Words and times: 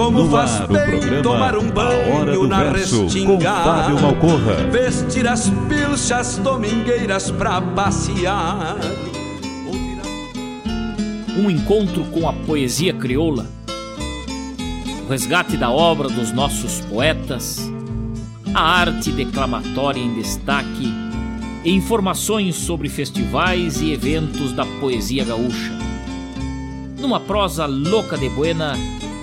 Como 0.00 0.22
no 0.22 0.30
faz 0.30 0.62
ar, 0.62 0.66
bem 0.66 1.20
tomar 1.22 1.58
um 1.58 1.70
banho 1.70 2.46
na 2.46 2.70
restinga, 2.70 3.52
vestir 4.72 5.28
as 5.28 5.50
pilchas 5.68 6.38
domingueiras 6.38 7.30
pra 7.30 7.60
passear. 7.60 8.78
Um 11.36 11.50
encontro 11.50 12.02
com 12.04 12.26
a 12.26 12.32
poesia 12.32 12.94
crioula, 12.94 13.46
o 15.04 15.10
resgate 15.10 15.58
da 15.58 15.70
obra 15.70 16.08
dos 16.08 16.32
nossos 16.32 16.80
poetas, 16.80 17.70
a 18.54 18.62
arte 18.62 19.12
declamatória 19.12 20.00
em 20.00 20.14
destaque. 20.14 20.94
E 21.62 21.70
informações 21.72 22.56
sobre 22.56 22.88
festivais 22.88 23.82
e 23.82 23.92
eventos 23.92 24.54
da 24.54 24.64
poesia 24.80 25.26
gaúcha. 25.26 25.78
Numa 26.98 27.20
prosa 27.20 27.66
louca 27.66 28.16
de 28.16 28.30
buena, 28.30 28.72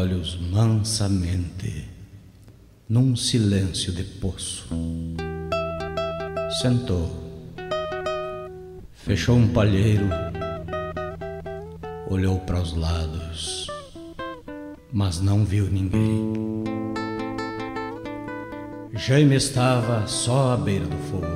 Olhos 0.00 0.38
mansamente, 0.50 1.86
num 2.88 3.14
silêncio 3.14 3.92
de 3.92 4.02
poço. 4.02 4.66
Sentou, 6.62 7.52
fechou 8.94 9.36
um 9.36 9.48
palheiro, 9.48 10.08
olhou 12.08 12.38
para 12.40 12.62
os 12.62 12.74
lados, 12.74 13.66
mas 14.90 15.20
não 15.20 15.44
viu 15.44 15.70
ninguém. 15.70 16.32
Jaime 18.94 19.36
estava 19.36 20.06
só 20.06 20.54
à 20.54 20.56
beira 20.56 20.86
do 20.86 20.96
fogo. 21.10 21.26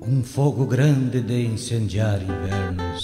Um 0.00 0.22
fogo 0.22 0.64
grande 0.64 1.20
de 1.20 1.44
incendiar 1.44 2.22
invernos, 2.22 3.02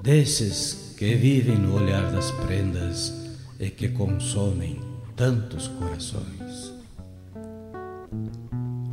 desses 0.00 0.79
que 1.00 1.14
vivem 1.14 1.56
no 1.56 1.76
olhar 1.76 2.12
das 2.12 2.30
prendas 2.30 3.32
e 3.58 3.70
que 3.70 3.88
consomem 3.88 4.78
tantos 5.16 5.66
corações. 5.66 6.74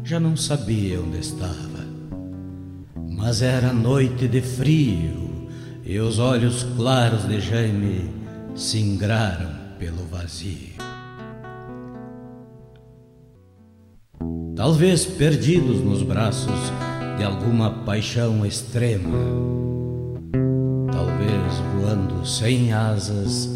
Já 0.06 0.18
não 0.18 0.38
sabia 0.38 1.02
onde 1.02 1.20
estava, 1.20 1.86
mas 3.12 3.42
era 3.42 3.74
noite 3.74 4.26
de 4.26 4.40
frio 4.40 5.50
e 5.84 6.00
os 6.00 6.18
olhos 6.18 6.64
claros 6.78 7.28
de 7.28 7.42
Jaime 7.42 8.10
singraram 8.56 9.52
pelo 9.78 10.06
vazio. 10.06 10.78
Talvez 14.56 15.06
perdidos 15.06 15.82
nos 15.82 16.04
braços 16.04 16.72
de 17.18 17.26
alguma 17.26 17.70
paixão 17.84 18.46
extrema 18.46 19.58
voando 21.58 22.26
sem 22.26 22.74
asas 22.74 23.50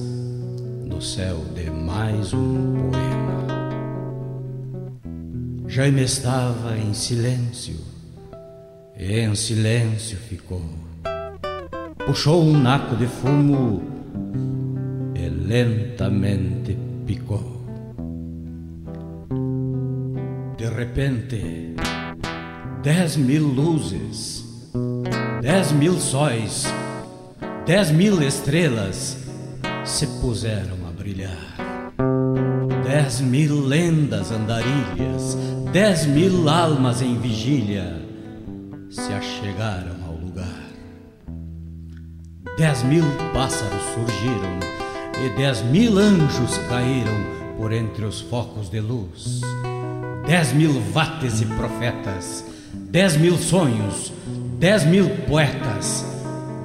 no 0.85 1.01
céu 1.01 1.37
de 1.55 1.69
mais 1.69 2.33
um 2.33 2.89
poema. 2.91 3.47
Jaime 5.67 6.03
estava 6.03 6.77
em 6.77 6.93
silêncio 6.93 7.77
e 8.97 9.19
em 9.19 9.33
silêncio 9.35 10.17
ficou. 10.17 10.61
Puxou 12.05 12.43
um 12.43 12.61
naco 12.61 12.95
de 12.95 13.07
fumo 13.07 13.81
e 15.15 15.29
lentamente 15.29 16.77
picou. 17.05 17.61
De 20.57 20.67
repente, 20.69 21.73
dez 22.83 23.15
mil 23.15 23.47
luzes, 23.47 24.45
dez 25.41 25.71
mil 25.71 25.99
sóis 25.99 26.65
Dez 27.65 27.91
mil 27.91 28.23
estrelas 28.23 29.17
se 29.85 30.07
puseram 30.19 30.77
a 30.87 30.91
brilhar. 30.91 31.55
Dez 32.83 33.21
mil 33.21 33.61
lendas 33.61 34.31
andarilhas, 34.31 35.37
dez 35.71 36.07
mil 36.07 36.49
almas 36.49 37.03
em 37.03 37.19
vigília 37.19 38.01
se 38.89 39.13
achegaram 39.13 39.95
ao 40.07 40.15
lugar. 40.15 40.63
Dez 42.57 42.81
mil 42.81 43.05
pássaros 43.31 43.83
surgiram 43.93 44.59
e 45.23 45.29
dez 45.37 45.61
mil 45.61 45.99
anjos 45.99 46.57
caíram 46.67 47.13
por 47.57 47.71
entre 47.71 48.05
os 48.05 48.21
focos 48.21 48.71
de 48.71 48.79
luz. 48.79 49.41
Dez 50.25 50.51
mil 50.51 50.81
vates 50.91 51.41
e 51.41 51.45
profetas, 51.45 52.43
dez 52.73 53.15
mil 53.15 53.37
sonhos, 53.37 54.11
dez 54.57 54.83
mil 54.83 55.07
poetas 55.27 56.10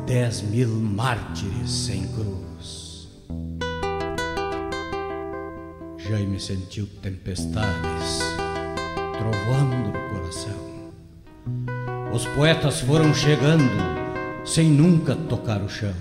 dez 0.06 0.40
mil 0.40 0.68
mártires 0.68 1.68
sem 1.68 2.06
cruz. 2.06 3.08
Jaime 5.98 6.38
sentiu 6.38 6.86
tempestades 7.02 8.20
trovoando 9.18 9.88
no 9.88 10.08
coração. 10.10 10.92
Os 12.14 12.24
poetas 12.24 12.80
foram 12.80 13.12
chegando 13.12 13.68
sem 14.44 14.70
nunca 14.70 15.16
tocar 15.16 15.60
o 15.60 15.68
chão. 15.68 15.92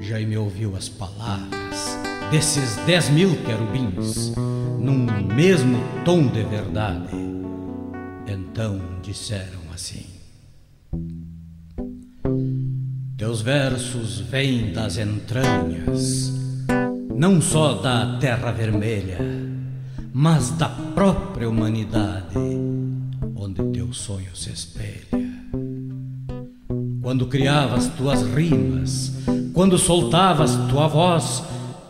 Jaime 0.00 0.36
ouviu 0.36 0.74
as 0.74 0.88
palavras 0.88 1.96
desses 2.28 2.74
dez 2.86 3.08
mil 3.08 3.36
querubins 3.44 4.34
num 4.80 5.06
mesmo 5.32 5.78
tom 6.04 6.26
de 6.26 6.42
verdade. 6.42 7.14
Então 8.26 8.80
disseram 9.00 9.60
assim: 9.72 10.09
Teus 13.20 13.42
versos 13.42 14.18
vêm 14.18 14.72
das 14.72 14.96
entranhas, 14.96 16.32
não 17.14 17.38
só 17.38 17.74
da 17.74 18.16
terra 18.18 18.50
vermelha, 18.50 19.18
mas 20.10 20.48
da 20.52 20.70
própria 20.70 21.46
humanidade, 21.46 22.38
onde 23.36 23.62
teu 23.74 23.92
sonho 23.92 24.34
se 24.34 24.50
espelha. 24.50 25.04
Quando 27.02 27.26
criavas 27.26 27.88
tuas 27.88 28.22
rimas, 28.22 29.12
quando 29.52 29.76
soltavas 29.76 30.56
tua 30.70 30.88
voz, 30.88 31.42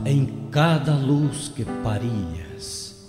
em 0.04 0.26
cada 0.50 0.96
luz 0.96 1.46
que 1.46 1.64
parias, 1.64 3.08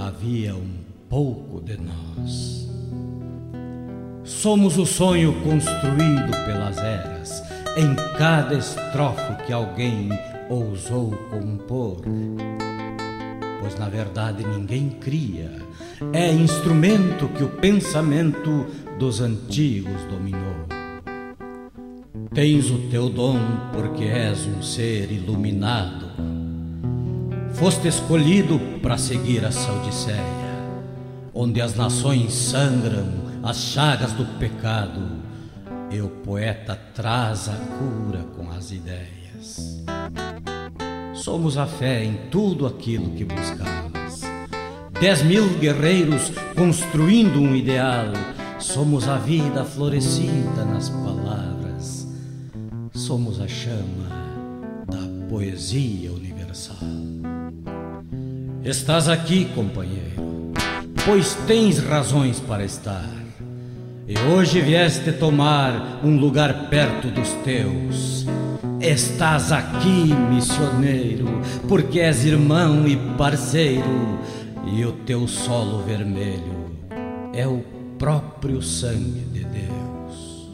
havia 0.00 0.56
um 0.56 0.78
pouco 1.10 1.60
de 1.60 1.76
nós. 1.76 2.67
Somos 4.28 4.76
o 4.76 4.84
sonho 4.84 5.32
construído 5.40 6.30
pelas 6.44 6.76
eras, 6.76 7.42
em 7.78 7.94
cada 8.18 8.54
estrofe 8.54 9.42
que 9.46 9.52
alguém 9.54 10.10
ousou 10.50 11.12
compor. 11.30 12.02
Pois 13.58 13.76
na 13.78 13.88
verdade 13.88 14.46
ninguém 14.46 14.90
cria, 14.90 15.50
é 16.12 16.30
instrumento 16.30 17.26
que 17.28 17.42
o 17.42 17.48
pensamento 17.48 18.66
dos 18.98 19.22
antigos 19.22 20.02
dominou. 20.10 20.66
Tens 22.34 22.70
o 22.70 22.78
teu 22.90 23.08
dom 23.08 23.40
porque 23.72 24.04
és 24.04 24.46
um 24.46 24.62
ser 24.62 25.10
iluminado. 25.10 26.06
Foste 27.54 27.88
escolhido 27.88 28.60
para 28.82 28.98
seguir 28.98 29.42
a 29.46 29.48
Odisseia, 29.48 30.22
onde 31.34 31.62
as 31.62 31.74
nações 31.74 32.34
sangram 32.34 33.27
as 33.42 33.56
chagas 33.58 34.12
do 34.12 34.24
pecado 34.38 35.00
e 35.90 36.00
o 36.00 36.08
poeta 36.08 36.78
traz 36.94 37.48
a 37.48 37.54
cura 37.54 38.24
com 38.36 38.50
as 38.50 38.70
ideias. 38.70 39.82
Somos 41.14 41.56
a 41.56 41.66
fé 41.66 42.04
em 42.04 42.16
tudo 42.30 42.66
aquilo 42.66 43.10
que 43.10 43.24
buscavas. 43.24 44.22
Dez 45.00 45.22
mil 45.22 45.48
guerreiros 45.58 46.32
construindo 46.56 47.40
um 47.40 47.54
ideal. 47.54 48.06
Somos 48.58 49.08
a 49.08 49.16
vida 49.16 49.64
florescida 49.64 50.64
nas 50.64 50.88
palavras 50.88 51.18
somos 53.08 53.40
a 53.40 53.48
chama 53.48 54.06
da 54.86 55.28
poesia 55.30 56.12
universal. 56.12 56.76
Estás 58.62 59.08
aqui, 59.08 59.46
companheiro, 59.54 60.52
pois 61.06 61.34
tens 61.46 61.78
razões 61.78 62.38
para 62.38 62.66
estar. 62.66 63.17
E 64.08 64.18
hoje 64.20 64.62
vieste 64.62 65.12
tomar 65.12 66.00
um 66.02 66.18
lugar 66.18 66.70
perto 66.70 67.08
dos 67.08 67.30
teus. 67.44 68.24
Estás 68.80 69.52
aqui, 69.52 70.14
missioneiro, 70.30 71.26
porque 71.68 72.00
és 72.00 72.24
irmão 72.24 72.88
e 72.88 72.96
parceiro, 73.18 74.18
e 74.72 74.82
o 74.82 74.92
teu 74.92 75.28
solo 75.28 75.82
vermelho 75.82 76.72
é 77.34 77.46
o 77.46 77.62
próprio 77.98 78.62
sangue 78.62 79.26
de 79.30 79.44
Deus. 79.44 80.48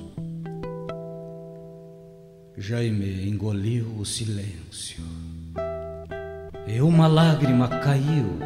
Jaime 2.58 3.28
engoliu 3.28 3.86
o 4.00 4.04
silêncio. 4.04 5.04
E 6.66 6.80
uma 6.80 7.06
lágrima 7.06 7.68
caiu, 7.68 8.36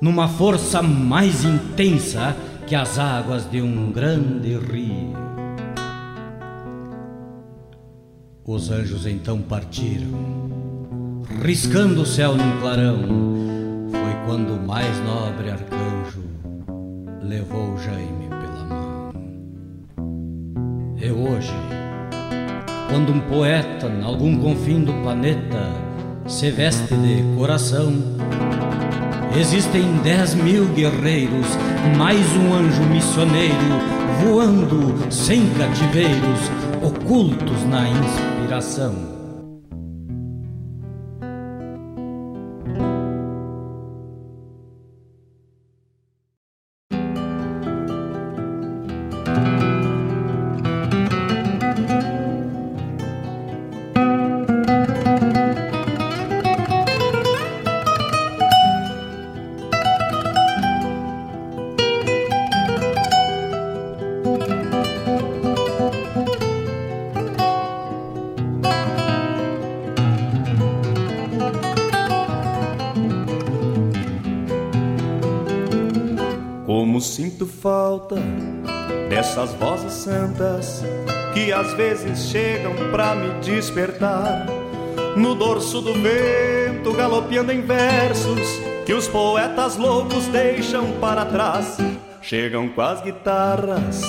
numa 0.00 0.26
força 0.26 0.82
mais 0.82 1.44
intensa 1.44 2.36
que 2.66 2.74
as 2.74 2.98
águas 2.98 3.50
de 3.50 3.60
um 3.60 3.92
grande 3.92 4.56
rio. 4.56 5.12
Os 8.46 8.70
anjos 8.70 9.06
então 9.06 9.40
partiram, 9.40 11.22
riscando 11.42 12.02
o 12.02 12.06
céu 12.06 12.34
num 12.34 12.60
clarão. 12.60 13.02
Foi 13.90 14.26
quando 14.26 14.54
o 14.54 14.66
mais 14.66 14.98
nobre 15.04 15.50
arcanjo 15.50 16.24
levou 17.22 17.76
Jaime 17.78 18.28
pela 18.28 18.64
mão. 18.64 19.12
E 20.96 21.10
hoje, 21.10 21.54
quando 22.90 23.12
um 23.12 23.20
poeta, 23.20 23.88
em 23.88 24.02
algum 24.02 24.38
confim 24.38 24.84
do 24.84 24.92
planeta, 25.02 25.70
se 26.26 26.50
veste 26.50 26.94
de 26.94 27.22
coração, 27.36 27.92
existem 29.36 29.96
dez 30.02 30.34
mil 30.34 30.66
guerreiros, 30.66 31.46
mais 31.96 32.24
um 32.36 32.54
anjo 32.54 32.82
missioneiro, 32.84 33.54
voando 34.22 35.12
sem 35.12 35.48
cativeiros, 35.50 36.40
ocultos 36.82 37.64
na 37.68 37.88
inspiração. 37.88 39.23
Essas 79.44 79.54
vozes 79.54 79.92
santas 79.92 80.82
que 81.34 81.52
às 81.52 81.74
vezes 81.74 82.30
chegam 82.30 82.72
pra 82.90 83.14
me 83.14 83.28
despertar. 83.40 84.46
No 85.16 85.34
dorso 85.34 85.82
do 85.82 85.92
vento, 85.92 86.92
galopeando 86.94 87.52
em 87.52 87.60
versos 87.60 88.40
que 88.86 88.94
os 88.94 89.06
poetas 89.06 89.76
loucos 89.76 90.26
deixam 90.28 90.92
para 90.92 91.26
trás. 91.26 91.76
Chegam 92.22 92.68
com 92.70 92.80
as 92.80 93.02
guitarras 93.02 94.02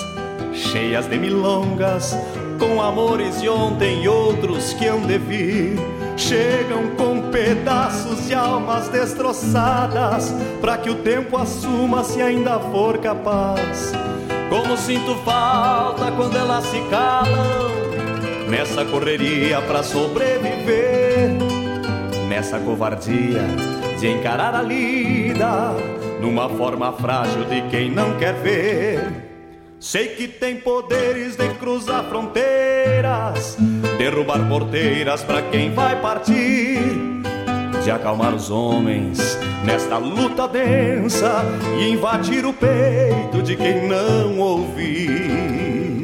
cheias 0.54 1.06
de 1.08 1.18
milongas, 1.18 2.16
com 2.58 2.82
amores 2.82 3.42
de 3.42 3.50
ontem 3.50 4.04
e 4.04 4.08
outros 4.08 4.72
que 4.74 4.86
hão 4.86 5.02
de 5.02 5.18
vir. 5.18 5.76
Chegam 6.16 6.96
com 6.96 7.30
pedaços 7.30 8.26
de 8.26 8.34
almas 8.34 8.88
destroçadas, 8.88 10.34
para 10.62 10.78
que 10.78 10.90
o 10.90 10.96
tempo 10.96 11.36
assuma 11.36 12.06
se 12.06 12.22
ainda 12.22 12.58
for 12.58 12.98
capaz 13.00 13.92
como 14.66 14.78
sinto 14.78 15.16
falta 15.18 16.12
quando 16.12 16.36
elas 16.36 16.66
se 16.66 16.82
calam. 16.90 17.76
Nessa 18.50 18.86
correria 18.86 19.60
pra 19.62 19.82
sobreviver 19.82 21.32
Nessa 22.28 22.60
covardia 22.60 23.42
de 24.00 24.08
encarar 24.08 24.54
a 24.54 24.62
lida 24.62 25.74
Numa 26.22 26.48
forma 26.48 26.94
frágil 26.94 27.44
de 27.46 27.64
quem 27.70 27.90
não 27.90 28.16
quer 28.18 28.36
ver. 28.36 29.26
Sei 29.80 30.10
que 30.10 30.28
tem 30.28 30.58
poderes 30.58 31.36
de 31.36 31.50
cruzar 31.56 32.04
fronteiras 32.06 33.58
Derrubar 33.98 34.48
porteiras 34.48 35.24
pra 35.24 35.42
quem 35.42 35.74
vai 35.74 36.00
partir 36.02 37.15
de 37.86 37.92
acalmar 37.92 38.34
os 38.34 38.50
homens 38.50 39.38
nesta 39.64 40.00
luta 40.00 40.48
densa 40.48 41.46
e 41.80 41.92
invadir 41.92 42.44
o 42.44 42.52
peito 42.52 43.44
de 43.44 43.56
quem 43.56 43.88
não 43.88 44.40
ouvir. 44.40 46.04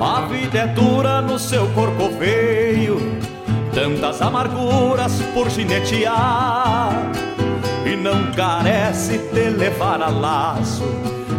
A 0.00 0.22
vida 0.22 0.58
é 0.60 0.66
dura 0.68 1.20
no 1.20 1.38
seu 1.38 1.66
corpo 1.72 2.08
veio, 2.18 2.98
tantas 3.74 4.22
amarguras 4.22 5.20
por 5.34 5.50
ginetear 5.50 7.12
e 7.84 7.94
não 7.94 8.32
carece 8.32 9.18
de 9.18 9.50
levar 9.50 10.00
a 10.00 10.08
laço. 10.08 10.82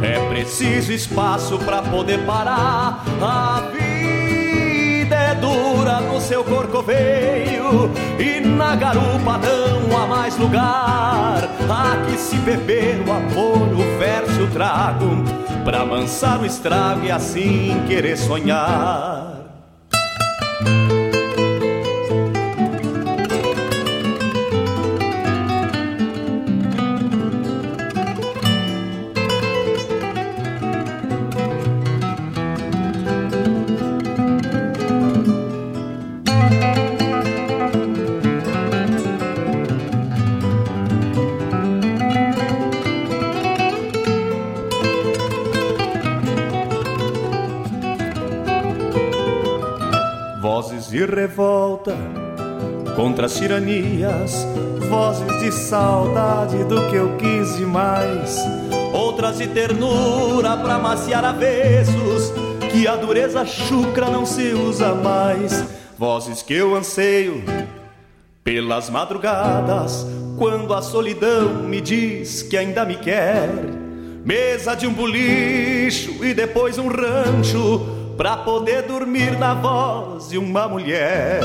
É 0.03 0.29
preciso 0.29 0.91
espaço 0.91 1.57
para 1.57 1.81
poder 1.81 2.23
parar. 2.27 3.03
A 3.19 3.71
vida 3.71 3.86
no 6.17 6.21
seu 6.21 6.43
corcoveio 6.43 7.91
e 8.19 8.39
na 8.39 8.75
garupa 8.75 9.37
não 9.37 9.97
há 9.97 10.07
mais 10.07 10.37
lugar. 10.37 11.43
Aqui 11.69 12.17
se 12.17 12.35
beber 12.37 13.03
o 13.07 13.11
amor, 13.11 13.67
o 13.73 13.99
verso 13.99 14.47
trago, 14.51 15.23
pra 15.63 15.81
amansar 15.81 16.41
o 16.41 16.45
estrago 16.45 17.05
e 17.05 17.11
assim 17.11 17.83
querer 17.87 18.17
sonhar. 18.17 19.26
De 50.97 51.05
revolta 51.05 51.95
contra 52.95 53.27
as 53.27 53.35
tiranias, 53.35 54.47
vozes 54.89 55.39
de 55.39 55.51
saudade 55.51 56.63
do 56.63 56.89
que 56.89 56.95
eu 56.95 57.15
quis 57.17 57.55
demais, 57.55 58.39
outras 58.91 59.37
de 59.37 59.45
ternura 59.45 60.57
pra 60.57 60.79
maciar 60.79 61.23
avessos, 61.23 62.33
que 62.71 62.87
a 62.87 62.95
dureza 62.95 63.45
chucra 63.45 64.09
não 64.09 64.25
se 64.25 64.53
usa 64.53 64.95
mais, 64.95 65.63
vozes 65.99 66.41
que 66.41 66.55
eu 66.55 66.73
anseio 66.73 67.43
pelas 68.43 68.89
madrugadas, 68.89 70.03
quando 70.35 70.73
a 70.73 70.81
solidão 70.81 71.61
me 71.61 71.79
diz 71.79 72.41
que 72.41 72.57
ainda 72.57 72.83
me 72.83 72.95
quer. 72.95 73.51
Mesa 74.25 74.73
de 74.73 74.87
um 74.87 74.93
bolicho 74.93 76.25
e 76.25 76.33
depois 76.33 76.79
um 76.79 76.87
rancho 76.87 77.96
pra 78.17 78.35
poder 78.35 78.81
dormir 78.81 79.37
na 79.37 79.53
voz 79.53 80.29
de 80.29 80.39
uma 80.39 80.67
mulher. 80.67 81.39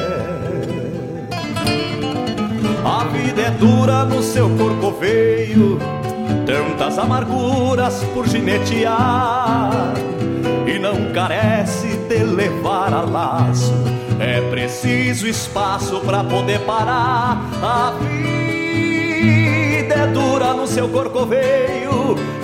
A 2.82 3.04
vida 3.04 3.42
é 3.42 3.50
dura 3.50 4.04
no 4.06 4.22
seu 4.22 4.48
corcoveio, 4.56 5.78
tantas 6.46 6.98
amarguras 6.98 8.02
por 8.14 8.26
ginetear, 8.26 9.92
e 10.66 10.78
não 10.78 11.12
carece 11.12 11.88
de 12.08 12.24
levar 12.24 12.92
a 12.94 13.02
laço. 13.02 13.72
É 14.18 14.40
preciso 14.50 15.28
espaço 15.28 16.00
para 16.00 16.24
poder 16.24 16.60
parar 16.60 17.50
a 17.62 17.92
vida 18.00 18.42
é 19.94 20.06
dura 20.06 20.54
no 20.54 20.66
seu 20.66 20.88
corcoveio 20.88 21.91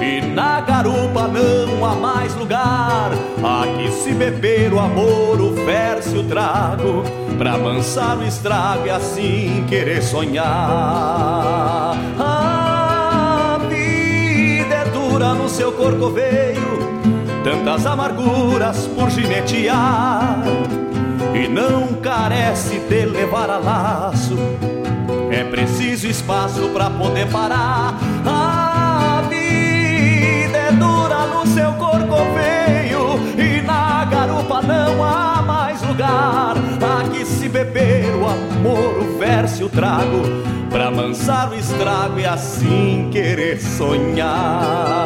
e 0.01 0.21
na 0.21 0.61
garupa 0.61 1.29
não 1.29 1.85
há 1.85 1.95
mais 1.95 2.35
lugar. 2.35 3.11
Aqui 3.63 3.91
se 3.91 4.13
beber 4.13 4.73
o 4.73 4.79
amor, 4.79 5.41
o 5.41 5.53
verso 5.65 6.17
e 6.17 6.19
o 6.21 6.25
trago, 6.25 7.03
pra 7.37 7.55
amansar 7.55 8.19
o 8.19 8.25
estrago 8.25 8.87
e 8.87 8.91
assim 8.91 9.65
querer 9.69 10.03
sonhar. 10.03 11.97
A 12.19 13.59
vida 13.69 14.75
é 14.75 14.85
dura 14.93 15.35
no 15.35 15.49
seu 15.49 15.73
corcoveio, 15.73 16.79
tantas 17.43 17.87
amarguras 17.87 18.87
por 18.87 19.11
ginetear. 19.11 20.43
E 21.35 21.47
não 21.47 21.95
carece 22.01 22.79
de 22.79 23.05
levar 23.05 23.51
a 23.51 23.59
laço, 23.59 24.37
é 25.31 25.45
preciso 25.45 26.07
espaço 26.07 26.69
para 26.71 26.91
poder 26.91 27.29
parar. 27.29 27.95
Seu 31.49 31.73
corcoveio 31.75 33.19
e 33.39 33.63
na 33.63 34.05
garupa 34.05 34.61
não 34.63 35.03
há 35.03 35.43
mais 35.43 35.83
lugar. 35.83 36.55
Aqui 37.01 37.25
se 37.25 37.49
beber 37.49 38.15
o 38.15 38.27
amor, 38.27 38.99
o 39.03 39.19
verso 39.19 39.63
e 39.63 39.65
o 39.65 39.69
trago, 39.69 40.23
pra 40.71 40.89
amansar 40.89 41.51
o 41.51 41.55
estrago 41.55 42.21
e 42.21 42.27
assim 42.27 43.09
querer 43.11 43.61
sonhar. 43.61 44.99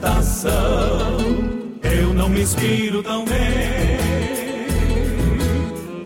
Estação, 0.00 1.18
eu 1.82 2.14
não 2.14 2.28
me 2.28 2.40
inspiro 2.42 3.02
tão 3.02 3.24
bem. 3.26 4.00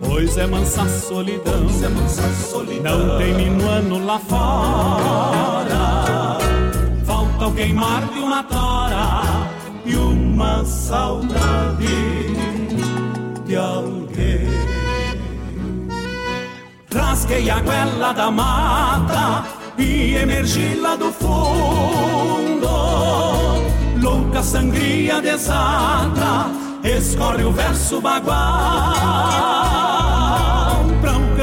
Pois 0.00 0.36
é 0.36 0.46
mansa 0.46 0.88
solidão, 0.88 1.66
é 1.82 1.88
mansa 1.88 2.28
solidão. 2.50 2.98
não 2.98 3.18
tem 3.18 3.34
minuano 3.34 4.04
lá 4.04 4.18
fora. 4.18 5.74
Falta 7.04 7.50
queimar 7.54 8.08
de 8.08 8.18
uma 8.18 8.42
tora 8.42 9.22
e 9.84 9.94
uma 9.94 10.64
saudade 10.64 11.86
de 13.46 13.56
alguém. 13.56 14.48
Rasguei 16.92 17.48
a 17.50 17.60
goela 17.60 18.12
da 18.12 18.30
mata 18.30 19.44
e 19.78 20.14
emergi 20.14 20.74
lá 20.80 20.96
do 20.96 21.12
fundo. 21.12 22.24
Louca 24.04 24.42
sangria 24.42 25.20
desata, 25.20 26.50
escorre 26.84 27.44
o 27.44 27.52
verso 27.52 28.00
bagual 28.00 29.34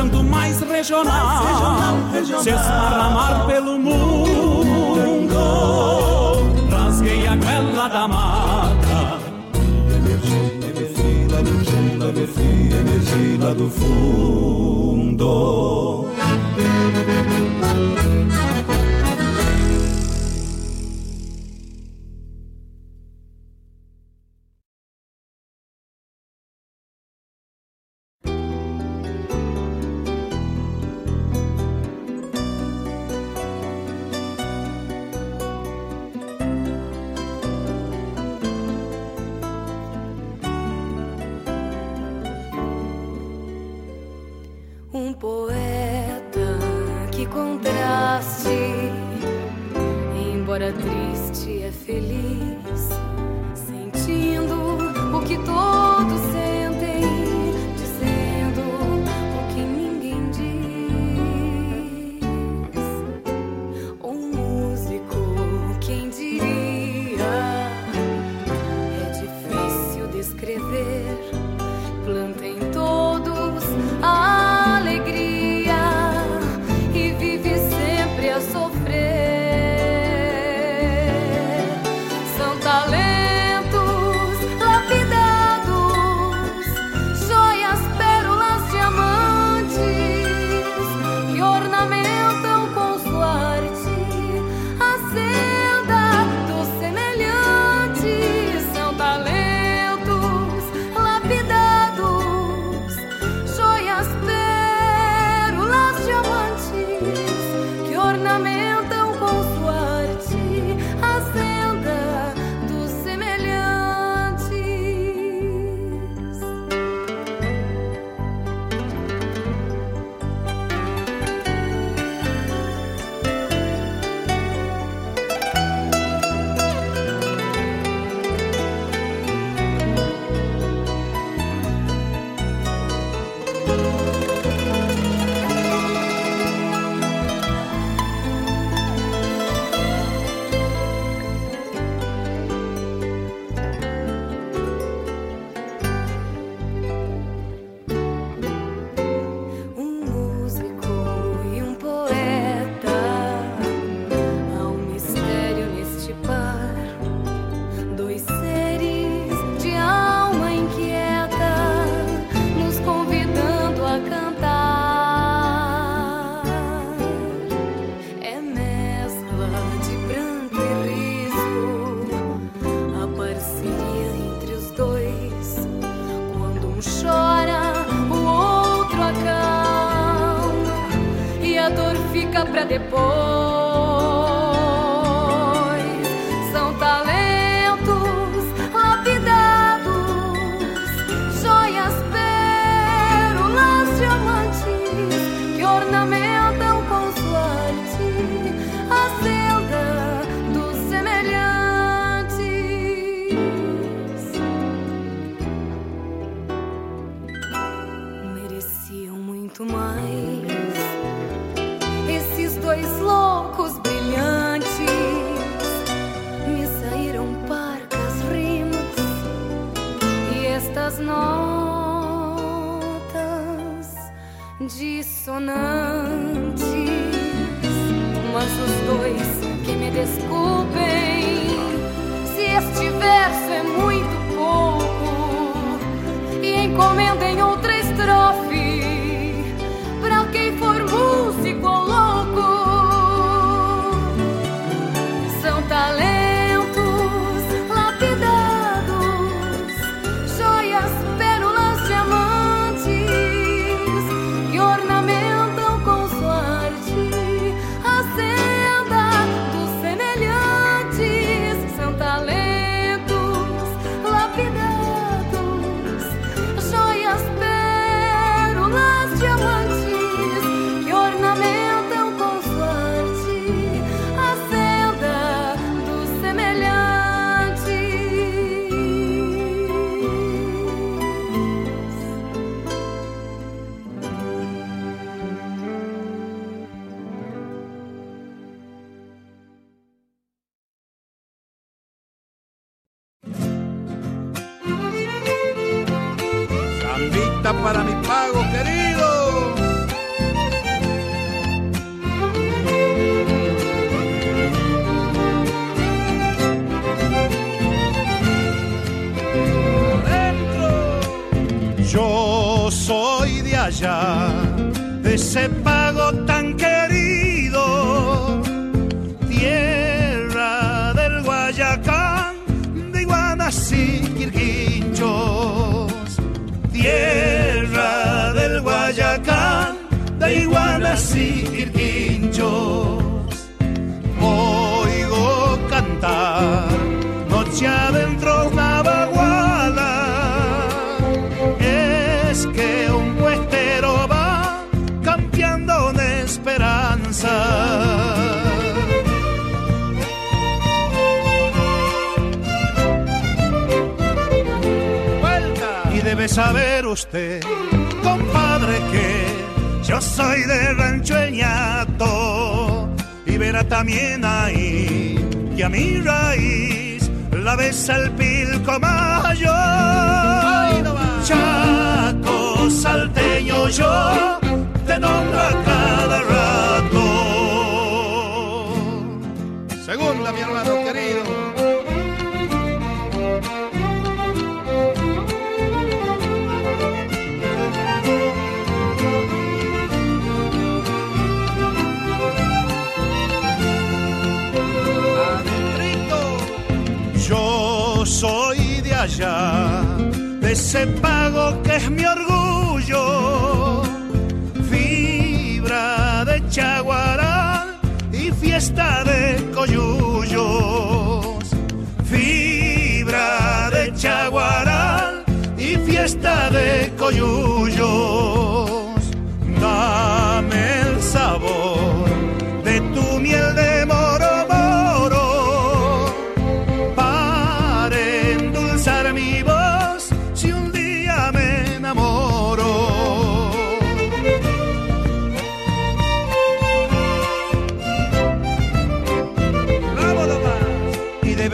canto 0.02 0.24
mais 0.24 0.60
regional, 0.62 1.44
regional, 1.44 1.98
regional. 2.12 2.44
se 2.44 2.50
esparramar 2.50 3.46
pelo 3.46 3.78
mundo. 3.78 4.32
Rasguei 6.70 7.28
a 7.28 7.36
goela 7.36 7.88
da 7.88 8.08
mata. 8.08 9.20
Do 12.12 12.28
fundo, 12.28 12.76
emergi 12.76 13.38
lá 13.40 13.54
do 13.54 13.70
fundo. 13.70 15.32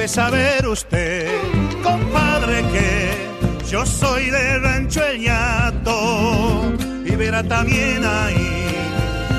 Saber 0.07 0.67
usted, 0.67 1.27
compadre, 1.83 2.63
que 2.71 3.67
yo 3.69 3.85
soy 3.85 4.29
de 4.29 4.59
Rancho 4.59 5.03
El 5.03 5.21
Ñato 5.21 6.73
y 7.05 7.15
verá 7.15 7.43
también 7.43 8.03
ahí 8.05 8.67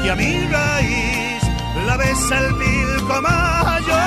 que 0.02 0.11
a 0.11 0.16
mi 0.16 0.46
raíz 0.46 1.42
la 1.87 1.96
besa 1.96 2.38
el 2.38 2.54
pilco 2.54 3.22
mayor. 3.22 3.98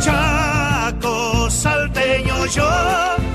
Chaco 0.00 1.50
salteño 1.50 2.46
yo 2.46 3.29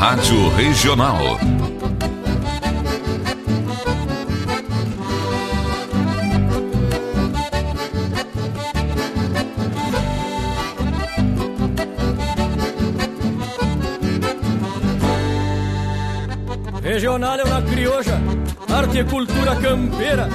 Rádio 0.00 0.48
Regional. 0.56 1.18
Regional 16.82 17.38
é 17.38 17.44
uma 17.44 17.60
crioja, 17.60 18.18
arte 18.70 19.00
e 19.00 19.04
cultura 19.04 19.54
campeira, 19.56 20.30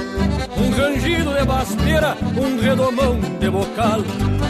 um 0.56 0.70
rangido 0.70 1.34
de 1.34 1.44
basteira, 1.44 2.16
um 2.36 2.60
redomão 2.60 3.18
de 3.40 3.50
bocal, 3.50 3.98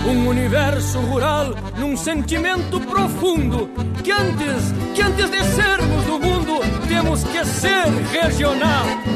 um 0.07 0.29
universo 0.29 1.01
rural 1.01 1.55
num 1.79 1.97
sentimento 1.97 2.79
profundo 2.81 3.71
que 4.05 4.13
antes, 4.13 4.76
que 4.97 5.03
antes 5.03 5.31
de 5.31 5.45
sermos 5.45 6.07
do 6.07 6.19
mundo, 6.19 6.61
temos 6.89 7.23
que 7.25 7.45
ser 7.45 7.87
regional. 8.13 9.16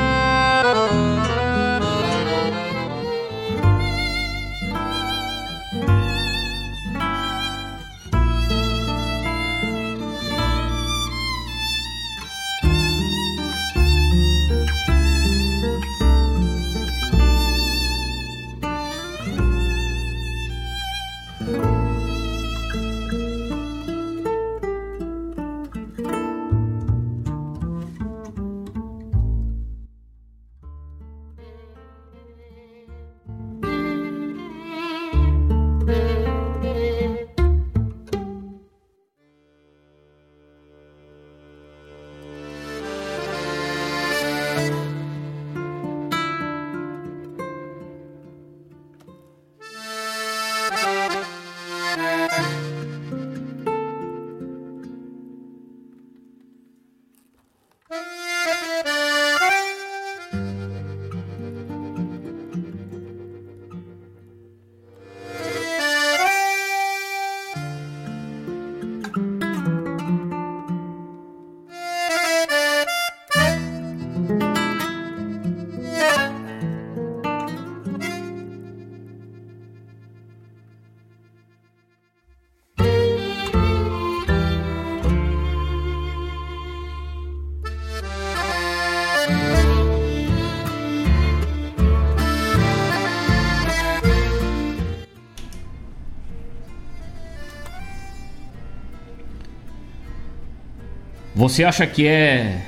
Você 101.41 101.63
acha 101.63 101.87
que 101.87 102.05
é 102.05 102.67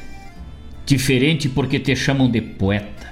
diferente 0.83 1.47
porque 1.47 1.79
te 1.79 1.95
chamam 1.95 2.27
de 2.27 2.41
poeta? 2.41 3.07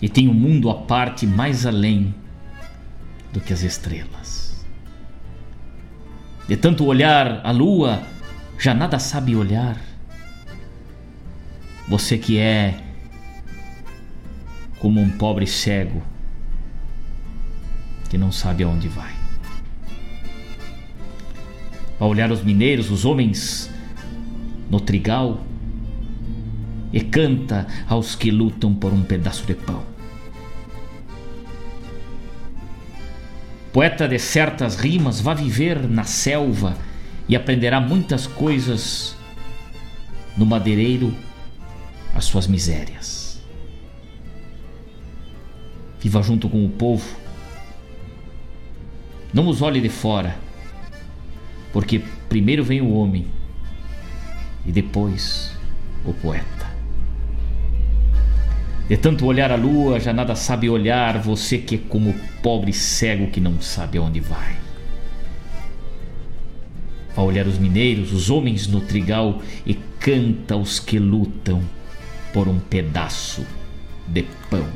E 0.00 0.08
tem 0.08 0.30
um 0.30 0.32
mundo 0.32 0.70
à 0.70 0.76
parte 0.76 1.26
mais 1.26 1.66
além 1.66 2.14
do 3.30 3.38
que 3.38 3.52
as 3.52 3.60
estrelas. 3.60 4.64
De 6.48 6.56
tanto 6.56 6.86
olhar 6.86 7.42
a 7.44 7.50
lua, 7.50 8.02
já 8.58 8.72
nada 8.72 8.98
sabe 8.98 9.36
olhar. 9.36 9.78
Você 11.88 12.16
que 12.16 12.38
é 12.38 12.80
como 14.78 15.02
um 15.02 15.10
pobre 15.10 15.46
cego 15.46 16.02
que 18.08 18.16
não 18.16 18.32
sabe 18.32 18.62
aonde 18.64 18.88
vai 18.88 19.21
a 22.02 22.04
olhar 22.04 22.32
os 22.32 22.42
mineiros, 22.42 22.90
os 22.90 23.04
homens 23.04 23.70
no 24.68 24.80
trigal, 24.80 25.40
e 26.92 27.00
canta 27.00 27.64
aos 27.88 28.16
que 28.16 28.28
lutam 28.28 28.74
por 28.74 28.92
um 28.92 29.04
pedaço 29.04 29.46
de 29.46 29.54
pão. 29.54 29.84
Poeta 33.72 34.08
de 34.08 34.18
certas 34.18 34.74
rimas, 34.74 35.20
vá 35.20 35.32
viver 35.32 35.88
na 35.88 36.02
selva 36.02 36.76
e 37.28 37.36
aprenderá 37.36 37.80
muitas 37.80 38.26
coisas 38.26 39.16
no 40.36 40.44
madeireiro, 40.44 41.14
as 42.16 42.24
suas 42.24 42.48
misérias. 42.48 43.40
Viva 46.00 46.20
junto 46.20 46.48
com 46.48 46.64
o 46.64 46.68
povo. 46.68 47.16
Não 49.32 49.46
os 49.46 49.62
olhe 49.62 49.80
de 49.80 49.88
fora 49.88 50.34
porque 51.72 52.02
primeiro 52.28 52.62
vem 52.62 52.80
o 52.80 52.92
homem 52.92 53.26
e 54.64 54.70
depois 54.70 55.56
o 56.04 56.12
poeta. 56.12 56.70
De 58.88 58.96
tanto 58.96 59.24
olhar 59.26 59.50
a 59.50 59.56
lua, 59.56 59.98
já 59.98 60.12
nada 60.12 60.34
sabe 60.34 60.68
olhar, 60.68 61.18
você 61.18 61.56
que 61.56 61.76
é 61.76 61.78
como 61.88 62.14
pobre 62.42 62.72
cego 62.72 63.28
que 63.28 63.40
não 63.40 63.60
sabe 63.60 63.96
aonde 63.96 64.20
vai. 64.20 64.56
Vai 67.14 67.24
olhar 67.24 67.46
os 67.46 67.58
mineiros, 67.58 68.12
os 68.12 68.28
homens 68.28 68.66
no 68.66 68.80
trigal 68.80 69.40
e 69.64 69.74
canta 69.98 70.56
os 70.56 70.78
que 70.78 70.98
lutam 70.98 71.62
por 72.32 72.48
um 72.48 72.58
pedaço 72.58 73.46
de 74.08 74.24
pão. 74.50 74.66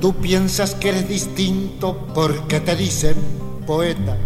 Tú 0.00 0.14
piensas 0.14 0.74
que 0.74 0.88
eres 0.90 1.08
distinto 1.08 2.08
porque 2.14 2.60
te 2.60 2.76
dicen 2.76 3.16
poeta 3.66 4.16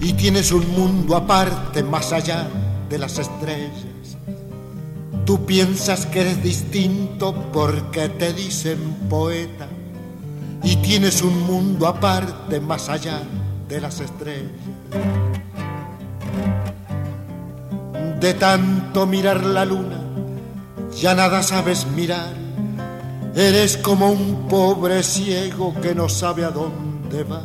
y 0.00 0.12
tienes 0.12 0.52
un 0.52 0.68
mundo 0.72 1.16
aparte 1.16 1.82
más 1.82 2.12
allá 2.12 2.48
de 2.88 2.98
las 2.98 3.18
estrellas. 3.18 3.89
Tú 5.24 5.44
piensas 5.46 6.06
que 6.06 6.22
eres 6.22 6.42
distinto 6.42 7.34
porque 7.52 8.08
te 8.08 8.32
dicen 8.32 8.78
poeta 9.08 9.68
y 10.62 10.76
tienes 10.76 11.22
un 11.22 11.46
mundo 11.46 11.86
aparte 11.86 12.60
más 12.60 12.88
allá 12.88 13.22
de 13.68 13.80
las 13.80 14.00
estrellas. 14.00 14.50
De 18.20 18.34
tanto 18.34 19.06
mirar 19.06 19.44
la 19.44 19.64
luna, 19.64 20.00
ya 20.94 21.14
nada 21.14 21.42
sabes 21.42 21.86
mirar. 21.86 22.34
Eres 23.34 23.76
como 23.76 24.10
un 24.10 24.48
pobre 24.48 25.02
ciego 25.02 25.74
que 25.80 25.94
no 25.94 26.08
sabe 26.08 26.44
a 26.44 26.50
dónde 26.50 27.22
va. 27.22 27.42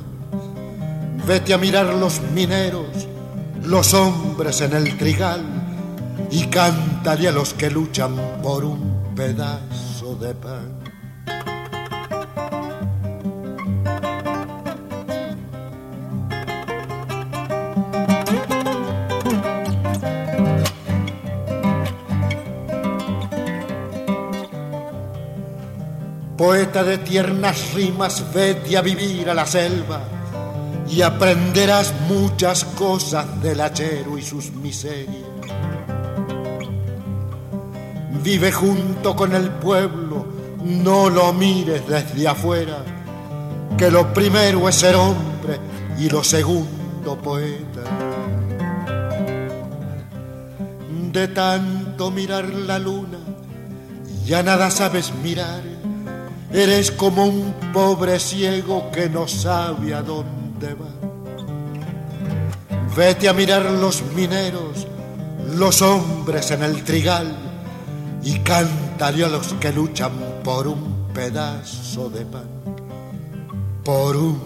Vete 1.26 1.54
a 1.54 1.58
mirar 1.58 1.86
los 1.94 2.22
mineros, 2.34 2.88
los 3.64 3.94
hombres 3.94 4.62
en 4.62 4.74
el 4.74 4.98
trigal 4.98 5.55
y 6.32 6.48
cantaré 6.48 7.28
a 7.28 7.32
los 7.32 7.54
que 7.54 7.70
luchan 7.70 8.16
por 8.42 8.66
un 8.66 9.14
pedazo 9.16 10.16
de 10.16 10.34
pan. 10.36 10.80
Poeta 26.38 26.84
de 26.84 26.98
tiernas 26.98 27.74
rimas, 27.74 28.34
vete 28.34 28.78
a 28.78 28.82
vivir 28.82 29.30
a 29.30 29.34
la 29.34 29.46
selva 29.46 30.02
y 30.90 31.02
aprenderás 31.02 31.94
muchas 32.08 32.66
cosas 32.66 33.42
del 33.42 33.62
hachero 33.62 34.18
y 34.18 34.22
sus 34.22 34.52
miserias 34.52 35.35
Vive 38.26 38.52
junto 38.52 39.16
con 39.16 39.36
el 39.36 39.52
pueblo, 39.52 40.26
no 40.64 41.12
lo 41.12 41.32
mires 41.32 41.88
desde 41.88 42.28
afuera, 42.28 42.84
que 43.78 43.92
lo 43.92 44.12
primero 44.16 44.68
es 44.68 44.74
ser 44.74 44.96
hombre 44.96 45.60
y 46.00 46.10
lo 46.10 46.24
segundo 46.24 47.16
poeta. 47.22 47.84
De 51.14 51.28
tanto 51.28 52.10
mirar 52.10 52.46
la 52.50 52.80
luna, 52.80 53.20
ya 54.26 54.42
nada 54.42 54.72
sabes 54.72 55.14
mirar, 55.24 55.62
eres 56.52 56.90
como 56.90 57.26
un 57.26 57.54
pobre 57.72 58.18
ciego 58.20 58.90
que 58.90 59.08
no 59.08 59.28
sabe 59.28 59.94
a 59.94 60.02
dónde 60.02 60.74
va. 60.74 60.90
Vete 62.98 63.30
a 63.30 63.34
mirar 63.34 63.70
los 63.70 64.02
mineros, 64.16 64.88
los 65.56 65.84
hombres 65.84 66.50
en 66.50 66.64
el 66.64 66.84
trigal, 66.84 67.45
y 68.26 68.40
cántale 68.40 69.24
a 69.24 69.30
los 69.30 69.54
que 69.54 69.72
luchan 69.72 70.12
por 70.44 70.68
un 70.68 71.08
pedazo 71.14 72.10
de 72.10 72.26
pan, 72.26 72.50
por 73.84 74.18
un 74.18 74.42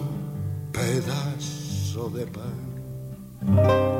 pedazo 0.70 2.10
de 2.10 2.26
pan. 2.26 3.99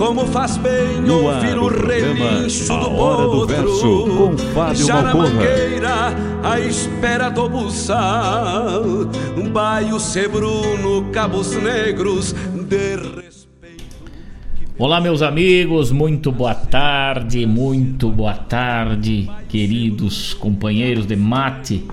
como 0.00 0.26
faz 0.28 0.56
bem 0.56 1.02
no 1.02 1.24
ouvir 1.26 1.58
o 1.58 1.68
relincho 1.68 2.68
do 2.68 2.96
hora 2.96 3.28
do 3.28 3.46
verso 3.46 4.06
com 4.06 4.38
Fábio 4.54 4.86
Já 4.86 5.02
Malcorra. 5.02 5.28
na 5.28 5.34
mangueira, 5.34 5.94
à 6.42 6.58
espera 6.58 7.28
do 7.28 7.46
buçal 7.50 8.82
Um 9.36 9.50
baio 9.50 10.00
sebruno, 10.00 11.10
cabos 11.12 11.54
negros 11.54 12.32
de 12.32 12.96
respeito. 12.96 13.84
Olá, 14.78 15.02
meus 15.02 15.20
amigos, 15.20 15.92
muito 15.92 16.32
boa 16.32 16.54
tarde, 16.54 17.44
muito 17.44 18.10
boa 18.10 18.32
tarde, 18.32 19.30
queridos 19.50 20.32
companheiros 20.32 21.04
de 21.04 21.14
mate, 21.14 21.86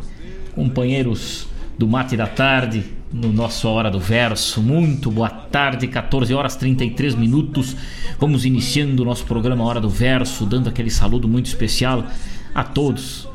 companheiros 0.55 1.45
do 1.77 1.85
mate 1.85 2.15
da 2.15 2.25
tarde, 2.25 2.85
no 3.11 3.31
nosso 3.31 3.67
Hora 3.67 3.89
do 3.89 3.99
Verso. 3.99 4.61
Muito 4.61 5.09
boa 5.09 5.29
tarde, 5.29 5.87
14 5.87 6.33
horas 6.33 6.55
33 6.55 7.15
minutos. 7.15 7.75
Vamos 8.19 8.45
iniciando 8.45 9.03
o 9.03 9.05
nosso 9.05 9.25
programa 9.25 9.63
Hora 9.63 9.79
do 9.79 9.89
Verso, 9.89 10.45
dando 10.45 10.69
aquele 10.69 10.89
saludo 10.89 11.27
muito 11.27 11.45
especial 11.45 12.05
a 12.53 12.63
todos 12.63 13.27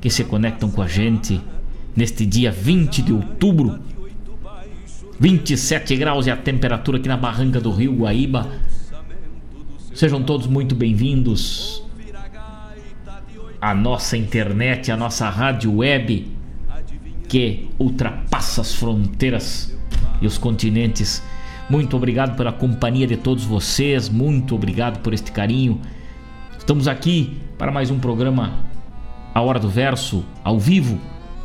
que 0.00 0.10
se 0.10 0.24
conectam 0.24 0.70
com 0.70 0.82
a 0.82 0.88
gente 0.88 1.40
neste 1.94 2.24
dia 2.24 2.50
20 2.50 3.02
de 3.02 3.12
outubro. 3.12 3.78
27 5.18 5.96
graus 5.96 6.26
é 6.26 6.30
a 6.30 6.36
temperatura 6.36 6.98
aqui 6.98 7.08
na 7.08 7.16
barranca 7.16 7.60
do 7.60 7.70
Rio 7.70 7.94
Guaíba. 7.94 8.50
Sejam 9.94 10.22
todos 10.22 10.46
muito 10.46 10.74
bem-vindos 10.74 11.82
à 13.60 13.74
nossa 13.74 14.16
internet, 14.16 14.92
à 14.92 14.96
nossa 14.96 15.28
rádio 15.30 15.76
web 15.76 16.35
que 17.28 17.68
ultrapassa 17.78 18.60
as 18.60 18.74
fronteiras 18.74 19.76
e 20.20 20.26
os 20.26 20.38
continentes. 20.38 21.22
Muito 21.68 21.96
obrigado 21.96 22.36
pela 22.36 22.52
companhia 22.52 23.06
de 23.06 23.16
todos 23.16 23.44
vocês, 23.44 24.08
muito 24.08 24.54
obrigado 24.54 25.00
por 25.00 25.12
este 25.12 25.32
carinho. 25.32 25.80
Estamos 26.56 26.86
aqui 26.86 27.36
para 27.58 27.72
mais 27.72 27.90
um 27.90 27.98
programa 27.98 28.52
A 29.34 29.40
Hora 29.40 29.58
do 29.58 29.68
Verso, 29.68 30.24
ao 30.44 30.58
vivo, 30.58 30.98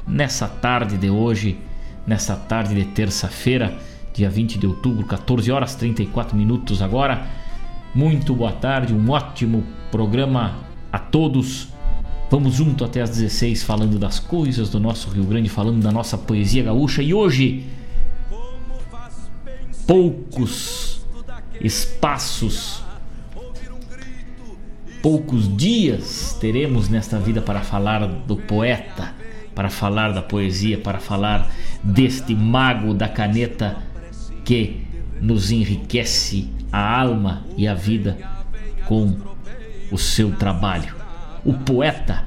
nessa 0.07 0.47
tarde 0.47 0.97
de 0.97 1.09
hoje, 1.09 1.57
nessa 2.05 2.35
tarde 2.35 2.75
de 2.75 2.85
terça-feira, 2.85 3.77
dia 4.13 4.29
20 4.29 4.59
de 4.59 4.67
outubro, 4.67 5.05
14 5.05 5.51
horas 5.51 5.75
34 5.75 6.35
minutos 6.35 6.81
agora. 6.81 7.25
Muito 7.93 8.35
boa 8.35 8.51
tarde, 8.51 8.93
um 8.93 9.09
ótimo 9.09 9.63
programa 9.89 10.55
a 10.91 10.99
todos. 10.99 11.70
Vamos 12.31 12.53
junto 12.53 12.85
até 12.85 13.01
às 13.01 13.09
16 13.09 13.61
falando 13.61 13.99
das 13.99 14.17
coisas 14.17 14.69
do 14.69 14.79
nosso 14.79 15.09
Rio 15.09 15.25
Grande, 15.25 15.49
falando 15.49 15.83
da 15.83 15.91
nossa 15.91 16.17
poesia 16.17 16.63
gaúcha 16.63 17.03
e 17.03 17.13
hoje 17.13 17.65
poucos 19.85 21.05
espaços, 21.59 22.81
poucos 25.01 25.53
dias 25.57 26.37
teremos 26.39 26.87
nesta 26.87 27.19
vida 27.19 27.41
para 27.41 27.59
falar 27.59 28.07
do 28.07 28.37
poeta, 28.37 29.13
para 29.53 29.69
falar 29.69 30.13
da 30.13 30.21
poesia, 30.21 30.77
para 30.77 31.01
falar 31.01 31.51
deste 31.83 32.33
mago 32.33 32.93
da 32.93 33.09
caneta 33.09 33.83
que 34.45 34.87
nos 35.19 35.51
enriquece 35.51 36.47
a 36.71 37.01
alma 37.01 37.45
e 37.57 37.67
a 37.67 37.73
vida 37.73 38.17
com 38.87 39.17
o 39.91 39.97
seu 39.97 40.31
trabalho. 40.31 41.00
O 41.43 41.53
poeta, 41.53 42.23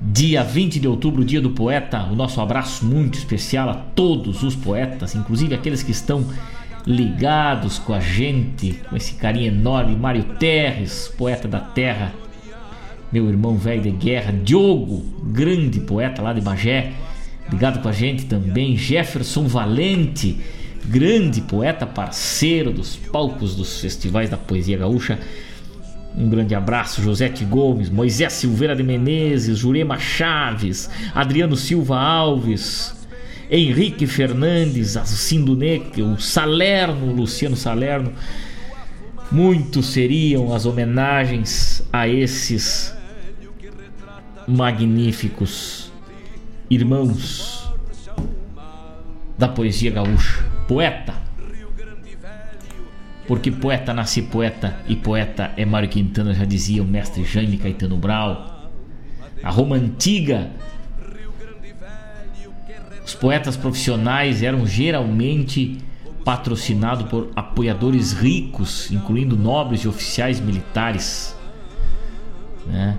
dia 0.00 0.42
20 0.42 0.78
de 0.78 0.86
outubro, 0.86 1.24
dia 1.24 1.40
do 1.40 1.50
poeta, 1.50 2.04
o 2.04 2.14
nosso 2.14 2.40
abraço 2.40 2.84
muito 2.84 3.18
especial 3.18 3.68
a 3.68 3.74
todos 3.74 4.42
os 4.42 4.54
poetas, 4.54 5.14
inclusive 5.14 5.54
aqueles 5.54 5.82
que 5.82 5.90
estão 5.90 6.24
ligados 6.86 7.78
com 7.78 7.92
a 7.92 8.00
gente, 8.00 8.80
com 8.88 8.96
esse 8.96 9.14
carinho 9.14 9.48
enorme, 9.48 9.96
Mário 9.96 10.24
Terres, 10.38 11.12
poeta 11.16 11.46
da 11.46 11.60
terra, 11.60 12.12
meu 13.12 13.28
irmão 13.28 13.56
velho 13.56 13.82
de 13.82 13.90
guerra, 13.90 14.32
Diogo, 14.32 15.04
grande 15.24 15.80
poeta 15.80 16.22
lá 16.22 16.32
de 16.32 16.40
Bagé, 16.40 16.92
ligado 17.50 17.82
com 17.82 17.88
a 17.88 17.92
gente 17.92 18.24
também, 18.24 18.76
Jefferson 18.76 19.46
Valente, 19.46 20.40
grande 20.84 21.40
poeta, 21.42 21.86
parceiro 21.86 22.72
dos 22.72 22.96
palcos 22.96 23.54
dos 23.54 23.80
festivais 23.80 24.30
da 24.30 24.36
poesia 24.36 24.78
gaúcha. 24.78 25.18
Um 26.16 26.28
grande 26.28 26.54
abraço, 26.54 27.02
Josete 27.02 27.44
Gomes, 27.44 27.88
Moisés 27.88 28.32
Silveira 28.34 28.76
de 28.76 28.82
Menezes, 28.82 29.58
Jurema 29.58 29.98
Chaves, 29.98 30.90
Adriano 31.14 31.56
Silva 31.56 31.98
Alves, 31.98 32.94
Henrique 33.50 34.06
Fernandes, 34.06 34.96
Neque, 35.56 36.02
o 36.02 36.18
Salerno, 36.18 37.12
Luciano 37.12 37.56
Salerno. 37.56 38.12
Muitos 39.30 39.86
seriam 39.86 40.54
as 40.54 40.66
homenagens 40.66 41.82
a 41.90 42.06
esses 42.06 42.94
magníficos 44.46 45.90
irmãos 46.68 47.70
da 49.38 49.48
poesia 49.48 49.90
gaúcha. 49.90 50.44
Poeta. 50.68 51.14
Porque 53.32 53.50
poeta 53.50 53.94
nasce 53.94 54.20
poeta 54.20 54.76
e 54.86 54.94
poeta 54.94 55.52
é 55.56 55.64
Mário 55.64 55.88
Quintana, 55.88 56.34
já 56.34 56.44
dizia 56.44 56.82
o 56.82 56.86
mestre 56.86 57.24
Jaime 57.24 57.56
Caetano 57.56 57.96
Brau. 57.96 58.70
A 59.42 59.48
Roma 59.48 59.74
antiga, 59.74 60.50
os 63.02 63.14
poetas 63.14 63.56
profissionais 63.56 64.42
eram 64.42 64.66
geralmente 64.66 65.78
patrocinados 66.22 67.08
por 67.08 67.30
apoiadores 67.34 68.12
ricos, 68.12 68.90
incluindo 68.92 69.34
nobres 69.34 69.80
e 69.80 69.88
oficiais 69.88 70.38
militares. 70.38 71.34
Né? 72.66 72.98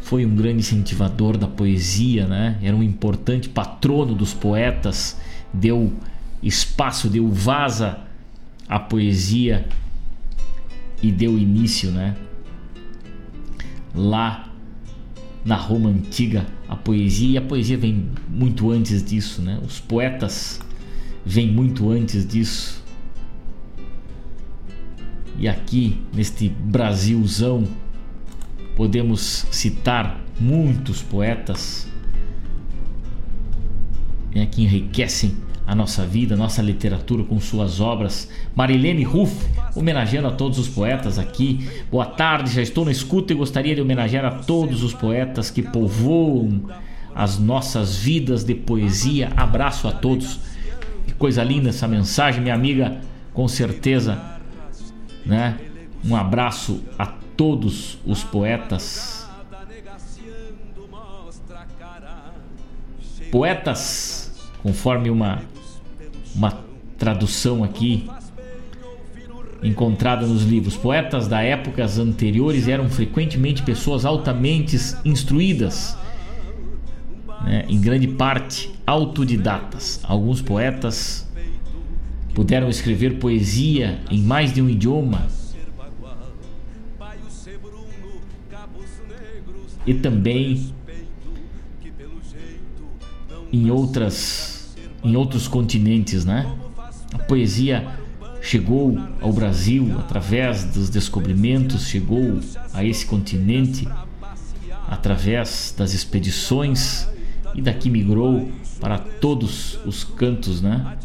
foi 0.00 0.24
um 0.24 0.34
grande 0.34 0.60
incentivador 0.60 1.36
da 1.36 1.46
poesia, 1.46 2.26
né? 2.26 2.58
Era 2.62 2.74
um 2.74 2.82
importante 2.82 3.46
patrono 3.46 4.14
dos 4.14 4.32
poetas, 4.32 5.20
deu 5.52 5.92
espaço, 6.42 7.10
deu 7.10 7.28
vaza 7.28 8.13
à 8.68 8.78
poesia 8.78 9.66
e 11.02 11.12
deu 11.12 11.38
início, 11.38 11.90
né? 11.90 12.16
Lá 13.94 14.50
na 15.44 15.56
Roma 15.56 15.90
antiga, 15.90 16.46
a 16.68 16.74
poesia 16.74 17.30
e 17.30 17.38
a 17.38 17.42
poesia 17.42 17.76
vem 17.76 18.08
muito 18.28 18.70
antes 18.70 19.04
disso, 19.04 19.42
né? 19.42 19.60
Os 19.64 19.78
poetas 19.78 20.60
vêm 21.24 21.50
muito 21.50 21.90
antes 21.90 22.26
disso. 22.26 22.82
E 25.38 25.48
aqui 25.48 26.00
neste 26.14 26.48
Brasilzão 26.48 27.64
podemos 28.76 29.46
citar 29.50 30.20
muitos 30.40 31.02
poetas 31.02 31.88
né, 34.34 34.46
que 34.46 34.62
enriquecem 34.62 35.36
a 35.66 35.74
nossa 35.74 36.04
vida, 36.04 36.34
a 36.34 36.36
nossa 36.36 36.60
literatura 36.60 37.24
com 37.24 37.40
suas 37.40 37.80
obras. 37.80 38.28
Marilene 38.54 39.02
Ruff, 39.02 39.34
homenageando 39.74 40.28
a 40.28 40.30
todos 40.30 40.58
os 40.58 40.68
poetas 40.68 41.18
aqui. 41.18 41.68
Boa 41.90 42.04
tarde, 42.04 42.52
já 42.52 42.62
estou 42.62 42.84
na 42.84 42.92
escuta 42.92 43.32
e 43.32 43.36
gostaria 43.36 43.74
de 43.74 43.80
homenagear 43.80 44.24
a 44.24 44.30
todos 44.30 44.82
os 44.82 44.92
poetas 44.92 45.50
que 45.50 45.62
povoam 45.62 46.68
as 47.14 47.38
nossas 47.38 47.96
vidas 47.96 48.44
de 48.44 48.54
poesia. 48.54 49.32
Abraço 49.36 49.88
a 49.88 49.92
todos. 49.92 50.38
Que 51.06 51.14
coisa 51.14 51.42
linda 51.42 51.70
essa 51.70 51.88
mensagem, 51.88 52.42
minha 52.42 52.54
amiga, 52.54 53.00
com 53.32 53.48
certeza, 53.48 54.20
né? 55.24 55.58
Um 56.04 56.14
abraço 56.14 56.82
a 56.98 57.06
todos 57.06 57.98
os 58.04 58.22
poetas. 58.22 59.26
Poetas, 63.30 64.32
conforme 64.62 65.10
uma 65.10 65.42
uma 66.34 66.64
tradução 66.98 67.62
aqui 67.62 68.08
encontrada 69.62 70.26
nos 70.26 70.42
livros. 70.42 70.76
Poetas 70.76 71.26
da 71.26 71.42
épocas 71.42 71.98
anteriores 71.98 72.68
eram 72.68 72.88
frequentemente 72.88 73.62
pessoas 73.62 74.04
altamente 74.04 74.76
instruídas, 75.04 75.96
né, 77.42 77.64
em 77.68 77.80
grande 77.80 78.08
parte 78.08 78.70
autodidatas. 78.86 80.00
Alguns 80.04 80.42
poetas 80.42 81.26
puderam 82.34 82.68
escrever 82.68 83.18
poesia 83.18 84.00
em 84.10 84.20
mais 84.20 84.52
de 84.52 84.60
um 84.60 84.68
idioma. 84.68 85.26
E 89.86 89.92
também 89.92 90.72
em 93.52 93.70
outras 93.70 94.53
em 95.04 95.16
outros 95.16 95.46
continentes, 95.46 96.24
né? 96.24 96.50
A 97.12 97.18
poesia 97.18 97.86
chegou 98.40 98.98
ao 99.20 99.32
Brasil 99.32 99.94
através 99.98 100.64
dos 100.64 100.88
descobrimentos, 100.90 101.86
chegou 101.86 102.40
a 102.72 102.84
esse 102.84 103.06
continente 103.06 103.86
através 104.88 105.74
das 105.76 105.92
expedições 105.94 107.08
e 107.54 107.62
daqui 107.62 107.88
migrou 107.88 108.50
para 108.80 108.98
todos 108.98 109.78
os 109.86 110.04
cantos, 110.04 110.60
né? 110.60 110.96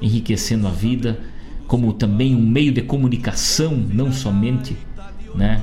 Enriquecendo 0.00 0.66
a 0.66 0.70
vida, 0.70 1.20
como 1.66 1.92
também 1.92 2.34
um 2.34 2.40
meio 2.40 2.72
de 2.72 2.82
comunicação, 2.82 3.76
não 3.76 4.12
somente, 4.12 4.76
né? 5.34 5.62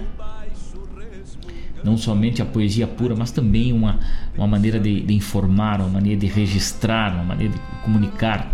Não 1.86 1.96
somente 1.98 2.42
a 2.42 2.46
poesia 2.46 2.88
pura, 2.88 3.16
mas 3.16 3.30
também 3.30 3.72
uma, 3.72 4.00
uma 4.36 4.48
maneira 4.48 4.80
de, 4.80 5.02
de 5.02 5.14
informar, 5.14 5.80
uma 5.80 5.88
maneira 5.90 6.20
de 6.20 6.26
registrar, 6.26 7.14
uma 7.14 7.24
maneira 7.24 7.54
de 7.54 7.60
comunicar. 7.84 8.52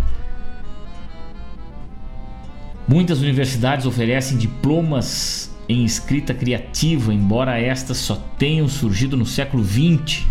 Muitas 2.85 3.21
universidades 3.21 3.85
oferecem 3.85 4.37
diplomas 4.37 5.49
em 5.69 5.85
escrita 5.85 6.33
criativa, 6.33 7.13
embora 7.13 7.57
estas 7.57 7.97
só 7.97 8.15
tenham 8.37 8.67
surgido 8.67 9.15
no 9.15 9.25
século 9.25 9.63
XX. 9.63 10.25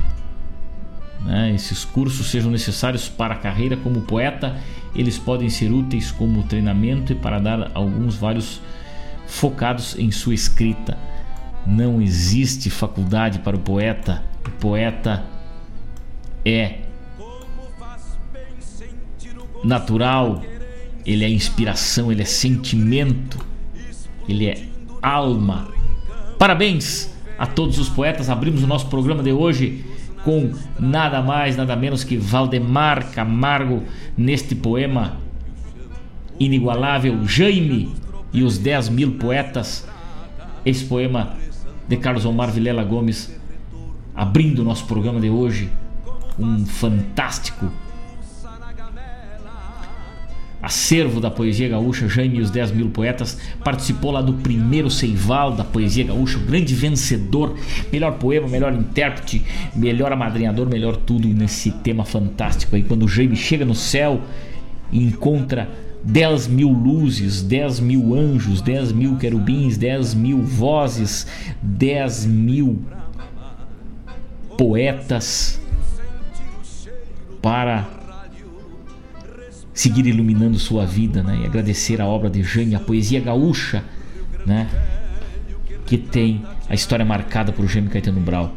Né? 1.24 1.54
Esses 1.54 1.86
cursos 1.86 2.30
sejam 2.30 2.50
necessários 2.50 3.08
para 3.08 3.32
a 3.32 3.38
carreira 3.38 3.78
como 3.78 4.02
poeta, 4.02 4.58
eles 4.94 5.16
podem 5.16 5.48
ser 5.48 5.72
úteis 5.72 6.10
como 6.10 6.42
treinamento 6.42 7.12
e 7.12 7.16
para 7.16 7.38
dar 7.38 7.70
alguns 7.72 8.16
vários 8.16 8.60
focados 9.26 9.98
em 9.98 10.10
sua 10.10 10.34
escrita. 10.34 10.98
Não 11.66 12.00
existe 12.00 12.70
faculdade 12.70 13.38
para 13.40 13.56
o 13.56 13.60
poeta. 13.60 14.22
O 14.46 14.50
poeta 14.52 15.24
é 16.44 16.78
natural, 19.62 20.42
ele 21.04 21.24
é 21.24 21.28
inspiração, 21.28 22.10
ele 22.10 22.22
é 22.22 22.26
sentimento, 22.26 23.38
ele 24.28 24.46
é 24.46 24.66
alma. 25.02 25.68
Parabéns 26.38 27.10
a 27.38 27.46
todos 27.46 27.78
os 27.78 27.88
poetas. 27.88 28.28
Abrimos 28.30 28.62
o 28.62 28.66
nosso 28.66 28.86
programa 28.86 29.22
de 29.22 29.32
hoje 29.32 29.84
com 30.24 30.52
nada 30.78 31.22
mais, 31.22 31.56
nada 31.56 31.74
menos 31.74 32.04
que 32.04 32.16
Valdemar 32.16 33.10
Camargo 33.12 33.82
neste 34.16 34.54
poema 34.54 35.16
inigualável 36.38 37.26
Jaime 37.26 37.94
e 38.32 38.42
os 38.42 38.58
10 38.58 38.88
mil 38.90 39.12
poetas. 39.12 39.86
Esse 40.64 40.84
poema 40.84 41.34
de 41.90 41.96
Carlos 41.96 42.24
Omar 42.24 42.52
Vilela 42.52 42.84
Gomes, 42.84 43.36
abrindo 44.14 44.60
o 44.60 44.64
nosso 44.64 44.84
programa 44.86 45.18
de 45.18 45.28
hoje, 45.28 45.68
um 46.38 46.64
fantástico 46.64 47.68
acervo 50.62 51.20
da 51.20 51.32
poesia 51.32 51.68
gaúcha, 51.68 52.08
Jaime 52.08 52.38
e 52.38 52.42
os 52.42 52.48
10 52.48 52.70
mil 52.70 52.90
poetas, 52.90 53.36
participou 53.64 54.12
lá 54.12 54.22
do 54.22 54.34
primeiro 54.34 54.88
Seival 54.88 55.50
da 55.50 55.64
poesia 55.64 56.04
gaúcha, 56.04 56.38
o 56.38 56.42
grande 56.42 56.76
vencedor, 56.76 57.56
melhor 57.92 58.18
poema, 58.18 58.46
melhor 58.46 58.72
intérprete, 58.72 59.44
melhor 59.74 60.12
amadrinhador, 60.12 60.68
melhor 60.68 60.94
tudo 60.94 61.26
nesse 61.26 61.72
tema 61.72 62.04
fantástico 62.04 62.76
aí. 62.76 62.84
Quando 62.84 63.04
o 63.04 63.08
Jaime 63.08 63.34
chega 63.34 63.64
no 63.64 63.74
céu 63.74 64.20
e 64.92 65.02
encontra 65.02 65.68
10 66.02 66.48
mil 66.48 66.70
luzes, 66.70 67.42
10 67.42 67.80
mil 67.80 68.14
anjos, 68.14 68.62
10 68.62 68.92
mil 68.92 69.16
querubins, 69.16 69.76
10 69.76 70.14
mil 70.14 70.42
vozes, 70.42 71.26
10 71.62 72.26
mil 72.26 72.82
poetas 74.56 75.60
para 77.42 77.88
seguir 79.72 80.06
iluminando 80.06 80.58
sua 80.58 80.84
vida 80.84 81.22
né? 81.22 81.40
e 81.42 81.46
agradecer 81.46 82.00
a 82.00 82.06
obra 82.06 82.28
de 82.28 82.42
Jane, 82.42 82.74
a 82.74 82.80
poesia 82.80 83.20
gaúcha, 83.20 83.82
né? 84.44 84.68
que 85.86 85.96
tem 85.96 86.42
a 86.68 86.74
história 86.74 87.04
marcada 87.04 87.52
por 87.52 87.66
Jaime 87.66 87.88
Caetano 87.88 88.20
Brau. 88.20 88.54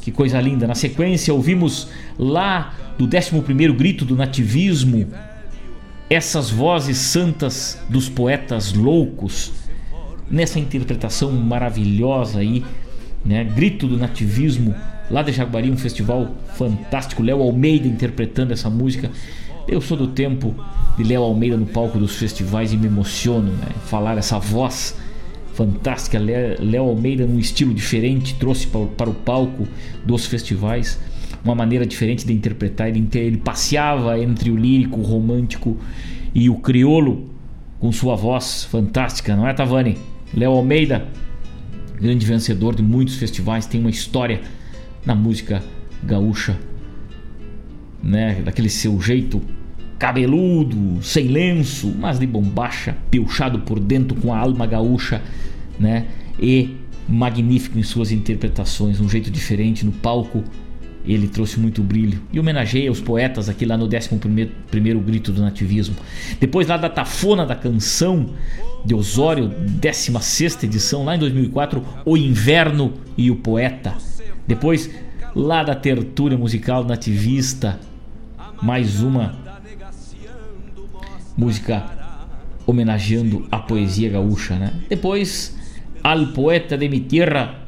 Que 0.00 0.10
coisa 0.10 0.40
linda! 0.40 0.66
Na 0.66 0.74
sequência, 0.74 1.32
ouvimos 1.32 1.88
lá 2.18 2.74
do 2.98 3.04
11 3.04 3.72
Grito 3.72 4.04
do 4.04 4.16
Nativismo 4.16 5.08
essas 6.12 6.50
vozes 6.50 6.98
santas 6.98 7.78
dos 7.88 8.06
poetas 8.06 8.74
loucos 8.74 9.50
nessa 10.30 10.58
interpretação 10.58 11.32
maravilhosa 11.32 12.40
aí, 12.40 12.62
né? 13.24 13.42
Grito 13.44 13.88
do 13.88 13.96
Nativismo 13.96 14.74
lá 15.10 15.22
de 15.22 15.32
Jaguari, 15.32 15.70
um 15.70 15.76
festival 15.76 16.30
fantástico. 16.54 17.22
Léo 17.22 17.40
Almeida 17.40 17.88
interpretando 17.88 18.52
essa 18.52 18.68
música. 18.68 19.10
Eu 19.66 19.80
sou 19.80 19.96
do 19.96 20.08
tempo 20.08 20.54
de 20.98 21.04
Léo 21.04 21.22
Almeida 21.22 21.56
no 21.56 21.64
palco 21.64 21.98
dos 21.98 22.16
festivais 22.16 22.74
e 22.74 22.76
me 22.76 22.88
emociono, 22.88 23.50
né? 23.50 23.68
Falar 23.86 24.18
essa 24.18 24.38
voz 24.38 24.94
fantástica. 25.54 26.18
Léo 26.18 26.90
Almeida 26.90 27.26
num 27.26 27.38
estilo 27.38 27.72
diferente 27.72 28.34
trouxe 28.34 28.66
para 28.66 29.08
o 29.08 29.14
palco 29.14 29.66
dos 30.04 30.26
festivais 30.26 30.98
uma 31.44 31.54
maneira 31.54 31.86
diferente 31.86 32.26
de 32.26 32.32
interpretar. 32.32 32.88
Ele, 32.88 33.06
ele 33.14 33.36
passeava 33.36 34.18
entre 34.18 34.50
o 34.50 34.56
lírico, 34.56 35.00
o 35.00 35.02
romântico 35.02 35.76
e 36.34 36.48
o 36.48 36.56
criolo 36.56 37.30
com 37.78 37.90
sua 37.90 38.14
voz 38.14 38.64
fantástica, 38.64 39.34
não 39.34 39.46
é, 39.46 39.52
Tavani? 39.52 39.98
Léo 40.32 40.52
Almeida, 40.52 41.08
grande 42.00 42.24
vencedor 42.24 42.74
de 42.74 42.82
muitos 42.82 43.16
festivais, 43.16 43.66
tem 43.66 43.80
uma 43.80 43.90
história 43.90 44.40
na 45.04 45.14
música 45.14 45.62
gaúcha, 46.02 46.56
né? 48.02 48.40
Daquele 48.42 48.68
seu 48.68 49.00
jeito 49.00 49.42
cabeludo, 49.98 51.02
sem 51.02 51.28
lenço, 51.28 51.94
mas 51.98 52.18
de 52.18 52.26
bombacha, 52.26 52.96
piochado 53.10 53.60
por 53.60 53.78
dentro 53.78 54.16
com 54.20 54.32
a 54.32 54.38
alma 54.38 54.66
gaúcha, 54.66 55.20
né? 55.78 56.06
E 56.40 56.76
magnífico 57.08 57.78
em 57.78 57.82
suas 57.82 58.10
interpretações, 58.10 59.00
um 59.00 59.08
jeito 59.08 59.30
diferente 59.30 59.84
no 59.84 59.92
palco 59.92 60.42
ele 61.04 61.28
trouxe 61.28 61.58
muito 61.58 61.82
brilho. 61.82 62.22
E 62.32 62.38
homenageia 62.38 62.90
os 62.90 63.00
poetas 63.00 63.48
aqui 63.48 63.64
lá 63.64 63.76
no 63.76 63.86
11 63.86 64.08
primeiro 64.70 65.00
Grito 65.00 65.32
do 65.32 65.40
Nativismo. 65.40 65.96
Depois 66.38 66.68
lá 66.68 66.76
da 66.76 66.88
Tafona 66.88 67.44
da 67.44 67.54
Canção 67.54 68.30
de 68.84 68.94
Osório, 68.94 69.48
16 69.48 70.64
edição, 70.64 71.04
lá 71.04 71.16
em 71.16 71.18
2004, 71.18 71.84
O 72.04 72.16
Inverno 72.16 72.94
e 73.16 73.30
o 73.30 73.36
Poeta. 73.36 73.94
Depois, 74.46 74.90
lá 75.34 75.62
da 75.62 75.74
tertúlia 75.74 76.36
musical 76.36 76.84
nativista, 76.84 77.78
mais 78.60 79.02
uma 79.02 79.36
música 81.36 81.84
homenageando 82.66 83.46
a 83.50 83.58
poesia 83.58 84.08
gaúcha, 84.08 84.54
né? 84.56 84.72
Depois, 84.88 85.56
Al 86.02 86.28
Poeta 86.28 86.76
de 86.76 86.88
mi 86.88 87.00
Tierra, 87.00 87.61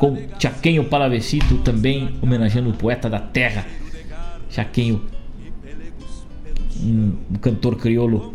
com 0.00 0.16
Chaquenho 0.38 0.82
Palavecito, 0.84 1.58
também 1.58 2.14
homenageando 2.22 2.70
o 2.70 2.72
poeta 2.72 3.10
da 3.10 3.20
terra, 3.20 3.66
Chaquenho, 4.48 5.04
um, 6.82 7.12
cantor 7.38 7.76
crioulo 7.76 8.34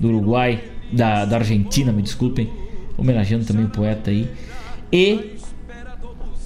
do 0.00 0.08
Uruguai, 0.08 0.64
da, 0.90 1.26
da 1.26 1.36
Argentina, 1.36 1.92
me 1.92 2.00
desculpem, 2.00 2.50
homenageando 2.96 3.44
também 3.44 3.66
o 3.66 3.68
poeta 3.68 4.10
aí. 4.10 4.26
E, 4.90 5.36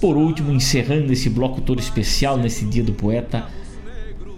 por 0.01 0.17
último, 0.17 0.51
encerrando 0.51 1.13
esse 1.13 1.29
bloco 1.29 1.61
todo 1.61 1.79
especial 1.79 2.35
nesse 2.35 2.65
dia 2.65 2.83
do 2.83 2.91
poeta, 2.91 3.47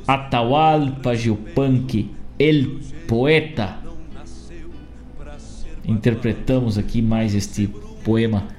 Atahualpa 0.08 1.16
Gilpunk, 1.16 2.12
El 2.38 2.82
Poeta. 3.08 3.80
Interpretamos 5.84 6.78
aqui 6.78 7.02
mais 7.02 7.34
este 7.34 7.68
poema 8.04 8.55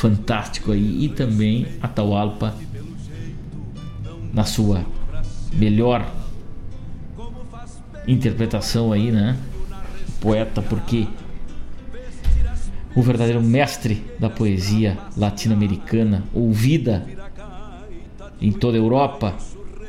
fantástico 0.00 0.72
aí 0.72 1.04
e 1.04 1.08
também 1.10 1.66
Atahualpa 1.82 2.54
na 4.32 4.44
sua 4.44 4.86
melhor 5.52 6.10
interpretação 8.08 8.92
aí, 8.92 9.10
né? 9.10 9.36
Poeta, 10.18 10.62
porque 10.62 11.06
o 12.96 13.02
verdadeiro 13.02 13.42
mestre 13.42 14.02
da 14.18 14.30
poesia 14.30 14.96
latino-americana, 15.16 16.24
ouvida 16.32 17.06
em 18.40 18.52
toda 18.52 18.78
a 18.78 18.80
Europa, 18.80 19.36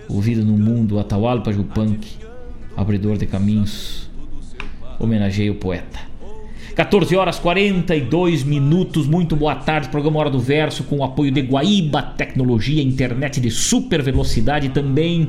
ouvida 0.10 0.44
no 0.44 0.58
mundo, 0.58 1.00
Atahualpa 1.00 1.52
Yupanqui, 1.52 2.18
abridor 2.76 3.18
de 3.18 3.28
caminhos, 3.28 4.10
homenageia 5.00 5.52
o 5.54 5.56
poeta. 5.56 6.11
14 6.76 7.16
horas 7.18 7.38
42 7.38 8.44
minutos, 8.44 9.06
muito 9.06 9.36
boa 9.36 9.56
tarde, 9.56 9.90
programa 9.90 10.20
Hora 10.20 10.30
do 10.30 10.40
Verso 10.40 10.86
com 10.86 11.00
o 11.00 11.04
apoio 11.04 11.30
de 11.30 11.42
Guaíba 11.42 12.02
Tecnologia, 12.02 12.82
internet 12.82 13.42
de 13.42 13.52
super 13.52 14.02
velocidade 14.02 14.70
também. 14.70 15.28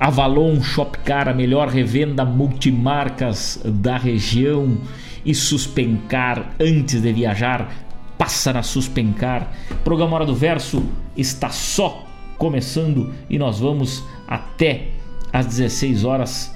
Avalon 0.00 0.62
Shopcar, 0.62 1.28
a 1.28 1.34
melhor 1.34 1.68
revenda 1.68 2.24
multimarcas 2.24 3.60
da 3.64 3.98
região. 3.98 4.78
E 5.24 5.34
Suspencar, 5.34 6.54
antes 6.58 7.02
de 7.02 7.12
viajar, 7.12 7.70
passa 8.16 8.52
na 8.52 8.62
Suspencar. 8.62 9.52
Programa 9.84 10.16
Hora 10.16 10.26
do 10.26 10.34
Verso 10.34 10.82
está 11.14 11.50
só 11.50 12.06
começando 12.38 13.12
e 13.28 13.38
nós 13.38 13.60
vamos 13.60 14.02
até 14.26 14.88
às 15.32 15.46
16 15.46 16.02
horas 16.02 16.52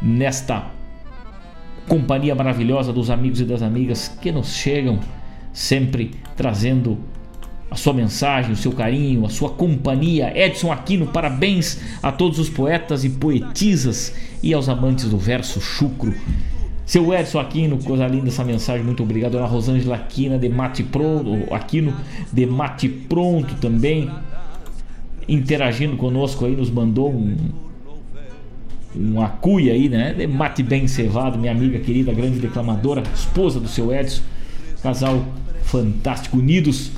nesta 0.00 0.75
companhia 1.88 2.34
maravilhosa 2.34 2.92
dos 2.92 3.10
amigos 3.10 3.40
e 3.40 3.44
das 3.44 3.62
amigas 3.62 4.08
que 4.08 4.30
nos 4.32 4.54
chegam 4.54 4.98
sempre 5.52 6.10
trazendo 6.36 6.98
a 7.70 7.74
sua 7.74 7.92
mensagem, 7.92 8.52
o 8.52 8.56
seu 8.56 8.72
carinho, 8.72 9.24
a 9.26 9.28
sua 9.28 9.50
companhia. 9.50 10.32
Edson 10.36 10.70
Aquino, 10.70 11.06
parabéns 11.06 11.80
a 12.02 12.12
todos 12.12 12.38
os 12.38 12.48
poetas 12.48 13.04
e 13.04 13.10
poetisas 13.10 14.14
e 14.42 14.54
aos 14.54 14.68
amantes 14.68 15.08
do 15.08 15.18
verso 15.18 15.60
chucro. 15.60 16.14
Seu 16.84 17.12
Edson 17.12 17.40
Aquino, 17.40 17.82
coisa 17.82 18.06
linda 18.06 18.28
essa 18.28 18.44
mensagem, 18.44 18.84
muito 18.84 19.02
obrigado. 19.02 19.32
Dona 19.32 19.46
Rosângela 19.46 19.96
Aquina 19.96 20.38
de 20.38 20.48
Mate 20.48 20.84
Pronto, 20.84 21.52
Aquino 21.52 21.92
de 22.32 22.46
Mate 22.46 22.88
Pronto 22.88 23.56
também, 23.56 24.08
interagindo 25.28 25.96
conosco 25.96 26.44
aí, 26.44 26.54
nos 26.54 26.70
mandou 26.70 27.10
um, 27.10 27.36
uma 28.96 29.28
cuia 29.28 29.72
aí, 29.72 29.88
né? 29.88 30.14
De 30.14 30.26
mate 30.26 30.62
bem 30.62 30.88
cevado, 30.88 31.38
minha 31.38 31.52
amiga 31.52 31.78
querida, 31.78 32.12
grande 32.12 32.38
declamadora, 32.38 33.02
esposa 33.14 33.60
do 33.60 33.68
seu 33.68 33.92
Edson. 33.92 34.22
Casal 34.82 35.24
fantástico, 35.62 36.38
unidos 36.38 36.92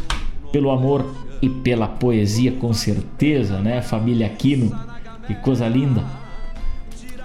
pelo 0.52 0.70
amor 0.70 1.14
e 1.40 1.48
pela 1.48 1.88
poesia, 1.88 2.52
com 2.52 2.72
certeza, 2.72 3.60
né? 3.60 3.80
Família 3.82 4.26
Aquino, 4.26 4.78
que 5.26 5.34
coisa 5.34 5.66
linda. 5.66 6.04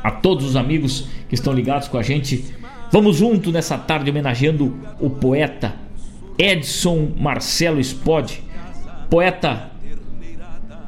A 0.03 0.11
todos 0.11 0.45
os 0.45 0.55
amigos 0.55 1.07
que 1.30 1.36
estão 1.36 1.53
ligados 1.53 1.88
com 1.88 1.97
a 1.97 2.03
gente, 2.03 2.45
vamos 2.91 3.17
junto 3.17 3.51
nessa 3.51 3.78
tarde 3.78 4.09
homenageando 4.09 4.76
o 4.99 5.09
poeta 5.09 5.76
Edson 6.38 7.11
Marcelo 7.17 7.80
Spod. 7.80 8.41
Poeta 9.09 9.71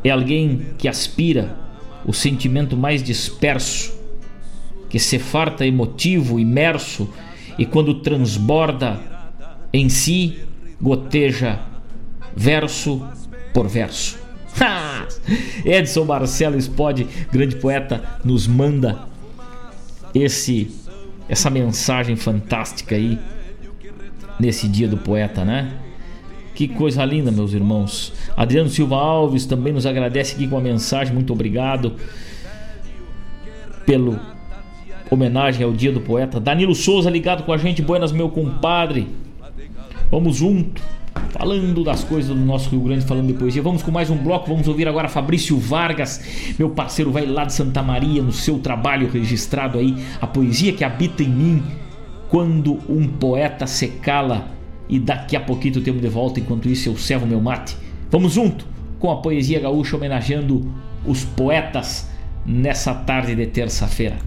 é 0.03 0.09
alguém 0.09 0.67
que 0.77 0.87
aspira 0.87 1.64
o 2.05 2.13
sentimento 2.13 2.77
mais 2.77 3.01
disperso, 3.03 3.93
que 4.89 4.99
se 4.99 5.19
farta 5.19 5.65
emotivo, 5.65 6.39
imerso 6.39 7.09
e 7.57 7.65
quando 7.65 7.95
transborda 8.01 8.99
em 9.73 9.89
si, 9.89 10.39
goteja 10.79 11.59
verso 12.35 13.05
por 13.53 13.67
verso. 13.67 14.17
Edson 15.65 16.05
Marcelo 16.05 16.61
Spode, 16.61 17.07
grande 17.31 17.55
poeta, 17.57 18.19
nos 18.23 18.47
manda 18.47 19.07
esse 20.13 20.71
essa 21.27 21.49
mensagem 21.49 22.15
fantástica 22.15 22.95
aí 22.95 23.19
nesse 24.39 24.67
dia 24.67 24.87
do 24.87 24.97
poeta, 24.97 25.43
né? 25.43 25.73
Que 26.55 26.69
coisa 26.69 27.03
linda, 27.03 27.31
meus 27.31 27.51
irmãos. 27.51 28.13
Adriano 28.35 28.69
Silva 28.69 28.95
Alves 28.95 29.45
também 29.45 29.73
nos 29.73 29.85
agradece 29.85 30.35
aqui 30.35 30.47
com 30.47 30.57
a 30.57 30.61
mensagem. 30.61 31.13
Muito 31.13 31.33
obrigado 31.33 31.97
pelo 33.85 34.17
homenagem 35.11 35.65
ao 35.65 35.73
Dia 35.73 35.91
do 35.91 35.99
Poeta. 35.99 36.39
Danilo 36.39 36.73
Souza 36.73 37.09
ligado 37.09 37.43
com 37.43 37.51
a 37.51 37.57
gente. 37.57 37.81
Buenas, 37.81 38.13
meu 38.13 38.29
compadre. 38.29 39.05
Vamos 40.09 40.37
junto. 40.37 40.81
Falando 41.31 41.83
das 41.83 42.05
coisas 42.05 42.33
do 42.33 42.41
nosso 42.41 42.69
Rio 42.69 42.79
Grande, 42.79 43.03
falando 43.03 43.27
de 43.27 43.33
poesia. 43.33 43.61
Vamos 43.61 43.83
com 43.83 43.91
mais 43.91 44.09
um 44.09 44.15
bloco. 44.15 44.47
Vamos 44.47 44.65
ouvir 44.69 44.87
agora 44.87 45.09
Fabrício 45.09 45.57
Vargas, 45.59 46.55
meu 46.57 46.69
parceiro, 46.69 47.11
vai 47.11 47.25
lá 47.25 47.43
de 47.43 47.51
Santa 47.51 47.83
Maria, 47.83 48.21
no 48.21 48.31
seu 48.31 48.59
trabalho 48.59 49.09
registrado 49.09 49.77
aí, 49.77 49.95
a 50.21 50.27
poesia 50.27 50.71
que 50.71 50.85
habita 50.85 51.21
em 51.21 51.29
mim. 51.29 51.63
Quando 52.29 52.79
um 52.89 53.07
poeta 53.07 53.67
se 53.67 53.87
cala 53.87 54.54
e 54.87 54.99
daqui 54.99 55.35
a 55.35 55.39
pouquinho 55.39 55.81
temos 55.81 56.01
de 56.01 56.07
volta. 56.07 56.39
Enquanto 56.39 56.69
isso, 56.69 56.89
eu 56.89 56.97
servo 56.97 57.25
meu 57.25 57.41
mate. 57.41 57.75
Vamos 58.09 58.33
junto 58.33 58.65
com 58.99 59.11
a 59.11 59.17
poesia 59.17 59.59
gaúcha 59.59 59.95
homenageando 59.95 60.71
os 61.05 61.23
poetas 61.23 62.09
nessa 62.45 62.93
tarde 62.93 63.35
de 63.35 63.47
terça-feira. 63.47 64.17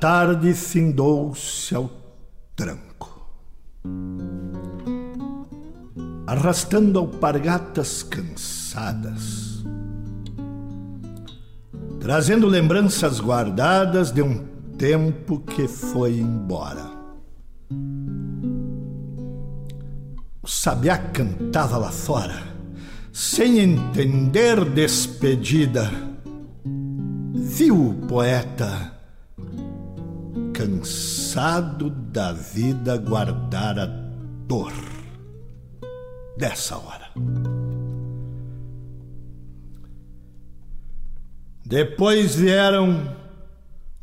Tarde 0.00 0.54
findou-se 0.54 1.74
ao 1.74 1.90
tranco. 2.54 3.26
Arrastando 6.26 6.98
alpargatas 6.98 8.02
cansadas, 8.02 9.64
trazendo 11.98 12.46
lembranças 12.46 13.18
guardadas 13.18 14.12
de 14.12 14.22
um 14.22 14.46
tempo 14.76 15.40
que 15.40 15.66
foi 15.66 16.18
embora. 16.18 16.90
O 20.42 20.46
sabiá 20.46 20.96
cantava 20.98 21.76
lá 21.76 21.90
fora, 21.90 22.40
sem 23.12 23.58
entender 23.58 24.64
despedida. 24.64 25.90
Viu 27.34 27.90
o 27.90 27.94
poeta 28.06 28.97
cansado 30.58 31.88
da 31.88 32.32
vida 32.32 32.96
guardar 32.96 33.78
a 33.78 33.86
dor. 33.86 34.72
dessa 36.36 36.76
hora. 36.76 37.10
Depois 41.64 42.34
vieram 42.34 43.16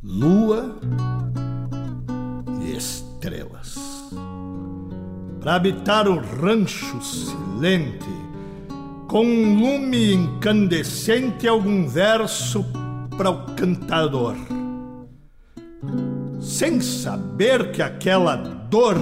lua 0.01 0.77
e 2.61 2.75
estrelas 2.75 3.75
para 5.41 5.55
habitar 5.55 6.07
o 6.07 6.19
rancho 6.19 7.01
silente, 7.01 8.05
com 9.07 9.25
um 9.25 9.59
lume 9.59 10.13
incandescente 10.13 11.47
algum 11.47 11.87
verso 11.87 12.65
para 13.17 13.29
o 13.29 13.55
cantador, 13.55 14.35
sem 16.45 16.79
saber 16.79 17.71
que 17.71 17.81
aquela 17.81 18.35
dor 18.35 18.97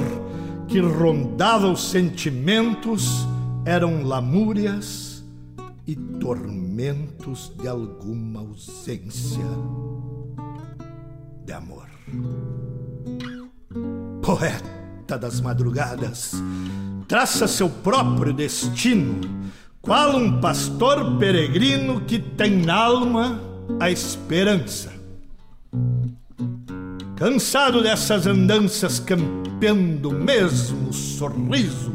que 0.66 0.80
rondava 0.80 1.68
os 1.68 1.90
sentimentos 1.90 3.28
eram 3.66 4.02
lamúrias 4.04 5.24
e 5.86 5.94
tormentos 5.94 7.52
de 7.62 7.68
alguma 7.68 8.40
ausência 8.40 9.44
de 11.46 11.52
amor. 11.52 11.90
Poeta 14.22 15.18
das 15.20 15.42
madrugadas, 15.42 16.32
traça 17.10 17.46
seu 17.46 17.70
próprio 17.70 18.34
destino, 18.34 19.20
qual 19.82 20.16
um 20.16 20.40
pastor 20.40 21.18
peregrino 21.18 22.02
que 22.06 22.20
tem 22.20 22.64
na 22.64 22.76
alma 22.76 23.40
a 23.82 23.92
esperança. 23.92 25.03
Cansado 27.24 27.82
dessas 27.82 28.28
andanças 28.28 29.00
campeando 29.00 30.10
o 30.10 30.14
mesmo 30.14 30.92
sorriso, 30.92 31.94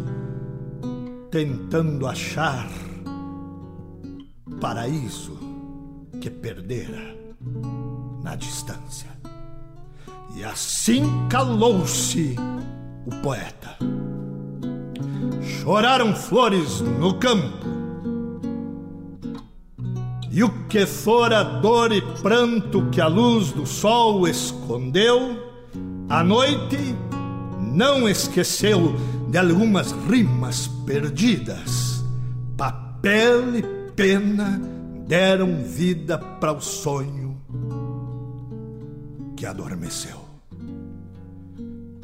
tentando 1.31 2.07
achar 2.07 2.67
paraíso 4.59 5.39
que 6.19 6.31
perdera 6.31 7.15
na 8.25 8.37
distância. 8.37 9.11
E 10.35 10.43
assim 10.43 11.05
calou-se 11.29 12.35
o 13.05 13.11
poeta. 13.23 13.77
Choraram 15.43 16.17
flores 16.17 16.81
no 16.81 17.19
campo, 17.19 17.67
e 20.39 20.45
o 20.45 20.51
que 20.69 20.87
fora 20.87 21.43
dor 21.43 21.91
e 21.91 22.01
pranto 22.01 22.89
que 22.93 23.01
a 23.01 23.09
luz 23.09 23.51
do 23.51 23.67
sol 23.67 24.29
escondeu, 24.29 25.37
a 26.09 26.23
noite 26.23 26.95
não 27.61 28.09
esqueceu 28.09 28.95
de 29.29 29.37
algumas 29.37 29.91
rimas 30.09 30.69
perdidas. 30.87 32.05
Papel 32.57 33.57
e 33.57 33.63
pena 33.97 34.63
deram 35.09 35.57
vida 35.65 36.17
para 36.17 36.53
o 36.53 36.61
sonho 36.61 37.37
que 39.37 39.45
adormeceu. 39.45 40.21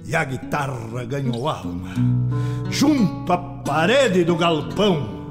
E 0.04 0.16
a 0.16 0.24
guitarra 0.24 1.04
ganhou 1.04 1.48
alma 1.48 1.94
junto 2.68 3.32
à 3.32 3.38
parede 3.38 4.24
do 4.24 4.34
galpão. 4.34 5.23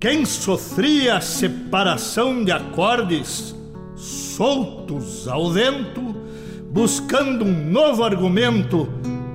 Quem 0.00 0.24
sofria 0.24 1.18
a 1.18 1.20
separação 1.20 2.42
de 2.42 2.50
acordes 2.50 3.54
soltos 3.94 5.28
ao 5.28 5.52
vento, 5.52 6.16
buscando 6.72 7.44
um 7.44 7.70
novo 7.70 8.02
argumento 8.02 8.88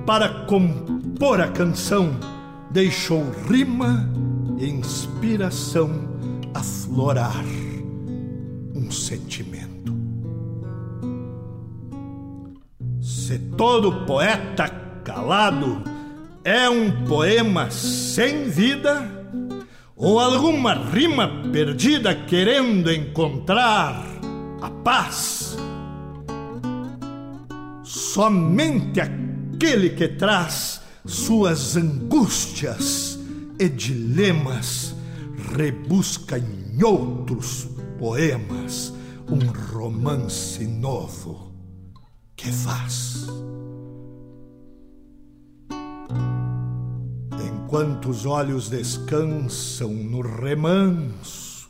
para 0.04 0.28
compor 0.46 1.40
a 1.40 1.46
canção, 1.46 2.18
deixou 2.68 3.24
rima 3.48 4.10
e 4.58 4.68
inspiração 4.68 6.08
aflorar 6.52 7.44
um 8.74 8.90
sentimento. 8.90 9.94
Se 13.00 13.38
todo 13.56 14.04
poeta 14.04 14.68
calado 15.04 15.80
é 16.42 16.68
um 16.68 17.04
poema 17.04 17.70
sem 17.70 18.50
vida, 18.50 19.15
ou 19.96 20.20
alguma 20.20 20.74
rima 20.74 21.42
perdida 21.50 22.14
querendo 22.14 22.92
encontrar 22.92 24.04
a 24.60 24.70
paz, 24.70 25.56
somente 27.82 29.00
aquele 29.00 29.90
que 29.90 30.08
traz 30.08 30.82
suas 31.06 31.76
angústias 31.76 33.18
e 33.58 33.68
dilemas 33.70 34.94
rebusca 35.56 36.38
em 36.38 36.82
outros 36.84 37.68
poemas 37.98 38.92
um 39.30 39.38
romance 39.72 40.66
novo 40.66 41.54
que 42.36 42.52
faz. 42.52 43.26
Enquanto 47.44 48.10
os 48.10 48.24
olhos 48.24 48.68
descansam 48.68 49.92
no 49.92 50.20
remanso 50.20 51.68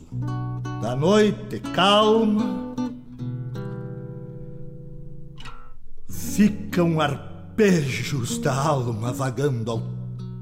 da 0.80 0.94
noite 0.94 1.60
calma, 1.74 2.74
ficam 6.08 7.00
arpejos 7.00 8.38
da 8.38 8.54
alma 8.54 9.12
vagando 9.12 9.70
ao 9.70 9.82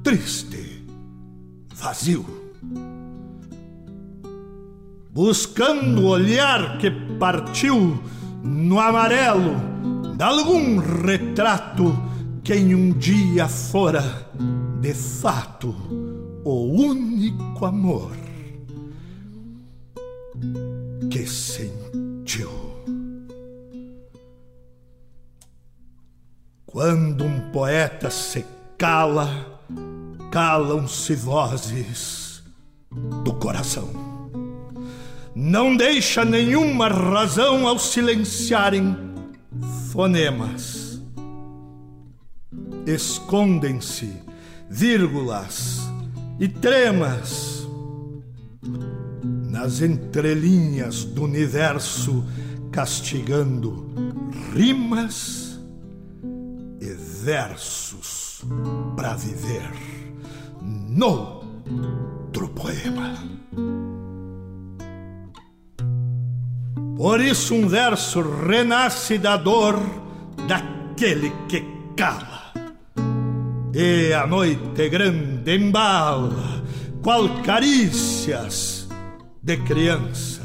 triste 0.03 0.85
vazio, 1.73 2.25
buscando 5.11 6.03
o 6.03 6.09
olhar 6.09 6.79
que 6.79 6.91
partiu 7.19 8.03
no 8.43 8.81
amarelo 8.81 9.55
de 10.17 10.23
algum 10.23 10.79
retrato 10.79 11.97
que 12.43 12.55
em 12.55 12.75
um 12.75 12.93
dia 12.93 13.49
fora, 13.49 14.24
de 14.85 14.93
fato, 14.93 15.75
o 16.45 16.67
único 16.71 17.65
amor 17.65 18.13
que 21.11 21.27
sentiu. 21.27 22.51
Quando 26.67 27.25
um 27.25 27.51
poeta 27.51 28.11
se 28.11 28.45
cala, 28.77 29.59
calam-se 30.31 31.15
vozes 31.15 32.43
do 33.25 33.33
coração. 33.33 33.89
Não 35.35 35.75
deixa 35.75 36.27
nenhuma 36.27 36.89
razão 36.89 37.67
ao 37.67 37.79
silenciarem 37.79 38.95
fonemas. 39.91 41.01
Escondem-se 42.87 44.24
vírgulas 44.75 45.89
e 46.41 46.49
tremas 46.49 47.65
nas 49.49 49.81
entrelinhas 49.81 51.05
do 51.05 51.23
universo, 51.23 52.25
castigando 52.73 53.89
rimas 54.53 55.61
e 56.81 56.93
versos 57.23 58.43
para 58.97 59.15
viver 59.15 59.71
noutro 60.61 62.49
poema. 62.49 63.15
Por 66.97 67.21
isso 67.21 67.55
um 67.55 67.69
verso 67.69 68.23
renasce 68.23 69.19
da 69.19 69.37
dor 69.37 69.79
daquele 70.49 71.31
que 71.49 71.63
cala. 71.97 72.34
E 73.75 74.13
a 74.13 74.25
noite 74.25 74.89
grande 74.89 75.57
embala, 75.57 76.63
qual 77.03 77.29
carícias 77.43 78.89
de 79.43 79.57
criança. 79.57 80.43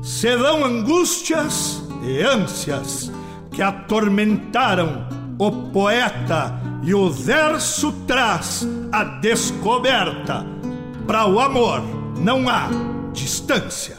Se 0.00 0.36
dão 0.38 0.64
angústias 0.64 1.82
e 2.04 2.22
ânsias 2.22 3.10
que 3.50 3.60
atormentaram 3.60 5.08
o 5.40 5.50
poeta 5.72 6.54
e 6.84 6.94
o 6.94 7.10
verso 7.10 7.90
traz 8.06 8.64
a 8.92 9.02
descoberta. 9.02 10.46
Para 11.08 11.26
o 11.26 11.40
amor 11.40 11.82
não 12.16 12.48
há 12.48 12.68
distância. 13.12 13.98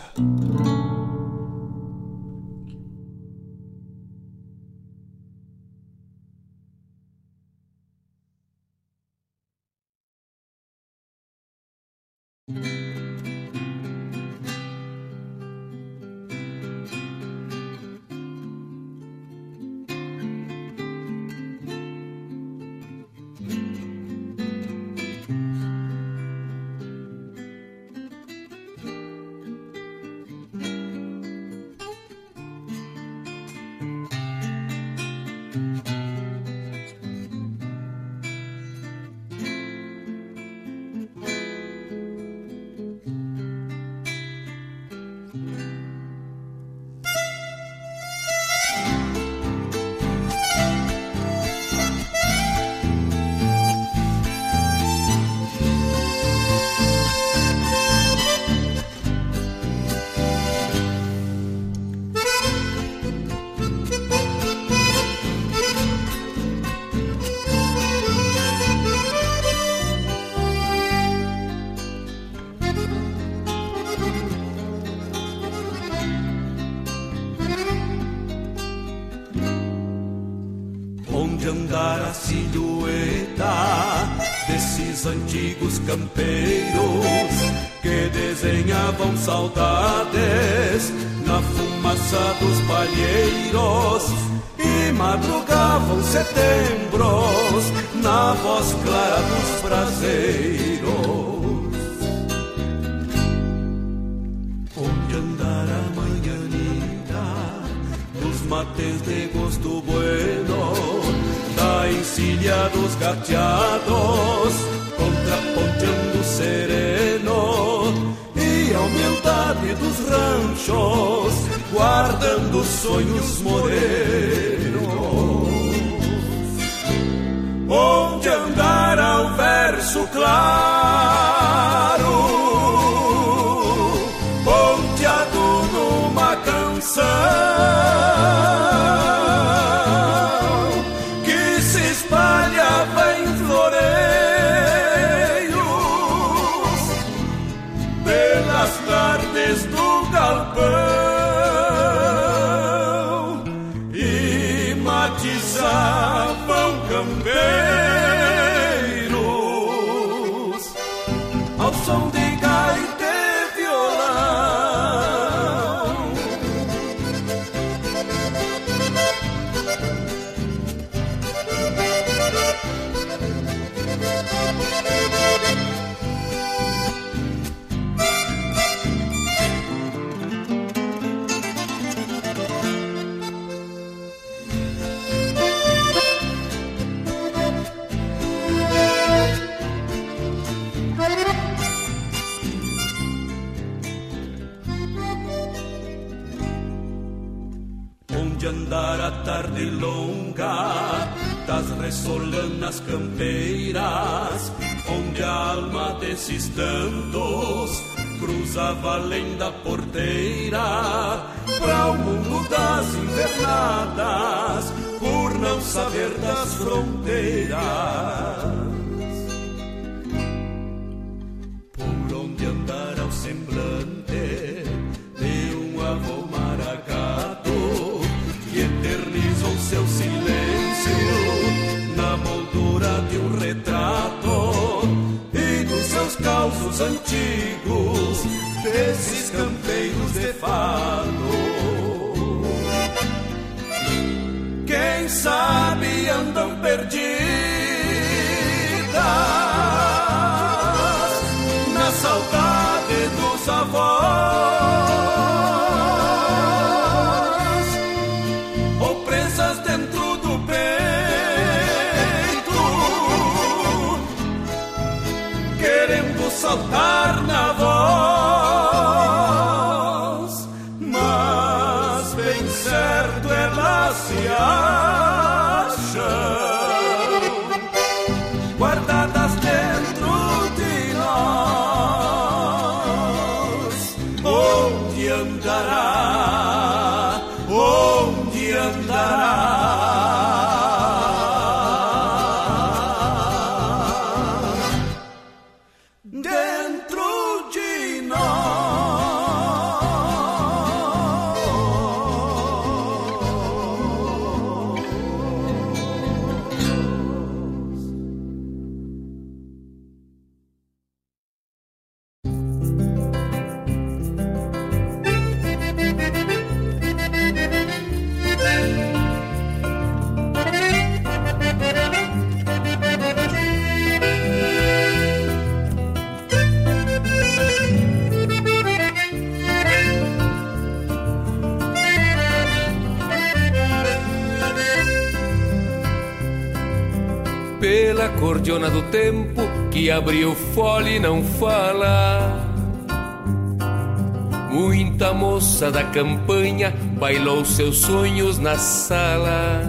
seus 347.52 347.80
sonhos 347.80 348.40
na 348.40 348.58
sala. 348.58 349.64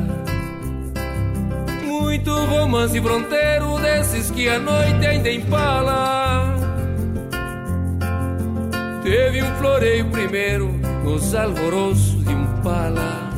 Muito 1.85 2.33
romance 2.47 3.01
fronteiro 3.01 3.78
desses 3.80 4.30
que 4.30 4.49
a 4.49 4.59
noite 4.59 5.05
ainda 5.05 5.30
empala. 5.30 6.57
Teve 9.03 9.43
um 9.43 9.57
floreio 9.57 10.09
primeiro 10.11 10.68
nos 11.03 11.35
alvoroços 11.35 12.24
de 12.24 12.33
um 12.33 12.47
pala. 12.62 13.30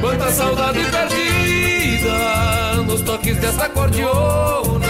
Quanta 0.00 0.30
saudade 0.30 0.80
perdida 0.90 2.82
nos 2.86 3.02
toques 3.02 3.36
dessa 3.36 3.68
cordiona. 3.68 4.86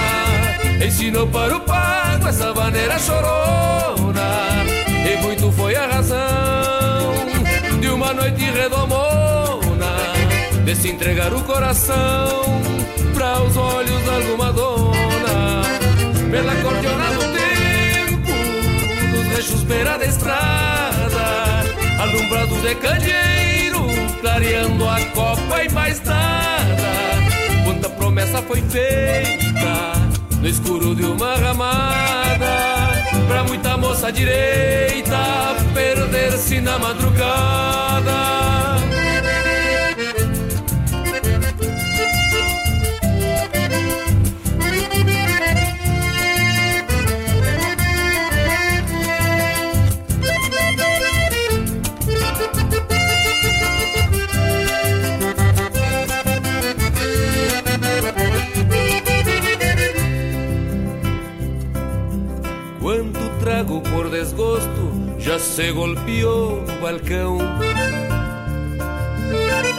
Ensinou 0.85 1.27
para 1.27 1.57
o 1.57 1.61
pago 1.61 2.29
essa 2.29 2.55
maneira 2.55 2.99
chorona. 3.01 4.65
E 4.87 5.23
muito 5.23 5.51
foi 5.53 5.75
a 5.75 5.87
razão 5.89 6.77
de 7.87 7.93
uma 7.93 8.13
noite 8.13 8.43
redomona, 8.43 9.93
de 10.65 10.75
se 10.75 10.89
entregar 10.89 11.33
o 11.33 11.41
coração 11.45 12.43
para 13.15 13.41
os 13.45 13.57
olhos 13.57 14.03
de 14.03 14.11
alguma 14.11 14.53
dona, 14.53 15.63
pela 16.29 16.57
cordiona 16.57 17.05
do 17.13 17.21
tempo, 17.39 18.33
dos 19.13 19.27
rechos 19.37 19.63
beira 19.63 19.97
da 19.99 20.05
estrada, 20.05 21.63
alumbrado 22.01 22.57
de 22.57 22.75
candeeiro, 22.75 23.87
clareando 24.21 24.89
a 24.89 25.01
copa 25.15 25.63
e 25.63 25.73
mais 25.73 26.03
nada. 26.03 26.91
Quanta 27.65 27.89
promessa 27.91 28.43
foi 28.43 28.63
feita 28.63 29.93
no 30.41 30.49
escuro 30.49 30.93
de 30.93 31.05
uma 31.05 31.37
ramada. 31.37 32.76
Pra 33.27 33.45
muita 33.45 33.77
moça 33.77 34.11
direita 34.11 35.57
perder-se 35.75 36.61
na 36.61 36.79
madrugada. 36.79 38.17
Já 65.27 65.41
se 65.41 65.73
golpeou 65.73 66.63
no 66.63 66.81
balcão. 66.81 67.39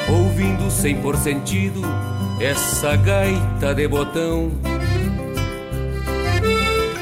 Ouvindo 0.10 0.70
sem 0.70 1.02
por 1.02 1.16
sentido 1.16 1.82
essa 2.42 2.98
gaita 2.98 3.74
de 3.74 3.88
botão. 3.88 4.52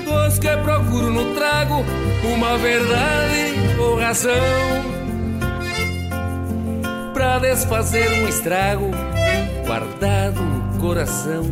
Dos 0.05 0.37
que 0.37 0.57
procuro 0.57 1.09
no 1.09 1.33
trago 1.33 1.83
uma 2.23 2.55
verdade 2.59 3.55
ou 3.79 3.99
razão. 3.99 4.31
Pra 7.15 7.39
desfazer 7.39 8.11
um 8.21 8.27
estrago 8.27 8.91
guardado 9.65 10.39
no 10.39 10.79
coração. 10.79 11.45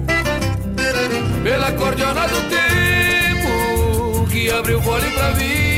Pela 1.41 1.71
cordiona 1.71 2.27
do 2.27 2.41
tempo 2.49 4.27
que 4.29 4.51
abriu 4.51 4.79
fole 4.79 5.09
pra 5.09 5.31
vida. 5.31 5.72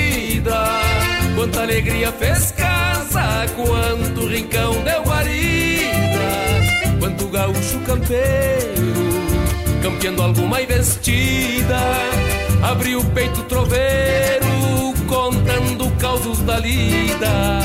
Quanta 1.36 1.62
alegria 1.62 2.12
fez 2.12 2.52
casa, 2.52 3.46
quanto 3.56 4.28
rincão 4.28 4.74
deu 4.84 5.04
guarida. 5.04 5.96
Quanto 7.00 7.28
gaúcho 7.28 7.80
campeiro, 7.86 8.94
campeando 9.82 10.24
alguma 10.24 10.62
investida. 10.62 11.80
Abriu 12.64 13.00
o 13.00 13.06
peito 13.12 13.44
troveiro, 13.44 14.46
contando 15.08 15.90
causos 16.00 16.40
da 16.40 16.58
lida. 16.58 17.60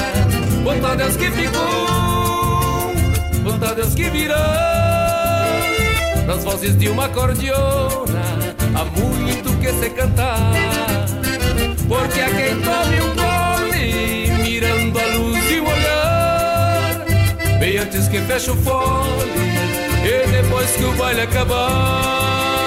Quanto 0.62 0.86
a 0.86 0.94
Deus 0.94 1.16
que 1.16 1.30
ficou, 1.30 2.92
quanto 3.42 3.64
a 3.64 3.74
Deus 3.74 3.94
que 3.94 4.10
virou. 4.10 4.36
Nas 6.26 6.44
vozes 6.44 6.76
de 6.76 6.88
uma 6.88 7.08
cordiona, 7.08 8.22
há 8.74 8.84
muito 8.84 9.58
que 9.58 9.72
se 9.72 9.90
cantar. 9.90 10.99
Porque 11.90 12.20
a 12.20 12.30
quem 12.30 12.60
tome 12.60 13.00
um 13.00 13.16
gole, 13.16 14.30
mirando 14.44 14.96
a 14.96 15.06
luz 15.06 15.50
e 15.50 15.58
o 15.58 15.64
olhar, 15.64 17.04
bem 17.58 17.78
antes 17.78 18.06
que 18.06 18.20
feche 18.20 18.52
o 18.52 18.54
fole, 18.54 19.28
e 20.04 20.30
depois 20.30 20.70
que 20.70 20.84
o 20.84 20.92
baile 20.92 21.22
acabar. 21.22 22.59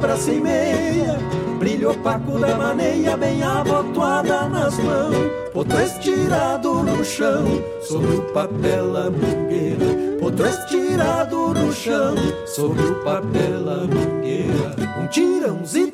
Braça 0.00 0.32
e 0.32 0.40
meia, 0.40 1.18
brilho 1.58 1.90
opaco 1.90 2.38
da 2.38 2.56
maneia 2.56 3.16
bem 3.16 3.42
abotoada 3.42 4.48
nas 4.48 4.76
mãos, 4.78 5.14
potro 5.52 5.80
estirado 5.80 6.82
no 6.82 7.04
chão, 7.04 7.44
sobre 7.82 8.16
o 8.16 8.22
papel 8.32 8.96
a 8.96 9.10
mangueira, 9.10 10.18
potro 10.18 10.46
estirado 10.46 11.54
no 11.54 11.72
chão, 11.72 12.14
sobre 12.46 12.82
o 12.82 12.94
papel 13.04 13.68
a 13.68 13.86
mangueira, 13.86 14.74
um 14.98 15.06
tirãozito 15.08 15.89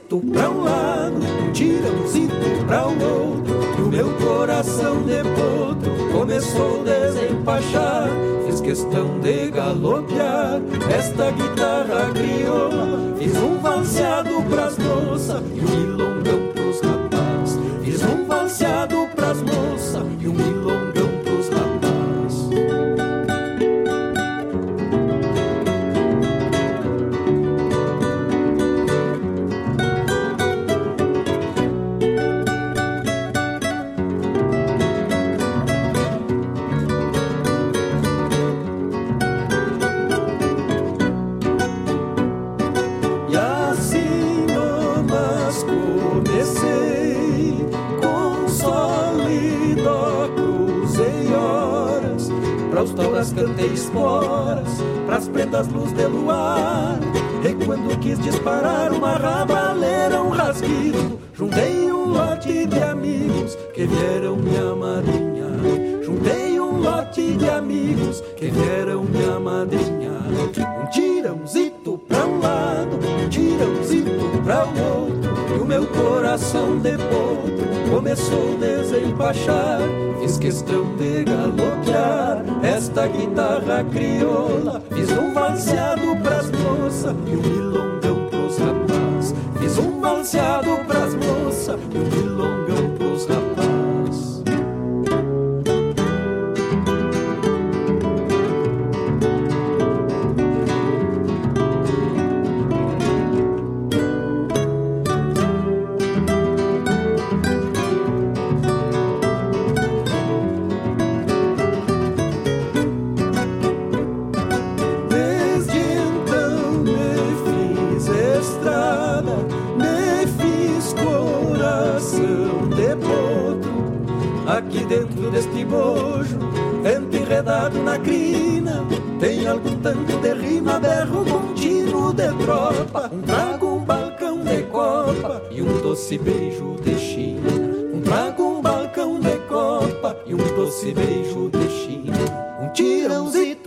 dentro 124.89 125.31
deste 125.31 125.65
bojo, 125.65 126.39
vento 126.83 127.17
enredado 127.17 127.83
na 127.83 127.99
crina. 127.99 128.85
Tem 129.19 129.47
algum 129.47 129.77
tanto 129.81 130.19
de 130.19 130.35
rima, 130.35 130.79
berro 130.79 131.25
contínuo 131.25 132.13
de 132.13 132.29
tropa. 132.45 133.11
Um 133.13 133.23
trago, 133.23 133.67
um 133.67 133.85
balcão 133.85 134.39
de 134.45 134.63
copa 134.65 135.43
e 135.51 135.63
um 135.63 135.83
doce 135.83 136.17
beijo 136.19 136.77
de 136.83 136.97
China. 136.97 137.51
Um 137.93 138.01
trago, 138.03 138.43
um 138.45 138.63
balcão 138.63 139.19
de 139.19 139.37
copa 139.49 140.17
e 140.25 140.35
um 140.35 140.55
doce 140.55 140.95
beijo 140.95 141.51
de 141.51 141.69
China. 141.69 142.17
Um 142.63 142.69
tirãozito 142.73 143.66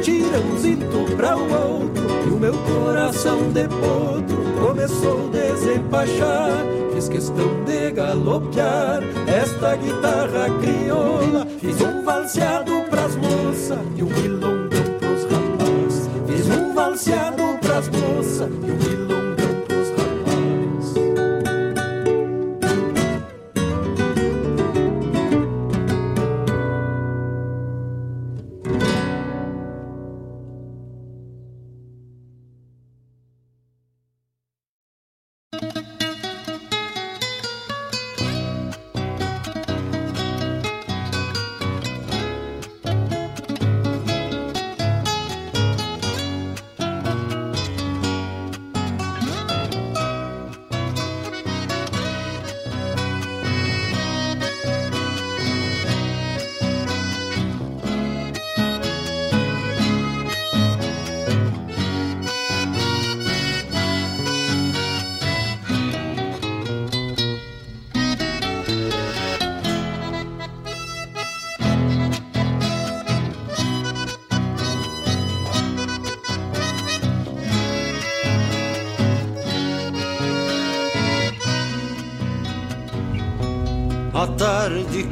tirãozito 0.00 1.16
pra 1.16 1.36
o 1.36 1.42
outro. 1.42 2.04
E 2.26 2.30
o 2.30 2.38
meu 2.38 2.54
coração 2.54 3.50
de 3.52 3.68
potro 3.68 4.66
começou 4.66 5.28
a 5.28 5.30
desempachar. 5.30 6.64
Fiz 6.94 7.08
questão 7.08 7.64
de 7.64 7.90
galopear 7.92 9.02
esta 9.26 9.76
guitarra 9.76 10.50
crioula. 10.60 11.46
Fiz 11.60 11.80
um 11.80 12.02
valseado 12.04 12.72
pras 12.90 13.16
moças 13.16 13.78
e 13.96 14.02
um 14.02 14.08
milongão 14.08 14.68
pros 14.98 15.24
rapazes. 15.24 16.10
Fiz 16.26 16.48
um 16.48 16.74
valseado 16.74 17.58
pras 17.60 17.88
moças 17.88 18.48
e 18.48 18.70
um 18.70 18.76
milongão 18.76 18.99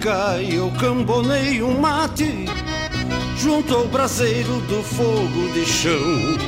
cai, 0.08 0.48
eu 0.54 0.72
cambonei 0.80 1.62
um 1.62 1.78
mate 1.78 2.46
junto 3.36 3.74
ao 3.74 3.86
braseiro 3.88 4.58
do 4.62 4.82
fogo 4.82 5.52
de 5.52 5.66
chão. 5.66 6.38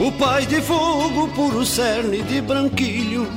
O 0.00 0.10
pai 0.12 0.46
de 0.46 0.58
fogo, 0.62 1.28
puro 1.34 1.66
cerne 1.66 2.22
de 2.22 2.40
branquilho, 2.40 3.28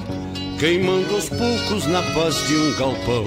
queimando 0.57 1.17
os 1.17 1.27
poucos 1.27 1.85
na 1.87 2.01
paz 2.13 2.47
de 2.47 2.55
um 2.55 2.75
galpão. 2.77 3.25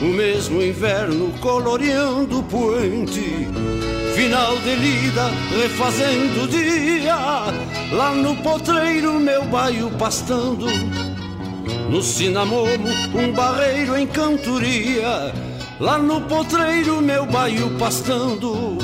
O 0.00 0.06
mesmo 0.06 0.62
inverno 0.62 1.30
coloreando 1.40 2.38
o 2.38 2.42
poente, 2.44 3.46
final 4.14 4.56
de 4.60 4.76
lida 4.76 5.30
refazendo 5.60 6.44
o 6.44 6.48
dia. 6.48 7.16
Lá 7.92 8.14
no 8.14 8.34
potreiro, 8.36 9.20
meu 9.20 9.44
baio 9.44 9.90
pastando. 9.98 10.66
No 11.88 12.02
cinamomo, 12.02 12.88
um 13.14 13.32
barreiro 13.32 13.96
em 13.96 14.06
cantoria. 14.08 15.32
Lá 15.78 15.98
no 15.98 16.20
potreiro, 16.22 17.00
meu 17.00 17.24
baio 17.26 17.70
pastando. 17.78 18.76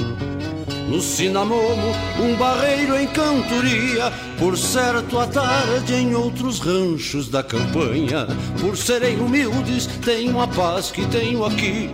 No 0.88 1.00
cinamomo, 1.00 1.92
um 2.20 2.36
barreiro 2.36 2.96
em 2.96 3.08
cantoria. 3.08 4.12
Por 4.38 4.56
certo, 4.56 5.18
à 5.18 5.26
tarde 5.26 5.94
em 5.94 6.14
outros 6.14 6.60
ranchos 6.60 7.28
da 7.28 7.42
campanha. 7.42 8.26
Por 8.60 8.76
serem 8.76 9.18
humildes, 9.18 9.86
tenho 10.04 10.40
a 10.40 10.46
paz 10.46 10.92
que 10.92 11.04
tenho 11.06 11.44
aqui. 11.44 11.90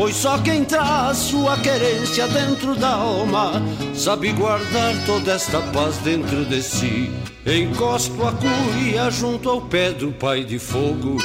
Pois 0.00 0.16
só 0.16 0.38
quem 0.38 0.64
traz 0.64 1.18
sua 1.18 1.58
querência 1.58 2.26
dentro 2.26 2.74
da 2.74 2.88
alma 2.88 3.62
sabe 3.94 4.32
guardar 4.32 4.94
toda 5.04 5.32
esta 5.32 5.60
paz 5.60 5.98
dentro 5.98 6.42
de 6.46 6.62
si. 6.62 7.12
Encosto 7.44 8.26
a 8.26 8.32
cuia 8.32 9.10
junto 9.10 9.50
ao 9.50 9.60
pé 9.60 9.92
do 9.92 10.10
pai 10.10 10.42
de 10.42 10.58
fogo. 10.58 11.18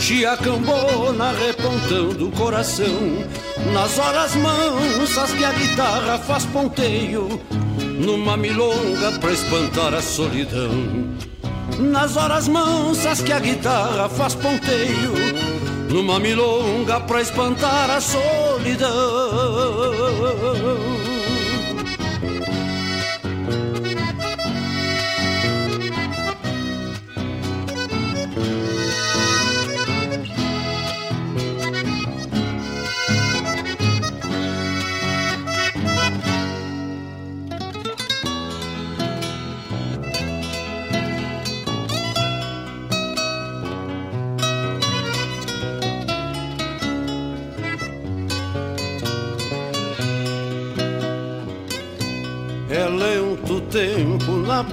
Chiacambona 0.00 1.30
repontando 1.30 2.26
o 2.26 2.32
coração 2.32 3.24
Nas 3.72 3.96
horas 3.96 4.34
mansas 4.34 5.32
que 5.32 5.44
a 5.44 5.52
guitarra 5.52 6.18
faz 6.18 6.44
ponteio 6.46 7.40
Numa 8.04 8.36
milonga 8.36 9.12
pra 9.20 9.30
espantar 9.30 9.94
a 9.94 10.02
solidão 10.02 10.70
Nas 11.78 12.16
horas 12.16 12.48
mansas 12.48 13.22
que 13.22 13.32
a 13.32 13.38
guitarra 13.38 14.08
faz 14.08 14.34
ponteio 14.34 15.45
Numa 15.88 16.18
milonga 16.18 17.00
pra 17.00 17.20
espantar 17.20 17.90
a 17.90 18.00
solidão 18.00 18.86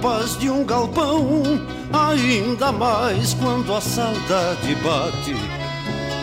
paz 0.04 0.38
de 0.38 0.50
um 0.50 0.62
galpão, 0.66 1.42
ainda 1.90 2.70
mais 2.70 3.32
quando 3.32 3.74
a 3.74 3.80
saudade 3.80 4.74
bate. 4.74 5.34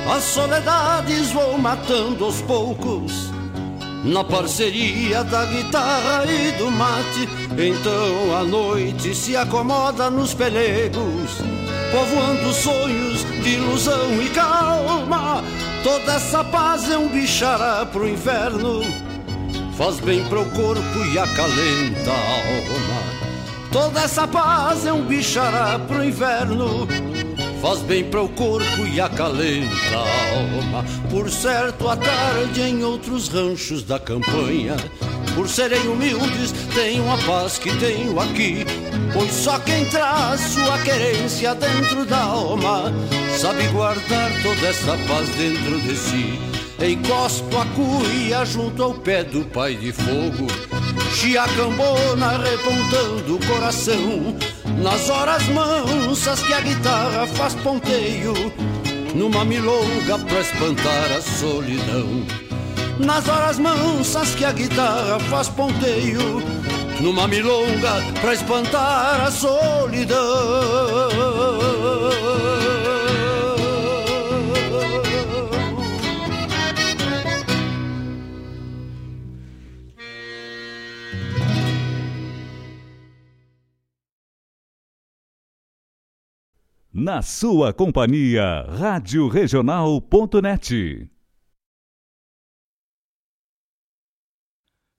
As 0.07 0.23
soledades 0.23 1.32
vou 1.32 1.57
matando 1.57 2.25
aos 2.25 2.43
poucos, 2.43 3.32
na 4.03 4.23
parceria 4.23 5.23
da 5.23 5.45
guitarra 5.45 6.25
e 6.27 6.51
do 6.59 6.69
mate. 6.69 7.27
Então 7.57 8.38
a 8.38 8.43
noite 8.43 9.15
se 9.15 9.36
acomoda 9.36 10.11
nos 10.11 10.36
pelegos, 10.36 11.41
povoando 11.91 12.53
sonhos 12.53 13.23
de 13.41 13.55
ilusão 13.55 14.21
e 14.21 14.29
calma. 14.29 15.43
Toda 15.84 16.13
essa 16.13 16.43
paz 16.43 16.88
é 16.88 16.99
um 16.99 17.07
bichará 17.07 17.84
pro 17.88 18.07
inferno 18.07 18.82
faz 19.82 19.99
bem 19.99 20.23
pro 20.25 20.45
corpo 20.51 21.05
e 21.11 21.17
acalenta 21.17 22.11
a 22.11 22.13
alma. 22.13 22.90
Toda 23.72 24.01
essa 24.01 24.28
paz 24.28 24.86
é 24.86 24.91
um 24.91 25.05
bichará 25.05 25.80
pro 25.80 26.03
inverno, 26.03 26.86
faz 27.61 27.80
bem 27.80 28.03
pro 28.03 28.28
corpo 28.28 28.86
e 28.86 28.99
acalenta 28.99 29.95
a 29.95 30.36
alma. 30.36 30.86
Por 31.09 31.32
certo, 31.32 31.88
à 31.88 31.95
tarde 31.95 32.61
em 32.61 32.84
outros 32.84 33.30
ranchos 33.30 33.84
da 33.84 33.97
campanha, 33.97 34.76
por 35.34 35.47
serem 35.47 35.88
humildes, 35.88 36.51
tenho 36.76 37.09
a 37.09 37.17
paz 37.19 37.57
que 37.57 37.74
tenho 37.78 38.19
aqui. 38.19 38.65
Pois 39.13 39.32
só 39.32 39.57
quem 39.59 39.86
traz 39.86 40.41
sua 40.41 40.78
querência 40.80 41.55
dentro 41.55 42.05
da 42.05 42.24
alma 42.24 42.91
sabe 43.38 43.67
guardar 43.69 44.32
toda 44.43 44.67
essa 44.67 44.97
paz 45.07 45.30
dentro 45.38 45.80
de 45.80 45.95
si. 45.95 46.39
Encosto 46.86 47.57
a 47.57 47.65
cuia 47.67 48.43
junto 48.43 48.84
ao 48.84 48.93
pé 48.95 49.24
do 49.24 49.45
pai 49.45 49.76
de 49.76 49.93
fogo 49.93 50.70
Chiacambona 51.14 52.38
repontando 52.38 53.36
o 53.36 53.45
coração 53.45 54.36
Nas 54.82 55.09
horas 55.09 55.43
mansas 55.49 56.41
que 56.41 56.53
a 56.53 56.62
guitarra 56.62 57.28
faz 57.28 57.53
ponteio 57.55 58.34
Numa 59.14 59.43
milonga 59.43 60.18
pra 60.20 60.39
espantar 60.39 61.12
a 61.12 61.22
solidão. 61.22 62.26
Nas 62.97 63.28
horas 63.28 63.59
mansas 63.59 64.34
que 64.36 64.45
a 64.45 64.51
guitarra 64.51 65.20
faz 65.30 65.49
ponteio 65.49 66.41
Numa 66.99 67.28
milonga 67.28 68.01
pra 68.22 68.34
espantar 68.34 69.28
a 69.28 69.32
solidão 69.32 71.30
Na 86.93 87.21
sua 87.21 87.71
companhia, 87.71 88.65
Rádio 88.67 89.29
Regional.net. 89.29 91.09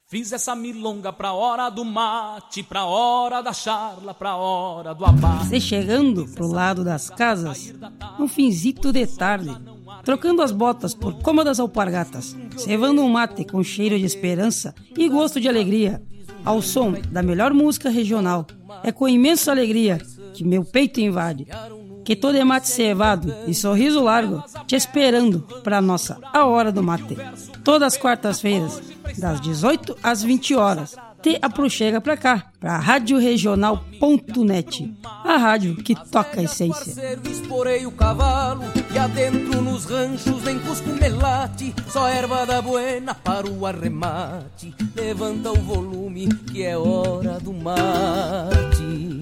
Fiz 0.09 0.32
essa 0.32 0.57
milonga 0.57 1.12
pra 1.12 1.34
hora 1.34 1.68
do 1.68 1.84
mate, 1.84 2.62
pra 2.62 2.86
hora 2.86 3.43
da 3.43 3.53
charla, 3.53 4.14
pra 4.14 4.36
hora 4.36 4.95
do 4.95 5.05
abate. 5.05 5.49
Você 5.49 5.61
chegando 5.61 6.26
pro 6.28 6.47
lado 6.47 6.82
das 6.82 7.11
casas, 7.11 7.74
um 8.18 8.26
finzito 8.26 8.90
de 8.90 9.07
tarde, 9.07 9.55
trocando 10.03 10.40
as 10.40 10.51
botas 10.51 10.95
por 10.95 11.20
cômodas 11.20 11.61
alpargatas, 11.61 12.34
cevando 12.57 13.03
um 13.03 13.09
mate 13.11 13.45
com 13.45 13.62
cheiro 13.62 13.99
de 13.99 14.07
esperança 14.07 14.74
e 14.97 15.11
gosto 15.11 15.38
de 15.38 15.47
alegria, 15.47 16.03
ao 16.43 16.62
som 16.62 16.93
da 17.11 17.22
melhor 17.22 17.53
música 17.53 17.90
regional. 17.90 18.47
É 18.82 18.90
com 18.90 19.07
imensa 19.07 19.51
alegria 19.51 19.99
que 20.32 20.43
meu 20.43 20.64
peito 20.64 20.99
invade 20.99 21.47
que 22.05 22.16
todo 22.16 22.36
é 22.36 22.44
mate 22.44 22.68
cevado 22.68 23.34
e 23.46 23.55
sorriso 23.55 24.03
largo, 24.03 24.42
te 24.66 24.76
esperando 24.76 25.40
para 25.62 25.80
nossa 25.80 26.18
A 26.32 26.44
Hora 26.46 26.72
do 26.72 26.82
Mate. 26.82 27.16
Todas 27.64 27.94
as 27.94 28.00
quartas-feiras, 28.00 28.82
das 29.18 29.40
18 29.40 29.96
às 30.03 30.22
20 30.22 30.55
horas. 30.55 30.94
Te 31.22 31.38
aproxega 31.40 32.00
pra 32.00 32.16
cá, 32.16 32.50
pra 32.59 32.78
radioregional.net, 32.78 34.92
a 35.05 35.37
rádio 35.37 35.76
que 35.76 35.95
toca 35.95 36.41
a 36.41 36.42
essência. 36.42 36.92
Esporei 37.30 37.87
o 37.87 37.92
cavalo 37.92 38.64
e 38.92 38.99
adentro 38.99 39.62
nos 39.62 39.84
ranchos 39.84 40.42
só 41.92 42.08
erva 42.08 42.45
da 42.45 42.61
buena 42.62 43.14
para 43.14 43.49
o 43.49 43.64
arremate. 43.66 44.74
Levanta 44.96 45.53
o 45.53 45.61
volume 45.61 46.26
que 46.50 46.64
é 46.64 46.76
hora 46.76 47.38
do 47.38 47.53
mate. 47.53 49.21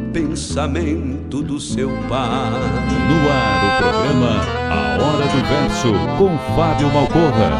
pensamento 0.11 1.41
do 1.41 1.59
seu 1.59 1.89
pai. 2.09 2.51
No 3.07 3.29
ar 3.29 3.65
o 3.65 3.77
programa 3.77 4.41
A 4.69 4.97
Hora 5.01 5.25
do 5.27 5.41
Verso 5.47 5.93
com 6.17 6.37
Fábio 6.55 6.91
Malcorra. 6.91 7.51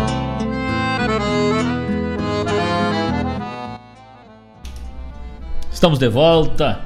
Estamos 5.71 5.97
de 5.97 6.09
volta. 6.09 6.85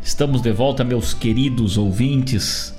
Estamos 0.00 0.40
de 0.40 0.52
volta, 0.52 0.84
meus 0.84 1.12
queridos 1.12 1.76
ouvintes, 1.76 2.74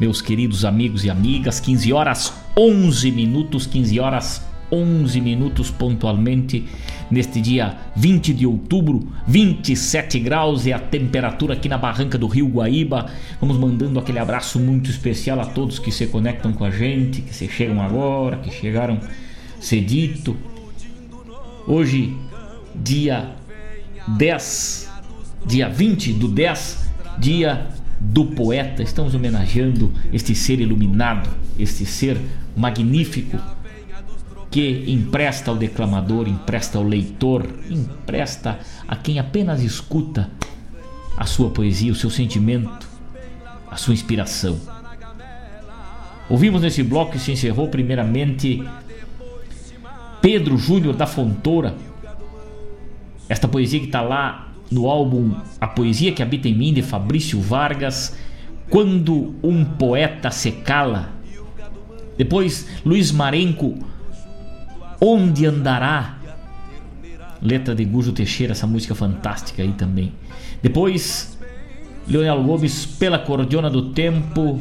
meus 0.00 0.22
queridos 0.22 0.64
amigos 0.64 1.04
e 1.04 1.10
amigas. 1.10 1.60
15 1.60 1.92
horas 1.92 2.32
11 2.56 3.12
minutos, 3.12 3.66
15 3.66 4.00
horas 4.00 4.47
11 4.70 5.20
minutos 5.20 5.70
pontualmente 5.70 6.64
neste 7.10 7.40
dia 7.40 7.76
20 7.96 8.34
de 8.34 8.46
outubro, 8.46 9.08
27 9.26 10.18
graus 10.20 10.66
e 10.66 10.72
a 10.72 10.78
temperatura 10.78 11.54
aqui 11.54 11.68
na 11.68 11.78
barranca 11.78 12.18
do 12.18 12.26
Rio 12.26 12.48
Guaíba. 12.48 13.06
Vamos 13.40 13.56
mandando 13.56 13.98
aquele 13.98 14.18
abraço 14.18 14.58
muito 14.58 14.90
especial 14.90 15.40
a 15.40 15.46
todos 15.46 15.78
que 15.78 15.90
se 15.90 16.06
conectam 16.06 16.52
com 16.52 16.64
a 16.64 16.70
gente, 16.70 17.22
que 17.22 17.34
se 17.34 17.48
chegam 17.48 17.80
agora, 17.82 18.38
que 18.38 18.50
chegaram 18.50 19.00
cedito. 19.60 20.36
Hoje, 21.66 22.14
dia 22.74 23.32
10, 24.16 24.90
dia 25.46 25.68
20 25.68 26.12
do 26.14 26.28
10, 26.28 26.88
dia 27.18 27.66
do 28.00 28.26
poeta, 28.26 28.82
estamos 28.82 29.14
homenageando 29.14 29.92
este 30.12 30.34
ser 30.34 30.60
iluminado, 30.60 31.28
este 31.58 31.84
ser 31.84 32.16
magnífico 32.56 33.38
que 34.58 34.90
empresta 34.90 35.52
ao 35.52 35.56
declamador, 35.56 36.26
empresta 36.26 36.78
ao 36.78 36.84
leitor, 36.84 37.46
empresta 37.70 38.58
a 38.88 38.96
quem 38.96 39.20
apenas 39.20 39.62
escuta 39.62 40.32
a 41.16 41.24
sua 41.26 41.50
poesia, 41.50 41.92
o 41.92 41.94
seu 41.94 42.10
sentimento, 42.10 42.88
a 43.70 43.76
sua 43.76 43.94
inspiração. 43.94 44.58
Ouvimos 46.28 46.60
nesse 46.60 46.82
bloco 46.82 47.12
que 47.12 47.20
se 47.20 47.30
encerrou 47.30 47.68
primeiramente 47.68 48.60
Pedro 50.20 50.58
Júnior 50.58 50.96
da 50.96 51.06
Fontoura. 51.06 51.76
Esta 53.28 53.46
poesia 53.46 53.78
que 53.78 53.86
está 53.86 54.00
lá 54.00 54.48
no 54.72 54.90
álbum 54.90 55.36
A 55.60 55.68
Poesia 55.68 56.10
que 56.10 56.20
Habita 56.20 56.48
em 56.48 56.54
Mim, 56.56 56.74
de 56.74 56.82
Fabrício 56.82 57.40
Vargas, 57.40 58.18
Quando 58.68 59.36
um 59.40 59.64
Poeta 59.64 60.32
se 60.32 60.50
Cala. 60.50 61.12
Depois, 62.16 62.66
Luiz 62.84 63.12
Marenco, 63.12 63.78
Onde 65.00 65.46
Andará? 65.46 66.18
Letra 67.40 67.74
de 67.74 67.84
Gujo 67.84 68.12
Teixeira, 68.12 68.52
essa 68.52 68.66
música 68.66 68.94
fantástica 68.94 69.62
aí 69.62 69.72
também. 69.72 70.12
Depois, 70.60 71.38
Leonel 72.06 72.42
Gomes, 72.42 72.84
Pela 72.84 73.18
Cordiona 73.18 73.70
do 73.70 73.90
Tempo, 73.90 74.60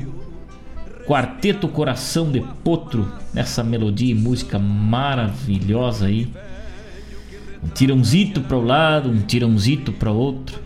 Quarteto 1.07 1.68
Coração 1.68 2.31
de 2.31 2.41
Potro, 2.64 3.11
nessa 3.34 3.64
melodia 3.64 4.11
e 4.11 4.15
música 4.15 4.59
maravilhosa 4.59 6.05
aí. 6.05 6.31
Um 7.64 7.69
tirãozito 7.69 8.41
para 8.41 8.57
o 8.57 8.64
lado, 8.64 9.09
um 9.09 9.22
tirãozito 9.22 9.91
para 9.91 10.11
outro. 10.11 10.59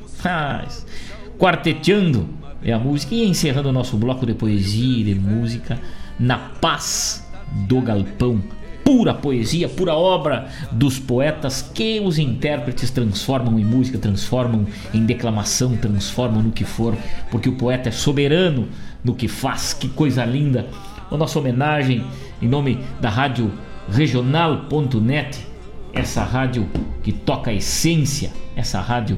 Quarteteando 1.39 2.27
é 2.61 2.73
a 2.73 2.80
música. 2.80 3.15
E 3.15 3.26
encerrando 3.26 3.69
o 3.69 3.73
nosso 3.73 3.95
bloco 3.95 4.26
de 4.26 4.34
poesia 4.34 4.99
e 4.99 5.03
de 5.03 5.15
música, 5.15 5.80
Na 6.19 6.38
Paz 6.38 7.26
do 7.68 7.80
Galpão. 7.80 8.41
Pura 8.84 9.14
poesia, 9.14 9.70
pura 9.70 9.95
obra 9.95 10.49
dos 10.72 10.99
poetas 10.99 11.62
que 11.62 11.99
os 11.99 12.18
intérpretes 12.18 12.90
transformam 12.90 13.60
em 13.60 13.64
música, 13.64 13.98
transformam 13.98 14.66
em 14.94 15.06
declamação, 15.06 15.78
transformam 15.78 16.41
no 16.44 16.52
que 16.52 16.66
for, 16.66 16.95
porque 17.30 17.48
o 17.48 17.56
poeta 17.56 17.90
é 17.90 17.91
soberano 17.91 18.68
no 19.03 19.16
que 19.16 19.28
faz. 19.28 19.74
Que 19.74 19.88
coisa 19.88 20.26
linda! 20.26 20.68
A 21.10 21.18
nossa 21.18 21.40
homenagem 21.40 22.03
em 22.41 22.48
nome 22.48 22.80
da 22.99 23.10
rádio 23.10 23.52
regional.net 23.90 25.52
essa 25.94 26.24
rádio 26.24 26.70
que 27.03 27.12
toca 27.12 27.52
a 27.52 27.53
essência, 27.53 28.32
essa 28.56 28.80
rádio 28.80 29.18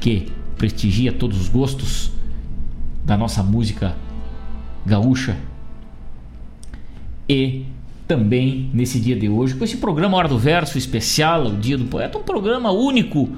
que 0.00 0.30
prestigia 0.56 1.12
todos 1.12 1.40
os 1.40 1.48
gostos 1.48 2.12
da 3.04 3.16
nossa 3.16 3.42
música 3.42 3.96
gaúcha. 4.84 5.36
E 7.28 7.64
também 8.10 8.68
nesse 8.74 8.98
dia 8.98 9.14
de 9.14 9.28
hoje, 9.28 9.54
com 9.54 9.62
esse 9.62 9.76
programa 9.76 10.16
Hora 10.16 10.26
do 10.26 10.36
Verso 10.36 10.76
especial, 10.76 11.46
o 11.46 11.56
Dia 11.56 11.78
do 11.78 11.84
Poeta, 11.84 12.18
um 12.18 12.24
programa 12.24 12.72
único 12.72 13.28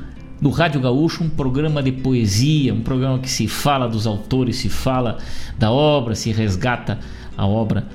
do 0.40 0.48
Rádio 0.48 0.80
Gaúcho, 0.80 1.22
um 1.22 1.28
programa 1.28 1.82
de 1.82 1.92
poesia, 1.92 2.72
um 2.72 2.80
programa 2.80 3.18
que 3.18 3.28
se 3.28 3.46
fala 3.46 3.86
dos 3.86 4.06
autores, 4.06 4.56
se 4.56 4.70
fala 4.70 5.18
da 5.58 5.70
obra, 5.70 6.14
se 6.14 6.32
resgata 6.32 6.98
a 7.36 7.46
obra 7.46 7.86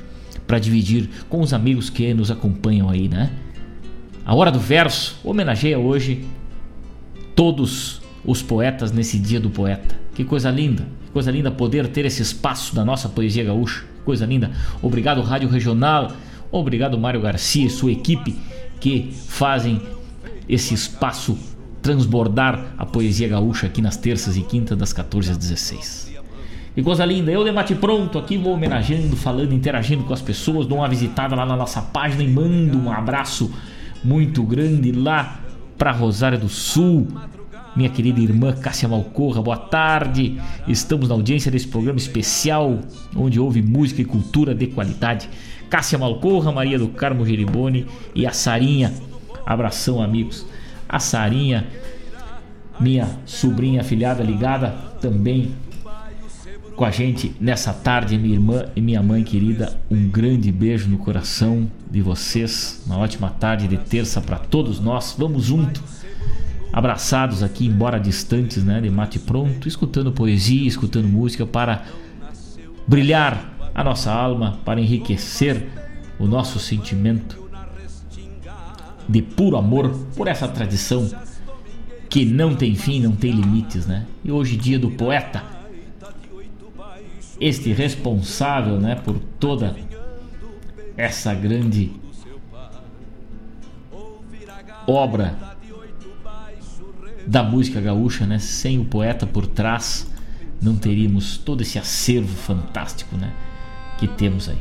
para 0.46 0.60
dividir 0.60 1.10
com 1.28 1.42
os 1.42 1.52
amigos 1.52 1.90
que 1.90 2.14
nos 2.14 2.30
acompanham 2.30 2.88
aí, 2.88 3.10
né? 3.10 3.32
A 4.24 4.36
Hora 4.36 4.52
do 4.52 4.60
Verso 4.60 5.20
homenageia 5.24 5.80
hoje 5.80 6.26
todos 7.36 8.04
os 8.24 8.44
poetas 8.44 8.92
nesse 8.92 9.18
dia 9.18 9.40
do 9.40 9.50
poeta. 9.50 9.96
Que 10.14 10.24
coisa 10.24 10.52
linda, 10.52 10.88
que 11.08 11.12
coisa 11.12 11.32
linda 11.32 11.50
poder 11.50 11.88
ter 11.88 12.06
esse 12.06 12.22
espaço 12.22 12.76
da 12.76 12.86
nossa 12.86 13.10
poesia 13.10 13.44
gaúcha. 13.44 13.84
Coisa 14.06 14.28
linda. 14.28 14.52
Obrigado 14.80 15.24
Rádio 15.24 15.50
Regional, 15.50 16.12
obrigado 16.52 16.98
Mário 16.98 17.22
Garcia 17.22 17.66
e 17.66 17.70
sua 17.70 17.92
equipe 17.92 18.36
que 18.80 19.12
fazem 19.28 19.82
esse 20.48 20.74
espaço 20.74 21.38
transbordar 21.82 22.74
a 22.78 22.86
poesia 22.86 23.28
gaúcha 23.28 23.68
aqui 23.68 23.82
nas 23.82 23.98
terças 23.98 24.36
e 24.36 24.42
quintas 24.42 24.78
das 24.78 24.92
14 24.92 25.32
às 25.32 25.38
16. 25.38 26.18
Que 26.76 26.84
coisa 26.84 27.04
linda, 27.06 27.32
eu 27.32 27.44
debate 27.44 27.74
pronto 27.74 28.20
aqui, 28.20 28.38
vou 28.38 28.54
homenageando, 28.54 29.16
falando, 29.16 29.52
interagindo 29.54 30.04
com 30.04 30.14
as 30.14 30.22
pessoas, 30.22 30.68
dou 30.68 30.78
uma 30.78 30.88
visitada 30.88 31.36
lá 31.36 31.46
na 31.46 31.56
nossa 31.56 31.82
página 31.82 32.22
e 32.22 32.28
mando 32.28 32.78
um 32.78 32.92
abraço 32.92 33.52
muito 34.04 34.44
grande 34.44 34.92
lá 34.92 35.40
para 35.78 35.92
Rosário 35.92 36.38
do 36.38 36.50
Sul. 36.50 37.08
Minha 37.76 37.90
querida 37.90 38.20
irmã 38.20 38.54
Cássia 38.54 38.88
Malcorra, 38.88 39.42
boa 39.42 39.58
tarde. 39.58 40.40
Estamos 40.68 41.10
na 41.10 41.16
audiência 41.16 41.52
desse 41.52 41.68
programa 41.68 41.98
especial 41.98 42.80
onde 43.16 43.40
houve 43.40 43.62
música 43.62 44.02
e 44.02 44.06
cultura 44.06 44.54
de 44.54 44.68
qualidade. 44.68 45.30
Cássia 45.70 45.98
Malcorra, 45.98 46.52
Maria 46.52 46.80
do 46.80 46.88
Carmo 46.88 47.26
Geriboni 47.26 47.86
e 48.16 48.26
a 48.26 48.32
Sarinha. 48.32 48.94
Abração, 49.46 50.02
amigos. 50.02 50.46
A 50.88 51.00
Sarinha, 51.00 51.68
minha 52.80 53.08
sobrinha 53.26 53.82
afilhada 53.82 54.24
ligada 54.24 54.70
também 55.02 55.52
com 56.78 56.86
a 56.86 56.92
gente 56.92 57.36
nessa 57.42 57.74
tarde, 57.74 58.20
minha 58.20 58.36
irmã 58.36 58.66
e 58.76 58.82
minha 58.82 59.02
mãe 59.02 59.24
querida. 59.24 59.76
Um 59.90 60.08
grande 60.08 60.52
beijo 60.52 60.88
no 60.88 61.00
coração 61.00 61.70
de 61.90 62.02
vocês. 62.04 62.84
Uma 62.86 63.00
ótima 63.00 63.32
tarde 63.32 63.68
de 63.68 63.78
terça 63.78 64.22
para 64.22 64.38
todos 64.38 64.80
nós. 64.80 65.16
Vamos 65.18 65.46
junto, 65.46 65.84
abraçados 66.72 67.42
aqui, 67.42 67.66
embora 67.66 68.00
distantes, 68.00 68.64
né, 68.64 68.80
de 68.80 68.92
mate 68.92 69.18
pronto, 69.18 69.68
escutando 69.68 70.12
poesia, 70.12 70.68
escutando 70.68 71.08
música 71.08 71.48
para 71.48 71.84
brilhar 72.88 73.57
a 73.78 73.84
nossa 73.84 74.12
alma, 74.12 74.60
para 74.66 74.82
enriquecer 74.82 75.68
o 76.18 76.26
nosso 76.26 76.60
sentimento 76.60 77.48
de 79.08 79.22
puro 79.22 79.56
amor 79.56 79.92
por 80.16 80.28
essa 80.28 80.48
tradição 80.48 81.08
que 82.10 82.26
não 82.26 82.56
tem 82.56 82.74
fim, 82.74 83.00
não 83.00 83.16
tem 83.16 83.32
limites, 83.32 83.86
né? 83.86 84.08
E 84.26 84.32
hoje 84.32 84.58
dia 84.58 84.80
do 84.80 84.90
poeta 84.90 85.44
este 87.40 87.72
responsável 87.72 88.80
né, 88.80 88.96
por 88.96 89.20
toda 89.40 89.76
essa 90.98 91.36
grande 91.36 91.92
obra 94.88 95.38
da 97.28 97.44
música 97.44 97.80
gaúcha, 97.80 98.26
né? 98.26 98.40
Sem 98.40 98.80
o 98.80 98.86
poeta 98.86 99.28
por 99.28 99.46
trás, 99.46 100.12
não 100.60 100.76
teríamos 100.76 101.38
todo 101.38 101.62
esse 101.62 101.78
acervo 101.78 102.36
fantástico, 102.36 103.16
né? 103.16 103.32
Que 103.98 104.08
temos 104.08 104.50
aí. 104.50 104.58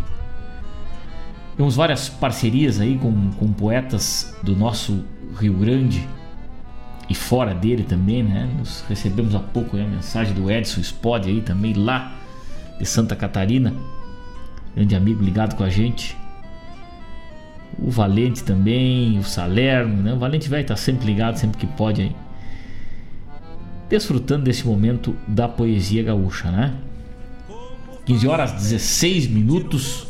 Temos 1.57 1.75
várias 1.75 2.09
parcerias 2.09 2.81
aí 2.81 2.99
com, 2.99 3.31
com 3.33 3.53
poetas 3.53 4.37
do 4.43 4.55
nosso 4.55 5.05
Rio 5.39 5.55
Grande 5.55 6.07
e 7.09 7.15
fora 7.15 7.55
dele 7.55 7.85
também, 7.85 8.23
né? 8.23 8.51
Nos 8.59 8.85
recebemos 8.89 9.35
há 9.35 9.41
pouco 9.41 9.77
a 9.77 9.85
mensagem 9.85 10.35
do 10.35 10.51
Edson 10.51 10.81
Spod 10.81 11.29
aí 11.29 11.41
também 11.41 11.73
lá 11.73 12.13
de 12.79 12.85
Santa 12.85 13.17
Catarina, 13.17 13.73
grande 14.75 14.95
amigo 14.95 15.23
ligado 15.23 15.57
com 15.57 15.65
a 15.65 15.71
gente. 15.71 16.17
O 17.79 17.91
Valente 17.91 18.43
também, 18.43 19.19
o 19.19 19.23
Salerno, 19.23 20.03
né? 20.03 20.13
O 20.13 20.19
Valente 20.19 20.49
vai 20.49 20.63
estar 20.63 20.77
sempre 20.77 21.07
ligado, 21.07 21.37
sempre 21.37 21.59
que 21.59 21.67
pode 21.67 22.03
aí. 22.03 22.17
Desfrutando 23.89 24.45
desse 24.45 24.67
momento 24.67 25.17
da 25.29 25.49
poesia 25.49 26.03
gaúcha, 26.03 26.51
né? 26.51 26.75
15 28.07 28.28
horas 28.28 28.53
16 28.53 29.27
minutos. 29.27 30.07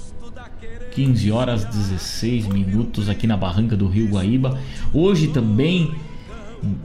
15 0.92 1.30
horas 1.30 1.64
16 1.64 2.46
minutos 2.46 3.08
aqui 3.08 3.26
na 3.26 3.36
barranca 3.36 3.76
do 3.76 3.86
Rio 3.86 4.08
Guaíba. 4.08 4.58
Hoje 4.94 5.28
também, 5.28 5.94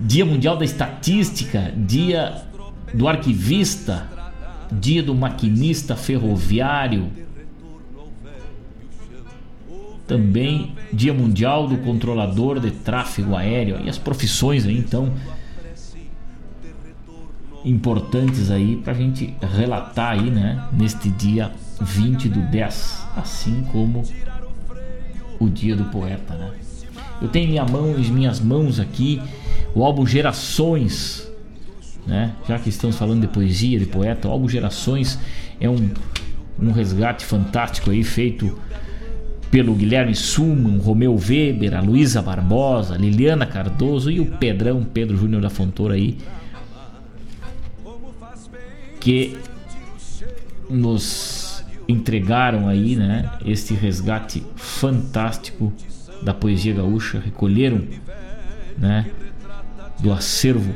Dia 0.02 0.26
Mundial 0.26 0.58
da 0.58 0.66
Estatística, 0.66 1.74
Dia 1.78 2.44
do 2.94 3.08
Arquivista, 3.08 4.10
Dia 4.72 5.04
do 5.04 5.14
Maquinista 5.14 5.96
Ferroviário. 5.96 7.10
Também 10.08 10.76
Dia 10.92 11.14
Mundial 11.14 11.68
do 11.68 11.78
Controlador 11.78 12.60
de 12.60 12.72
Tráfego 12.72 13.36
Aéreo. 13.36 13.80
E 13.84 13.90
as 13.90 13.98
profissões 13.98 14.66
aí, 14.66 14.78
então, 14.78 15.14
importantes 17.64 18.50
aí 18.50 18.76
para 18.78 18.94
a 18.94 18.96
gente 18.96 19.34
relatar 19.56 20.14
aí, 20.14 20.30
né? 20.30 20.68
Neste 20.72 21.10
dia 21.10 21.52
20 21.80 22.30
do 22.30 22.42
10. 22.52 23.08
Assim 23.16 23.64
como 23.72 24.04
o 25.40 25.50
Dia 25.50 25.76
do 25.76 25.86
Poeta, 25.86 26.34
né? 26.36 26.52
Eu 27.22 27.28
tenho 27.28 27.50
minha 27.50 27.66
mão, 27.66 27.98
em 27.98 28.12
minhas 28.12 28.40
mãos 28.40 28.80
aqui, 28.80 29.22
o 29.76 29.84
álbum 29.84 30.06
Gerações 30.06 31.32
né? 32.06 32.34
Já 32.48 32.58
que 32.58 32.70
estamos 32.70 32.98
falando 32.98 33.22
de 33.22 33.28
poesia, 33.28 33.80
de 33.80 33.86
poeta, 33.86 34.28
o 34.28 34.32
álbum 34.32 34.50
Gerações 34.50 35.20
é 35.60 35.70
um, 35.70 35.90
um 36.60 36.72
resgate 36.72 37.26
fantástico 37.26 37.92
aí 37.92 38.04
feito 38.04 38.58
pelo 39.50 39.76
Guilherme 39.76 40.16
Suman, 40.16 40.78
Romeu 40.80 41.16
Weber, 41.16 41.76
a 41.76 41.82
Luísa 41.82 42.22
Barbosa, 42.22 42.96
Liliana 42.96 43.46
Cardoso 43.46 44.10
e 44.10 44.20
o 44.20 44.26
Pedrão 44.26 44.84
Pedro 44.84 45.18
Júnior 45.18 45.42
da 45.42 45.50
Fontoura 45.50 45.96
aí 45.96 46.18
que 49.02 49.38
nos 50.70 51.66
entregaram 51.88 52.70
aí, 52.70 52.96
né, 52.96 53.30
este 53.46 53.74
resgate 53.74 54.42
fantástico 54.56 55.74
da 56.22 56.34
poesia 56.34 56.74
gaúcha, 56.74 57.20
recolheram, 57.20 57.82
né, 58.78 59.08
do 60.00 60.14
acervo 60.14 60.74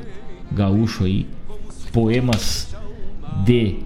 gaúcho 0.52 1.06
aí 1.06 1.28
poemas 1.92 2.76
de 3.46 3.78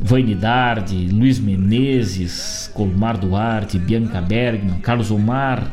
Vainidade, 0.00 1.08
Luiz 1.08 1.38
Menezes, 1.38 2.70
Colmar 2.74 3.18
Duarte, 3.18 3.78
Bianca 3.78 4.20
Bergman, 4.20 4.80
Carlos 4.80 5.10
Omar, 5.10 5.70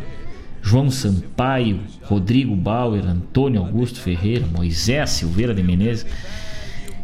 João 0.61 0.91
Sampaio, 0.91 1.79
Rodrigo 2.03 2.55
Bauer, 2.55 3.05
Antônio 3.05 3.61
Augusto 3.61 3.99
Ferreira, 3.99 4.45
Moisés 4.45 5.09
Silveira 5.11 5.53
de 5.53 5.63
Menezes, 5.63 6.05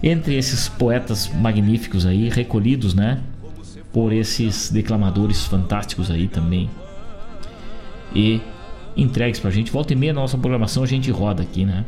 entre 0.01 0.35
esses 0.35 0.67
poetas 0.67 1.29
magníficos 1.33 2.05
aí, 2.05 2.29
recolhidos, 2.29 2.93
né, 2.93 3.21
por 3.91 4.13
esses 4.13 4.69
declamadores 4.69 5.45
fantásticos 5.45 6.11
aí 6.11 6.27
também. 6.27 6.69
E 8.13 8.41
entregues 8.95 9.39
pra 9.39 9.51
gente. 9.51 9.71
Volta 9.71 9.93
e 9.93 9.95
meia 9.95 10.13
na 10.13 10.21
nossa 10.21 10.37
programação 10.37 10.83
a 10.83 10.87
gente 10.87 11.09
roda 11.11 11.43
aqui, 11.43 11.65
né? 11.65 11.85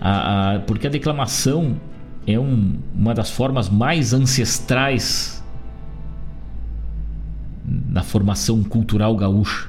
A, 0.00 0.54
a, 0.54 0.58
porque 0.60 0.86
a 0.86 0.90
declamação 0.90 1.80
é 2.26 2.38
um, 2.38 2.78
uma 2.94 3.14
das 3.14 3.30
formas 3.30 3.68
mais 3.68 4.12
ancestrais 4.12 5.42
da 7.64 8.02
formação 8.02 8.62
cultural 8.62 9.16
gaúcha. 9.16 9.68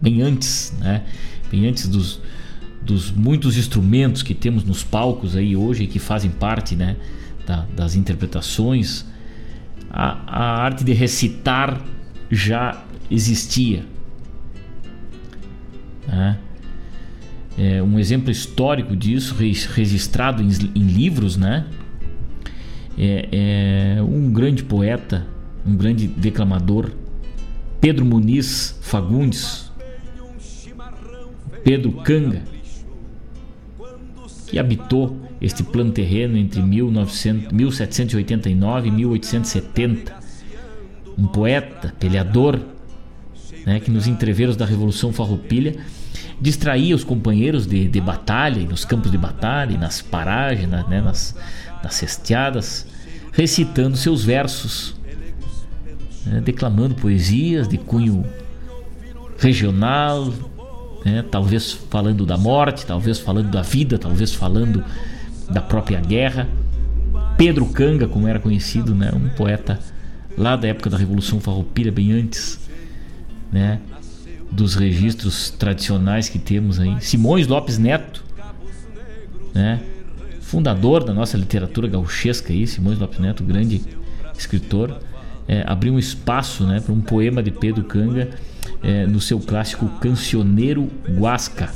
Bem 0.00 0.20
antes, 0.20 0.74
né? 0.78 1.04
Bem 1.50 1.66
antes 1.66 1.88
dos, 1.88 2.20
dos 2.86 3.10
muitos 3.10 3.58
instrumentos 3.58 4.22
que 4.22 4.32
temos 4.32 4.62
nos 4.64 4.84
palcos 4.84 5.36
aí 5.36 5.56
hoje 5.56 5.84
e 5.84 5.86
que 5.86 5.98
fazem 5.98 6.30
parte, 6.30 6.76
né? 6.76 6.96
Da, 7.44 7.66
das 7.74 7.96
interpretações. 7.96 9.04
A, 9.90 10.20
a 10.26 10.62
arte 10.62 10.84
de 10.84 10.92
recitar 10.92 11.80
já 12.30 12.82
existia. 13.10 13.84
Né? 16.06 16.38
É, 17.58 17.82
um 17.82 17.98
exemplo 17.98 18.30
histórico 18.30 18.94
disso, 18.94 19.34
registrado 19.34 20.42
em, 20.42 20.48
em 20.74 20.86
livros, 20.86 21.36
né? 21.36 21.66
É, 22.98 23.96
é, 23.98 24.02
um 24.02 24.32
grande 24.32 24.62
poeta, 24.62 25.26
um 25.66 25.76
grande 25.76 26.06
declamador, 26.06 26.92
Pedro 27.80 28.04
Muniz 28.04 28.78
Fagundes, 28.80 29.70
Pedro 31.62 31.92
Canga, 31.92 32.42
que 34.46 34.58
habitou 34.58 35.16
este 35.40 35.62
plano 35.62 35.90
terreno 35.90 36.36
entre 36.36 36.62
1900, 36.62 37.52
1789 37.52 38.88
e 38.88 38.90
1870. 38.90 40.14
Um 41.18 41.26
poeta, 41.26 41.94
peleador, 41.98 42.60
né, 43.64 43.80
que 43.80 43.90
nos 43.90 44.06
entreveros 44.06 44.56
da 44.56 44.64
Revolução 44.64 45.12
Farroupilha 45.12 45.76
distraía 46.40 46.94
os 46.94 47.02
companheiros 47.02 47.66
de, 47.66 47.88
de 47.88 48.00
batalha, 48.00 48.62
nos 48.64 48.84
campos 48.84 49.10
de 49.10 49.18
batalha, 49.18 49.76
nas 49.78 50.02
paragens, 50.02 50.68
na, 50.68 50.86
né, 50.86 51.00
nas, 51.00 51.34
nas 51.82 51.94
cesteadas, 51.94 52.86
recitando 53.32 53.96
seus 53.96 54.24
versos, 54.24 54.94
né, 56.24 56.40
declamando 56.40 56.94
poesias 56.94 57.66
de 57.66 57.78
cunho 57.78 58.24
regional, 59.38 60.32
né, 61.06 61.24
talvez 61.30 61.70
falando 61.72 62.26
da 62.26 62.36
morte, 62.36 62.84
talvez 62.84 63.20
falando 63.20 63.48
da 63.48 63.62
vida, 63.62 63.96
talvez 63.96 64.34
falando 64.34 64.84
da 65.48 65.60
própria 65.60 66.00
guerra. 66.00 66.48
Pedro 67.38 67.64
Canga, 67.66 68.08
como 68.08 68.26
era 68.26 68.40
conhecido, 68.40 68.92
né, 68.92 69.12
um 69.14 69.28
poeta 69.28 69.78
lá 70.36 70.56
da 70.56 70.66
época 70.66 70.90
da 70.90 70.96
Revolução 70.96 71.38
Farroupilha, 71.38 71.92
bem 71.92 72.10
antes, 72.10 72.58
né, 73.52 73.78
dos 74.50 74.74
registros 74.74 75.48
tradicionais 75.50 76.28
que 76.28 76.40
temos 76.40 76.80
aí. 76.80 76.96
Simões 77.00 77.46
Lopes 77.46 77.78
Neto, 77.78 78.24
né? 79.54 79.80
fundador 80.40 81.04
da 81.04 81.14
nossa 81.14 81.36
literatura 81.36 81.86
gauchesca 81.86 82.52
aí, 82.52 82.66
Simões 82.66 82.98
Lopes 82.98 83.20
Neto, 83.20 83.44
grande 83.44 83.80
escritor, 84.36 85.00
é, 85.46 85.62
abriu 85.66 85.94
um 85.94 85.98
espaço 85.98 86.64
né, 86.64 86.80
para 86.80 86.92
um 86.92 87.00
poema 87.00 87.42
de 87.42 87.52
Pedro 87.52 87.84
Canga 87.84 88.30
é, 88.82 89.06
no 89.06 89.20
seu 89.20 89.38
clássico 89.40 89.88
Cancioneiro 90.00 90.90
Guasca. 91.08 91.70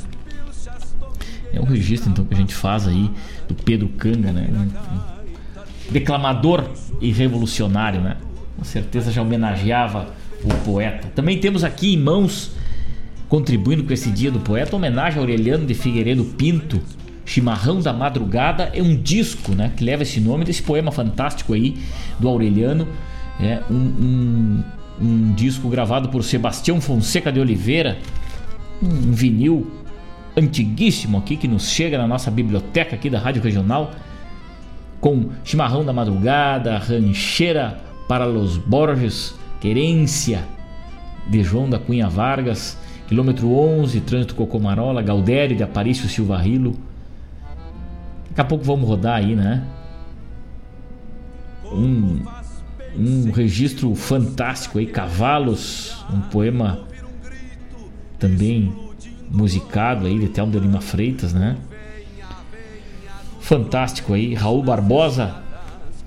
É 1.53 1.59
um 1.59 1.65
registro 1.65 2.09
então 2.09 2.23
que 2.23 2.33
a 2.33 2.37
gente 2.37 2.55
faz 2.55 2.87
aí 2.87 3.09
do 3.47 3.53
Pedro 3.53 3.89
Canga, 3.89 4.31
né? 4.31 4.47
Um, 4.49 4.61
um 4.63 5.91
declamador 5.91 6.69
e 7.01 7.11
revolucionário, 7.11 8.01
né? 8.01 8.17
Com 8.57 8.63
certeza 8.63 9.11
já 9.11 9.21
homenageava 9.21 10.07
o 10.43 10.53
poeta. 10.65 11.09
Também 11.13 11.39
temos 11.39 11.63
aqui 11.63 11.93
em 11.93 11.97
mãos 11.97 12.51
contribuindo 13.27 13.83
com 13.83 13.93
esse 13.93 14.11
dia 14.11 14.29
do 14.29 14.39
poeta, 14.39 14.75
homenagem 14.75 15.17
a 15.17 15.21
Aureliano 15.21 15.65
de 15.65 15.73
Figueiredo 15.73 16.25
Pinto, 16.25 16.81
Chimarrão 17.25 17.79
da 17.79 17.93
Madrugada, 17.93 18.69
é 18.73 18.81
um 18.81 18.93
disco 18.93 19.53
né, 19.53 19.71
que 19.75 19.85
leva 19.85 20.03
esse 20.03 20.19
nome 20.19 20.43
desse 20.43 20.61
poema 20.61 20.91
fantástico 20.91 21.53
aí 21.53 21.77
do 22.19 22.27
Aureliano. 22.27 22.85
É 23.39 23.61
um, 23.69 23.75
um, 23.75 24.63
um 25.01 25.33
disco 25.33 25.67
gravado 25.67 26.09
por 26.09 26.23
Sebastião 26.23 26.79
Fonseca 26.79 27.31
de 27.31 27.39
Oliveira, 27.39 27.97
um 28.81 29.11
vinil 29.11 29.71
antiguíssimo 30.37 31.17
aqui 31.17 31.35
que 31.35 31.47
nos 31.47 31.69
chega 31.69 31.97
na 31.97 32.07
nossa 32.07 32.29
biblioteca 32.29 32.95
aqui 32.95 33.09
da 33.09 33.19
Rádio 33.19 33.41
Regional, 33.41 33.91
com 34.99 35.29
Chimarrão 35.43 35.83
da 35.83 35.91
Madrugada, 35.91 36.77
Rancheira 36.77 37.81
para 38.07 38.25
los 38.25 38.57
Borges, 38.57 39.33
Querência 39.59 40.43
de 41.27 41.43
João 41.43 41.69
da 41.69 41.79
Cunha 41.79 42.07
Vargas, 42.07 42.77
Quilômetro 43.07 43.51
11, 43.51 43.99
Trânsito 44.01 44.35
Cocomarola, 44.35 45.01
Galdério 45.01 45.55
de 45.55 45.63
Aparício 45.63 46.07
Silva 46.07 46.37
Rilo. 46.37 46.75
Daqui 48.29 48.41
a 48.41 48.45
pouco 48.45 48.63
vamos 48.63 48.87
rodar 48.87 49.17
aí, 49.17 49.35
né? 49.35 49.65
Um, 51.65 52.19
um 52.97 53.31
registro 53.31 53.93
fantástico 53.95 54.79
aí, 54.79 54.85
Cavalos, 54.85 56.05
um 56.13 56.21
poema 56.21 56.87
também 58.19 58.73
musicado 59.29 60.05
aí 60.05 60.19
de 60.19 60.27
Telmo 60.27 60.51
de 60.51 60.59
Lima 60.59 60.81
Freitas, 60.81 61.33
né? 61.33 61.57
Fantástico 63.39 64.13
aí, 64.13 64.33
Raul 64.33 64.63
Barbosa 64.63 65.41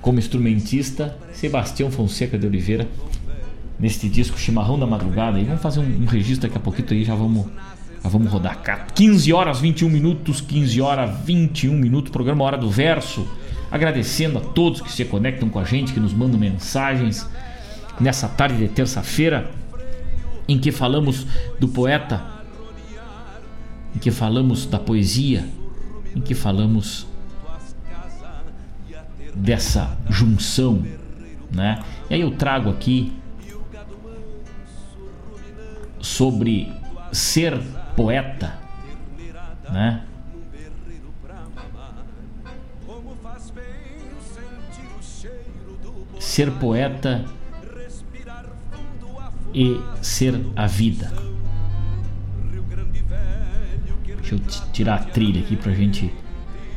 como 0.04 0.18
instrumentista, 0.18 1.16
Sebastião 1.32 1.90
Fonseca 1.90 2.38
de 2.38 2.46
Oliveira 2.46 2.86
neste 3.80 4.06
disco 4.06 4.38
Chimarrão 4.38 4.78
da 4.78 4.86
Madrugada. 4.86 5.40
E 5.40 5.44
vamos 5.44 5.62
fazer 5.62 5.80
um, 5.80 6.02
um 6.02 6.04
registro 6.04 6.46
daqui 6.46 6.58
a 6.58 6.60
pouquinho 6.60 6.88
aí, 6.90 7.04
já 7.04 7.14
vamos, 7.14 7.46
já 8.02 8.08
vamos 8.10 8.30
rodar. 8.30 8.60
15 8.94 9.32
horas 9.32 9.60
21 9.60 9.88
minutos, 9.88 10.42
15 10.42 10.78
horas 10.82 11.10
21 11.24 11.72
minutos, 11.72 12.12
programa 12.12 12.44
Hora 12.44 12.58
do 12.58 12.68
Verso. 12.68 13.26
Agradecendo 13.74 14.38
a 14.38 14.40
todos 14.40 14.80
que 14.80 14.92
se 14.92 15.04
conectam 15.04 15.50
com 15.50 15.58
a 15.58 15.64
gente, 15.64 15.92
que 15.92 15.98
nos 15.98 16.14
mandam 16.14 16.38
mensagens 16.38 17.28
nessa 17.98 18.28
tarde 18.28 18.56
de 18.56 18.68
terça-feira, 18.68 19.50
em 20.46 20.56
que 20.56 20.70
falamos 20.70 21.26
do 21.58 21.66
poeta, 21.66 22.22
em 23.92 23.98
que 23.98 24.12
falamos 24.12 24.64
da 24.64 24.78
poesia, 24.78 25.44
em 26.14 26.20
que 26.20 26.36
falamos 26.36 27.04
dessa 29.34 29.98
junção, 30.08 30.84
né? 31.50 31.82
E 32.08 32.14
aí 32.14 32.20
eu 32.20 32.30
trago 32.30 32.70
aqui 32.70 33.12
sobre 36.00 36.72
ser 37.10 37.58
poeta, 37.96 38.56
né? 39.68 40.04
Ser 46.24 46.50
poeta 46.52 47.22
e 49.52 49.78
ser 50.00 50.34
a 50.56 50.66
vida. 50.66 51.12
Deixa 54.16 54.34
eu 54.34 54.40
tirar 54.72 54.94
a 54.94 55.04
trilha 55.04 55.42
aqui 55.42 55.54
pra 55.54 55.72
gente 55.72 56.10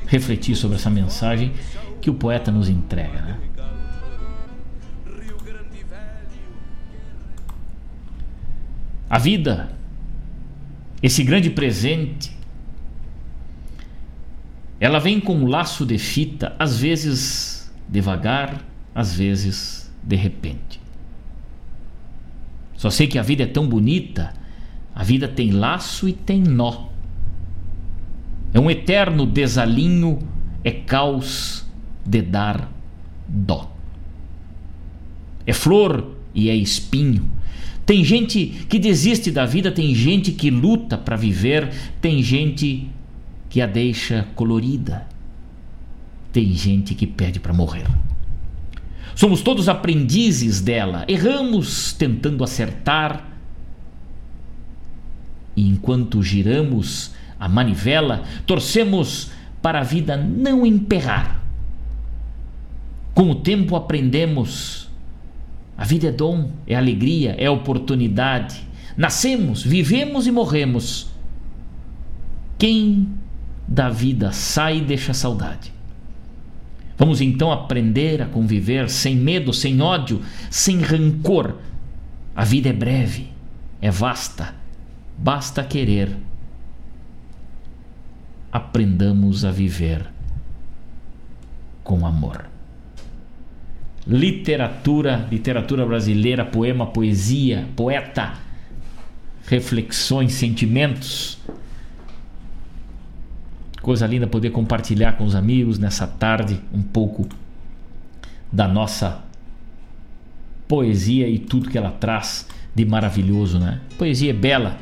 refletir 0.05 0.53
sobre 0.53 0.75
essa 0.75 0.89
mensagem 0.89 1.53
que 2.01 2.09
o 2.09 2.13
poeta 2.13 2.51
nos 2.51 2.67
entrega, 2.67 3.21
né? 3.21 3.39
A 9.09 9.17
vida, 9.17 9.69
esse 11.01 11.23
grande 11.23 11.49
presente, 11.49 12.37
ela 14.77 14.99
vem 14.99 15.21
com 15.21 15.35
um 15.35 15.47
laço 15.47 15.85
de 15.85 15.97
fita, 15.97 16.53
às 16.59 16.79
vezes 16.79 17.73
devagar, 17.87 18.61
às 18.97 19.13
vezes 19.13 19.93
de 20.01 20.15
repente. 20.15 20.81
Só 22.75 22.89
sei 22.89 23.05
que 23.05 23.19
a 23.19 23.21
vida 23.21 23.43
é 23.43 23.45
tão 23.45 23.69
bonita, 23.69 24.33
a 24.95 25.03
vida 25.03 25.27
tem 25.27 25.51
laço 25.51 26.09
e 26.09 26.13
tem 26.13 26.41
nó. 26.41 26.87
É 28.51 28.59
um 28.59 28.71
eterno 28.71 29.27
desalinho, 29.27 30.17
é 30.63 30.71
caos 30.71 31.63
de 32.03 32.23
dar 32.23 32.71
dó. 33.27 33.71
É 35.45 35.53
flor 35.53 36.15
e 36.33 36.49
é 36.49 36.55
espinho. 36.55 37.29
Tem 37.85 38.03
gente 38.03 38.47
que 38.67 38.79
desiste 38.79 39.29
da 39.29 39.45
vida, 39.45 39.71
tem 39.71 39.93
gente 39.93 40.31
que 40.31 40.49
luta 40.49 40.97
para 40.97 41.15
viver, 41.15 41.71
tem 42.01 42.23
gente 42.23 42.89
que 43.47 43.61
a 43.61 43.67
deixa 43.67 44.27
colorida, 44.33 45.07
tem 46.33 46.51
gente 46.53 46.95
que 46.95 47.05
pede 47.05 47.39
para 47.39 47.53
morrer. 47.53 47.85
Somos 49.17 49.41
todos 49.41 49.67
aprendizes 49.67 50.61
dela, 50.61 51.03
erramos 51.07 51.91
tentando 51.91 52.43
acertar, 52.43 53.27
e 55.55 55.67
enquanto 55.67 56.21
giramos 56.21 57.15
a 57.39 57.49
manivela, 57.49 58.21
torcemos 58.45 59.31
para 59.59 59.79
a 59.79 59.83
vida 59.83 60.15
não 60.15 60.63
emperrar. 60.63 61.43
Com 63.15 63.31
o 63.31 63.33
tempo 63.33 63.75
aprendemos 63.75 64.87
a 65.75 65.83
vida 65.83 66.09
é 66.09 66.11
dom, 66.11 66.51
é 66.67 66.75
alegria, 66.75 67.35
é 67.39 67.49
oportunidade. 67.49 68.61
Nascemos, 68.95 69.63
vivemos 69.63 70.27
e 70.27 70.31
morremos. 70.31 71.07
Quem 72.59 73.09
da 73.67 73.89
vida 73.89 74.31
sai 74.31 74.79
deixa 74.79 75.11
saudade. 75.11 75.75
Vamos 76.97 77.21
então 77.21 77.51
aprender 77.51 78.21
a 78.21 78.25
conviver 78.25 78.89
sem 78.89 79.15
medo, 79.15 79.53
sem 79.53 79.81
ódio, 79.81 80.21
sem 80.49 80.81
rancor. 80.81 81.57
A 82.35 82.43
vida 82.43 82.69
é 82.69 82.73
breve, 82.73 83.31
é 83.81 83.91
vasta, 83.91 84.55
basta 85.17 85.63
querer. 85.63 86.15
Aprendamos 88.51 89.45
a 89.45 89.51
viver 89.51 90.07
com 91.83 92.05
amor 92.05 92.57
literatura, 94.07 95.27
literatura 95.29 95.85
brasileira, 95.85 96.45
poema, 96.45 96.87
poesia, 96.87 97.67
poeta, 97.75 98.33
reflexões, 99.45 100.33
sentimentos. 100.33 101.37
Coisa 103.87 104.05
linda 104.05 104.27
poder 104.27 104.49
compartilhar 104.49 105.13
com 105.13 105.23
os 105.23 105.33
amigos 105.33 105.79
nessa 105.79 106.05
tarde 106.05 106.59
um 106.73 106.81
pouco 106.81 107.25
da 108.51 108.67
nossa 108.67 109.23
poesia 110.67 111.29
e 111.29 111.39
tudo 111.39 111.69
que 111.69 111.77
ela 111.77 111.91
traz 111.91 112.49
de 112.75 112.83
maravilhoso, 112.83 113.57
né? 113.57 113.79
Poesia 113.97 114.31
é 114.31 114.33
bela, 114.33 114.77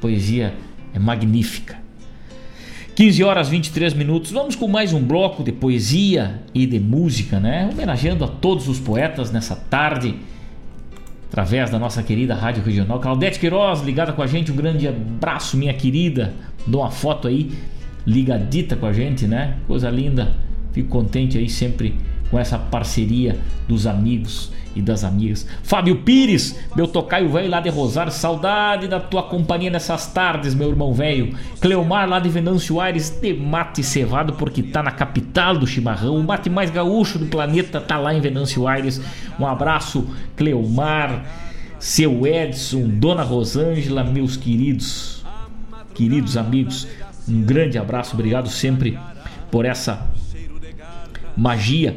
poesia 0.00 0.54
é 0.94 1.00
magnífica. 1.00 1.78
15 2.94 3.24
horas 3.24 3.48
23 3.48 3.92
minutos. 3.94 4.30
Vamos 4.30 4.54
com 4.54 4.68
mais 4.68 4.92
um 4.92 5.02
bloco 5.02 5.42
de 5.42 5.50
poesia 5.50 6.40
e 6.54 6.64
de 6.64 6.78
música, 6.78 7.40
né? 7.40 7.68
Homenageando 7.72 8.24
a 8.24 8.28
todos 8.28 8.68
os 8.68 8.78
poetas 8.78 9.32
nessa 9.32 9.56
tarde, 9.56 10.14
através 11.26 11.70
da 11.70 11.78
nossa 11.80 12.04
querida 12.04 12.36
Rádio 12.36 12.62
Regional. 12.62 13.00
Claudete 13.00 13.40
Queiroz, 13.40 13.80
ligada 13.80 14.12
com 14.12 14.22
a 14.22 14.28
gente. 14.28 14.52
Um 14.52 14.56
grande 14.56 14.86
abraço, 14.86 15.56
minha 15.56 15.74
querida. 15.74 16.32
Dou 16.64 16.82
uma 16.82 16.90
foto 16.92 17.26
aí, 17.26 17.50
ligadita 18.06 18.76
com 18.76 18.86
a 18.86 18.92
gente, 18.92 19.26
né? 19.26 19.56
Coisa 19.66 19.90
linda. 19.90 20.34
Fico 20.72 20.88
contente 20.88 21.38
aí 21.38 21.48
sempre 21.48 21.96
com 22.30 22.38
essa 22.38 22.58
parceria 22.58 23.38
dos 23.66 23.86
amigos 23.86 24.52
e 24.74 24.82
das 24.82 25.02
amigas. 25.02 25.46
Fábio 25.62 25.96
Pires, 26.02 26.58
meu 26.76 26.86
tocaio 26.86 27.28
velho 27.30 27.50
lá 27.50 27.60
de 27.60 27.68
Rosário, 27.68 28.12
saudade 28.12 28.86
da 28.86 29.00
tua 29.00 29.24
companhia 29.24 29.70
nessas 29.70 30.06
tardes, 30.12 30.54
meu 30.54 30.68
irmão 30.68 30.92
velho. 30.92 31.34
Cleomar 31.60 32.08
lá 32.08 32.20
de 32.20 32.28
Venâncio 32.28 32.80
Aires, 32.80 33.10
de 33.10 33.34
mate 33.34 33.82
cevado, 33.82 34.34
porque 34.34 34.62
tá 34.62 34.82
na 34.82 34.90
capital 34.90 35.56
do 35.56 35.66
chimarrão. 35.66 36.16
O 36.16 36.24
mate 36.24 36.48
mais 36.48 36.70
gaúcho 36.70 37.18
do 37.18 37.26
planeta 37.26 37.80
tá 37.80 37.98
lá 37.98 38.14
em 38.14 38.20
Venâncio 38.20 38.68
Aires. 38.68 39.00
Um 39.38 39.46
abraço, 39.46 40.06
Cleomar, 40.36 41.24
seu 41.78 42.26
Edson, 42.26 42.86
Dona 42.88 43.22
Rosângela, 43.22 44.04
meus 44.04 44.36
queridos, 44.36 45.24
queridos 45.94 46.36
amigos. 46.36 46.86
Um 47.28 47.42
grande 47.42 47.78
abraço, 47.78 48.14
obrigado 48.14 48.48
sempre 48.48 48.98
por 49.50 49.64
essa 49.64 50.08
magia 51.36 51.96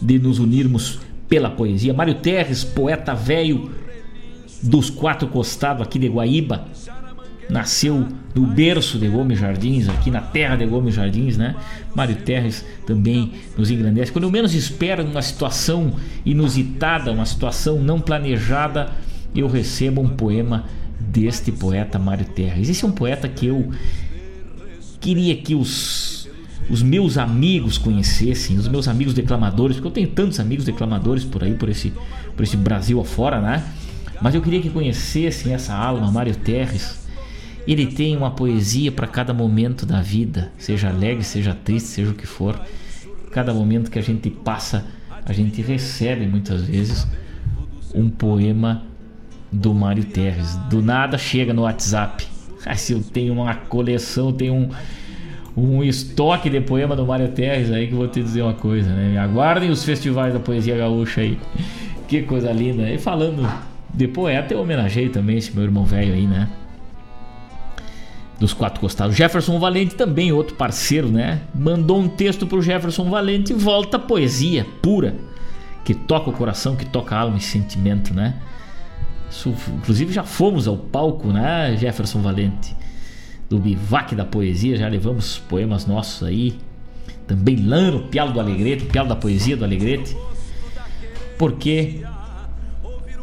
de 0.00 0.18
nos 0.18 0.38
unirmos 0.38 1.00
pela 1.28 1.50
poesia. 1.50 1.92
Mário 1.92 2.14
Terres, 2.14 2.64
poeta 2.64 3.14
velho 3.14 3.70
dos 4.62 4.90
quatro 4.90 5.28
costados 5.28 5.82
aqui 5.82 5.98
de 5.98 6.08
Guaíba, 6.08 6.66
nasceu 7.48 8.06
no 8.34 8.46
berço 8.46 8.98
de 8.98 9.08
Gomes 9.08 9.38
Jardins, 9.38 9.88
aqui 9.88 10.10
na 10.10 10.20
terra 10.20 10.56
de 10.56 10.66
Gomes 10.66 10.94
Jardins, 10.94 11.36
né? 11.36 11.56
Mário 11.94 12.16
Terres 12.16 12.64
também 12.86 13.32
nos 13.56 13.70
engrandece. 13.70 14.12
Quando 14.12 14.24
eu 14.24 14.30
menos 14.30 14.54
espero, 14.54 15.02
numa 15.02 15.22
situação 15.22 15.94
inusitada, 16.24 17.10
uma 17.10 17.26
situação 17.26 17.80
não 17.80 18.00
planejada, 18.00 18.90
eu 19.34 19.48
recebo 19.48 20.00
um 20.00 20.08
poema 20.08 20.64
deste 20.98 21.50
poeta 21.50 21.98
Mário 21.98 22.26
Terres. 22.26 22.68
Esse 22.68 22.84
é 22.84 22.88
um 22.88 22.92
poeta 22.92 23.28
que 23.28 23.46
eu 23.46 23.70
queria 25.00 25.36
que 25.36 25.54
os 25.54 26.10
os 26.70 26.84
meus 26.84 27.18
amigos 27.18 27.76
conhecessem, 27.76 28.56
os 28.56 28.68
meus 28.68 28.86
amigos 28.86 29.12
declamadores, 29.12 29.76
porque 29.76 29.88
eu 29.88 29.92
tenho 29.92 30.08
tantos 30.08 30.38
amigos 30.38 30.64
declamadores 30.64 31.24
por 31.24 31.42
aí, 31.42 31.52
por 31.54 31.68
esse, 31.68 31.92
por 32.36 32.44
esse 32.44 32.56
Brasil 32.56 33.00
afora, 33.00 33.40
né? 33.40 33.64
Mas 34.22 34.36
eu 34.36 34.40
queria 34.40 34.62
que 34.62 34.70
conhecessem 34.70 35.52
essa 35.52 35.74
alma, 35.74 36.10
Mário 36.12 36.36
Terres. 36.36 37.08
Ele 37.66 37.86
tem 37.86 38.16
uma 38.16 38.30
poesia 38.30 38.92
para 38.92 39.08
cada 39.08 39.34
momento 39.34 39.84
da 39.84 40.00
vida, 40.00 40.52
seja 40.56 40.88
alegre, 40.88 41.24
seja 41.24 41.54
triste, 41.54 41.88
seja 41.88 42.12
o 42.12 42.14
que 42.14 42.26
for. 42.26 42.60
Cada 43.32 43.52
momento 43.52 43.90
que 43.90 43.98
a 43.98 44.02
gente 44.02 44.30
passa, 44.30 44.86
a 45.26 45.32
gente 45.32 45.60
recebe 45.62 46.26
muitas 46.26 46.62
vezes 46.62 47.06
um 47.92 48.08
poema 48.08 48.84
do 49.50 49.74
Mário 49.74 50.04
Terres. 50.04 50.54
Do 50.68 50.80
nada 50.80 51.18
chega 51.18 51.52
no 51.52 51.62
WhatsApp. 51.62 52.29
Ah, 52.66 52.76
se 52.76 52.92
eu 52.92 53.00
tenho 53.00 53.32
uma 53.32 53.54
coleção, 53.54 54.32
tenho 54.32 54.54
um, 54.54 54.70
um 55.56 55.82
estoque 55.82 56.50
de 56.50 56.60
poema 56.60 56.94
do 56.94 57.06
Mário 57.06 57.28
Terres 57.28 57.70
aí 57.70 57.88
que 57.88 57.94
vou 57.94 58.08
te 58.08 58.22
dizer 58.22 58.42
uma 58.42 58.54
coisa, 58.54 58.90
né? 58.90 59.18
Aguardem 59.18 59.70
os 59.70 59.84
festivais 59.84 60.32
da 60.32 60.40
poesia 60.40 60.76
gaúcha 60.76 61.22
aí. 61.22 61.38
Que 62.06 62.22
coisa 62.22 62.52
linda. 62.52 62.90
E 62.90 62.98
falando 62.98 63.48
de 63.92 64.08
poeta, 64.08 64.54
eu 64.54 64.60
homenageei 64.60 65.08
também 65.08 65.38
esse 65.38 65.52
meu 65.54 65.64
irmão 65.64 65.84
velho 65.84 66.12
aí, 66.12 66.26
né? 66.26 66.48
Dos 68.38 68.52
quatro 68.52 68.80
costados. 68.80 69.16
Jefferson 69.16 69.58
Valente 69.58 69.94
também, 69.94 70.32
outro 70.32 70.54
parceiro, 70.56 71.08
né? 71.08 71.40
Mandou 71.54 71.98
um 71.98 72.08
texto 72.08 72.46
pro 72.46 72.62
Jefferson 72.62 73.08
Valente 73.10 73.52
e 73.52 73.56
volta 73.56 73.98
poesia 73.98 74.66
pura. 74.80 75.14
Que 75.84 75.94
toca 75.94 76.30
o 76.30 76.32
coração, 76.32 76.76
que 76.76 76.86
toca 76.86 77.14
a 77.14 77.20
alma 77.20 77.36
e 77.36 77.40
sentimento, 77.40 78.14
né? 78.14 78.34
Inclusive 79.78 80.12
já 80.12 80.24
fomos 80.24 80.66
ao 80.66 80.76
palco, 80.76 81.28
né, 81.28 81.76
Jefferson 81.76 82.20
Valente? 82.20 82.74
do 83.50 83.58
Bivac 83.58 84.14
da 84.14 84.24
Poesia, 84.24 84.76
já 84.76 84.86
levamos 84.86 85.38
poemas 85.38 85.84
nossos 85.84 86.22
aí. 86.22 86.56
Também 87.26 87.56
Lano, 87.56 88.04
Pialo 88.04 88.32
do 88.32 88.38
Alegrete, 88.38 88.84
Pialo 88.84 89.08
da 89.08 89.16
Poesia 89.16 89.56
do 89.56 89.64
Alegrete. 89.64 90.16
Porque 91.36 92.02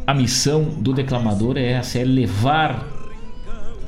a 0.06 0.12
missão 0.12 0.64
do 0.64 0.92
declamador 0.92 1.56
é 1.56 1.72
essa, 1.72 1.98
é 1.98 2.04
levar 2.04 2.86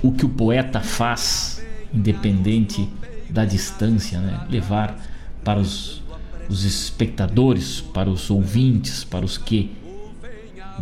o 0.02 0.12
que 0.12 0.24
o 0.24 0.30
poeta 0.30 0.80
faz, 0.80 1.62
independente 1.92 2.88
da 3.28 3.44
distância, 3.44 4.18
né? 4.18 4.46
levar 4.48 4.98
para 5.44 5.60
os, 5.60 6.02
os 6.48 6.64
espectadores, 6.64 7.82
para 7.82 8.08
os 8.08 8.30
ouvintes, 8.30 9.04
para 9.04 9.26
os 9.26 9.36
que 9.36 9.70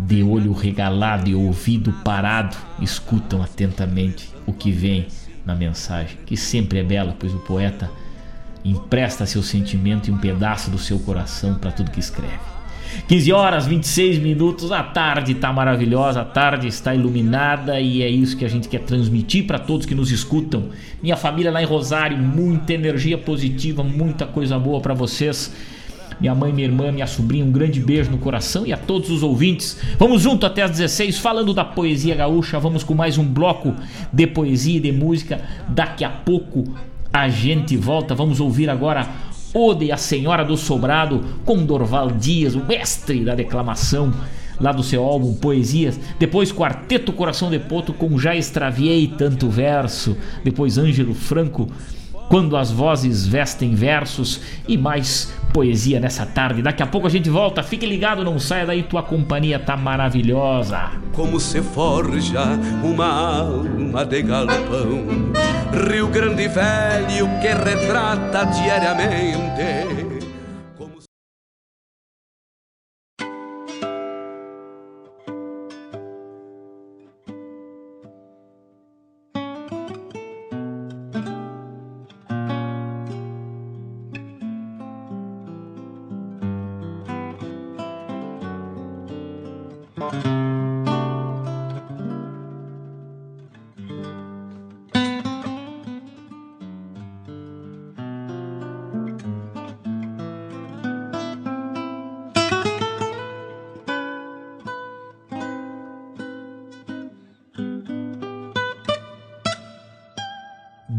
de 0.01 0.23
olho 0.23 0.53
regalado 0.53 1.29
e 1.29 1.35
ouvido 1.35 1.93
parado 2.05 2.57
escutam 2.81 3.43
atentamente 3.43 4.31
o 4.47 4.53
que 4.53 4.71
vem 4.71 5.07
na 5.45 5.55
mensagem, 5.55 6.19
que 6.27 6.37
sempre 6.37 6.79
é 6.79 6.83
bela, 6.83 7.17
pois 7.19 7.35
o 7.35 7.39
poeta 7.39 7.91
empresta 8.65 9.27
seu 9.27 9.43
sentimento 9.43 10.09
e 10.09 10.13
um 10.13 10.19
pedaço 10.19 10.71
do 10.71 10.79
seu 10.79 10.99
coração 10.99 11.55
para 11.55 11.73
tudo 11.73 11.91
que 11.91 12.01
escreve. 12.01 12.59
15 13.07 13.33
horas 13.33 13.67
26 13.67 14.19
minutos, 14.19 14.73
a 14.73 14.83
tarde 14.83 15.33
está 15.33 15.53
maravilhosa, 15.53 16.23
a 16.23 16.25
tarde 16.25 16.67
está 16.67 16.95
iluminada 16.95 17.81
e 17.81 18.03
é 18.03 18.09
isso 18.09 18.37
que 18.37 18.45
a 18.45 18.49
gente 18.49 18.69
quer 18.69 18.81
transmitir 18.81 19.47
para 19.47 19.59
todos 19.59 19.87
que 19.87 19.95
nos 19.95 20.11
escutam. 20.11 20.71
Minha 21.03 21.17
família 21.17 21.51
lá 21.51 21.63
em 21.63 21.67
Rosário, 21.67 22.17
muita 22.17 22.73
energia 22.73 23.19
positiva, 23.19 23.83
muita 23.83 24.27
coisa 24.27 24.59
boa 24.59 24.81
para 24.81 24.95
vocês 24.95 25.55
minha 26.21 26.35
mãe, 26.35 26.53
minha 26.53 26.67
irmã, 26.67 26.91
minha 26.91 27.07
sobrinha, 27.07 27.45
um 27.45 27.53
grande 27.53 27.81
beijo 27.81 28.11
no 28.11 28.19
coração 28.19 28.67
e 28.67 28.73
a 28.73 28.77
todos 28.77 29.11
os 29.11 29.23
ouvintes. 29.23 29.79
Vamos 29.99 30.23
junto 30.23 30.45
até 30.45 30.63
às 30.63 30.71
16 30.73 31.19
falando 31.19 31.55
da 31.55 31.65
poesia 31.65 32.15
gaúcha. 32.15 32.59
Vamos 32.59 32.83
com 32.83 32.95
mais 32.95 33.19
um 33.19 33.25
bloco 33.25 33.75
de 34.13 34.27
poesia 34.27 34.79
e 34.79 34.81
de 34.81 34.93
música. 34.93 35.41
Daqui 35.69 36.05
a 36.05 36.11
pouco 36.11 36.65
a 37.13 37.29
gente 37.29 37.77
volta. 37.77 38.15
Vamos 38.15 38.41
ouvir 38.41 38.69
agora 38.69 39.09
Ode 39.55 39.91
a 39.91 39.97
Senhora 39.97 40.45
do 40.45 40.57
Sobrado 40.57 41.25
com 41.45 41.65
Dorval 41.65 42.11
Dias, 42.11 42.55
o 42.55 42.65
mestre 42.65 43.25
da 43.25 43.35
declamação 43.35 44.13
lá 44.61 44.73
do 44.73 44.83
seu 44.83 45.05
álbum 45.05 45.35
Poesias. 45.35 45.99
Depois 46.19 46.53
Quarteto 46.53 47.13
Coração 47.13 47.51
de 47.51 47.59
Poto 47.59 47.93
com 47.93 48.19
Já 48.19 48.37
Extraviei 48.37 49.07
Tanto 49.07 49.49
Verso. 49.49 50.17
Depois 50.45 50.79
Ângelo 50.79 51.15
Franco 51.15 51.69
quando 52.29 52.57
as 52.57 52.71
vozes 52.71 53.27
vestem 53.27 53.75
versos 53.75 54.41
e 54.67 54.77
mais 54.77 55.33
poesia 55.53 55.99
nessa 55.99 56.27
tarde. 56.27 56.63
Daqui 56.63 56.83
a 56.83 56.87
pouco 56.87 57.07
a 57.07 57.11
gente 57.11 57.31
volta. 57.31 57.63
Fique 57.63 57.87
ligado, 57.87 58.25
não 58.25 58.39
saia 58.39 58.67
daí, 58.67 58.83
tua 58.83 59.03
companhia 59.03 59.59
tá 59.59 59.77
maravilhosa. 59.77 60.91
Como 61.13 61.41
se 61.41 61.63
forja 61.63 62.59
uma 62.83 63.39
alma 63.41 64.05
de 64.05 64.23
galpão, 64.23 65.07
Rio 65.91 66.09
Grande 66.09 66.49
Velho 66.49 67.29
que 67.41 67.49
retrata 67.49 68.45
diariamente 68.45 70.18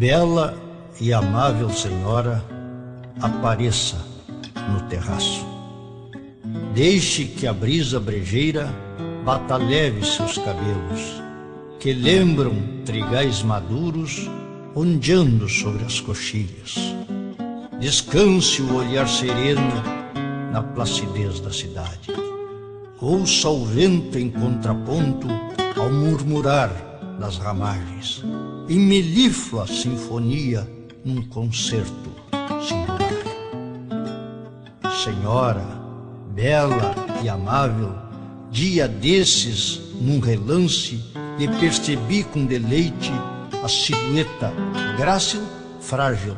Bela 0.09 0.57
e 0.99 1.13
amável 1.13 1.69
senhora, 1.69 2.43
apareça 3.21 3.95
no 4.71 4.81
terraço. 4.89 5.45
Deixe 6.73 7.25
que 7.25 7.45
a 7.45 7.53
brisa 7.53 7.99
brejeira 7.99 8.73
bata 9.23 9.55
leve 9.55 10.03
seus 10.03 10.35
cabelos, 10.39 11.21
que 11.79 11.93
lembram 11.93 12.55
trigais 12.85 13.43
maduros 13.43 14.27
ondeando 14.75 15.47
sobre 15.47 15.85
as 15.85 15.99
coxilhas. 15.99 16.73
Descanse 17.79 18.63
o 18.63 18.77
olhar 18.77 19.07
sereno 19.07 19.83
na 20.51 20.63
placidez 20.63 21.39
da 21.39 21.51
cidade. 21.53 22.11
Ouça 22.99 23.47
o 23.47 23.63
vento 23.63 24.17
em 24.17 24.31
contraponto 24.31 25.27
ao 25.79 25.91
murmurar 25.91 26.71
das 27.19 27.37
ramagens 27.37 28.23
em 28.69 28.79
melíflua 28.79 29.65
sinfonia 29.65 30.69
num 31.03 31.23
concerto 31.23 32.11
singular. 32.61 32.99
Senhora, 35.03 35.65
bela 36.35 36.93
e 37.23 37.29
amável, 37.29 37.91
dia 38.51 38.87
desses, 38.87 39.81
num 39.99 40.19
relance, 40.19 41.03
lhe 41.39 41.47
percebi 41.59 42.23
com 42.23 42.45
deleite 42.45 43.11
a 43.63 43.67
silhueta 43.67 44.53
grácil, 44.97 45.41
frágil, 45.81 46.37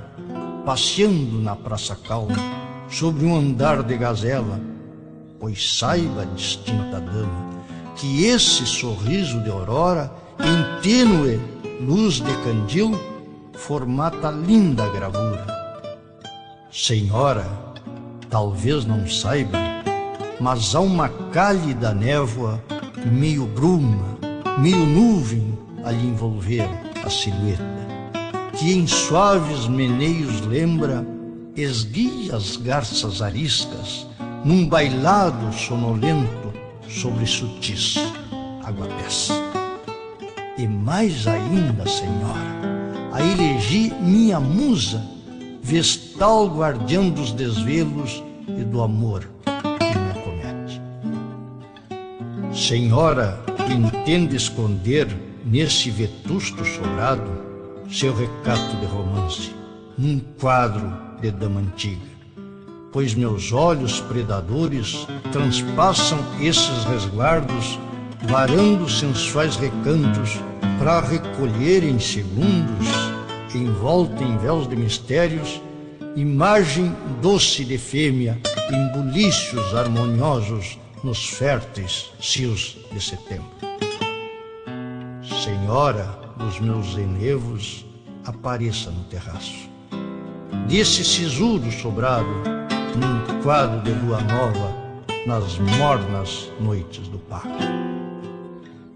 passeando 0.65 1.37
na 1.37 1.55
praça 1.55 1.97
calma, 2.07 2.37
sobre 2.89 3.25
um 3.25 3.35
andar 3.35 3.83
de 3.83 3.97
gazela, 3.97 4.61
pois 5.37 5.77
saiba, 5.77 6.25
distinta 6.27 7.01
dama, 7.01 7.49
que 7.97 8.23
esse 8.23 8.65
sorriso 8.65 9.41
de 9.41 9.49
aurora, 9.49 10.09
em 10.39 10.81
tênue 10.81 11.39
luz 11.81 12.21
de 12.21 12.33
candil, 12.43 12.91
formata 13.53 14.29
linda 14.29 14.87
gravura. 14.89 15.47
Senhora, 16.71 17.47
talvez 18.29 18.85
não 18.85 19.07
saiba, 19.07 19.57
mas 20.39 20.75
há 20.75 20.79
uma 20.79 21.09
cálida 21.31 21.91
névoa, 21.93 22.63
meio 23.05 23.45
bruma, 23.47 24.17
meio 24.59 24.85
nuvem 24.85 25.57
a 25.83 25.91
lhe 25.91 26.07
envolver 26.07 26.69
a 27.03 27.09
silhueta, 27.09 27.63
que 28.57 28.73
em 28.73 28.85
suaves 28.85 29.67
meneios 29.67 30.41
lembra 30.41 31.05
esguia 31.55 32.35
as 32.35 32.57
garças 32.57 33.21
ariscas 33.21 34.07
num 34.45 34.67
bailado 34.67 35.51
sonolento 35.53 36.53
sobre 36.87 37.25
sutis 37.25 37.95
aguapés. 38.63 39.31
E 40.57 40.67
mais 40.67 41.25
ainda, 41.27 41.87
Senhora, 41.87 43.11
a 43.11 43.21
elegi 43.21 43.93
minha 44.01 44.39
musa, 44.39 45.01
vestal 45.61 46.47
guardião 46.47 47.09
dos 47.09 47.31
desvelos 47.31 48.23
e 48.47 48.63
do 48.63 48.81
amor 48.81 49.29
que 49.43 49.97
me 49.97 50.11
acomete. 50.11 50.81
Senhora, 52.53 53.39
entende 53.69 54.35
esconder 54.35 55.07
nesse 55.45 55.89
vetusto 55.89 56.63
sobrado 56.65 57.29
seu 57.89 58.15
recato 58.15 58.77
de 58.77 58.85
romance, 58.85 59.53
num 59.97 60.19
quadro 60.39 60.91
de 61.21 61.29
dama 61.31 61.59
antiga, 61.59 62.09
pois 62.91 63.13
meus 63.13 63.51
olhos 63.51 63.99
predadores 64.01 65.05
transpassam 65.31 66.19
esses 66.39 66.83
resguardos, 66.85 67.77
varando 68.23 68.89
sensuais 68.89 69.55
recantos 69.55 70.39
para 70.77 70.99
recolher 71.01 71.83
em 71.83 71.99
segundos, 71.99 72.87
envolta 73.53 74.23
em 74.23 74.37
véus 74.37 74.67
de 74.67 74.75
mistérios, 74.75 75.61
imagem 76.15 76.95
doce 77.21 77.65
de 77.65 77.77
fêmea 77.77 78.39
em 78.71 78.87
bulícios 78.91 79.73
harmoniosos 79.75 80.77
nos 81.03 81.29
férteis 81.29 82.11
cios 82.19 82.77
de 82.91 83.01
setembro. 83.01 83.49
Senhora 85.43 86.19
dos 86.37 86.59
meus 86.59 86.97
enlevos, 86.97 87.85
apareça 88.25 88.91
no 88.91 89.03
terraço. 89.05 89.69
Desse 90.67 91.03
sisudo 91.03 91.71
sobrado, 91.71 92.27
num 92.95 93.41
quadro 93.41 93.81
de 93.81 93.91
lua 93.91 94.21
nova, 94.21 94.81
nas 95.25 95.57
mornas 95.77 96.49
noites 96.59 97.07
do 97.07 97.19
parque. 97.19 97.80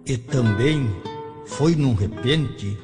E 0.06 0.18
também 0.18 0.88
foi 1.48 1.76
num 1.76 1.96
repente 1.96 2.78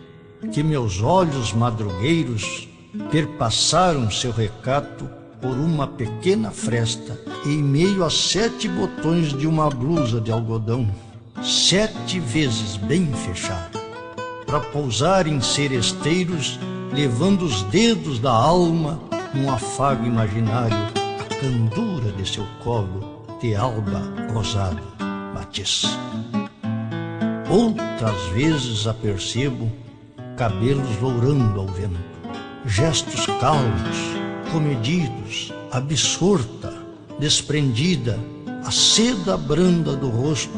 que 0.51 0.63
meus 0.63 1.01
olhos 1.01 1.53
madrugueiros 1.53 2.67
perpassaram 3.11 4.09
seu 4.09 4.31
recato 4.31 5.07
por 5.39 5.51
uma 5.51 5.87
pequena 5.87 6.49
fresta 6.49 7.19
em 7.45 7.61
meio 7.61 8.03
a 8.03 8.09
sete 8.09 8.67
botões 8.67 9.37
de 9.37 9.45
uma 9.45 9.69
blusa 9.69 10.19
de 10.19 10.31
algodão, 10.31 10.89
sete 11.43 12.19
vezes 12.19 12.75
bem 12.77 13.11
fechada, 13.13 13.79
para 14.45 14.59
pousar 14.59 15.27
em 15.27 15.39
seresteiros, 15.41 16.59
levando 16.91 17.43
os 17.43 17.61
dedos 17.63 18.17
da 18.17 18.31
alma 18.31 18.99
num 19.33 19.49
afago 19.51 20.05
imaginário 20.05 20.77
a 21.19 21.35
candura 21.35 22.11
de 22.13 22.27
seu 22.27 22.45
colo 22.63 23.25
de 23.39 23.55
alba 23.55 24.01
rosado 24.33 24.81
matiz. 25.33 25.85
Outras 27.51 28.15
vezes 28.33 28.87
apercebo 28.87 29.69
cabelos 30.37 30.87
lourando 31.01 31.59
ao 31.59 31.67
vento, 31.67 31.99
gestos 32.65 33.25
calmos, 33.41 33.97
comedidos, 34.53 35.51
absorta, 35.69 36.73
desprendida, 37.19 38.17
a 38.65 38.71
seda 38.71 39.35
branda 39.35 39.97
do 39.97 40.07
rosto 40.07 40.57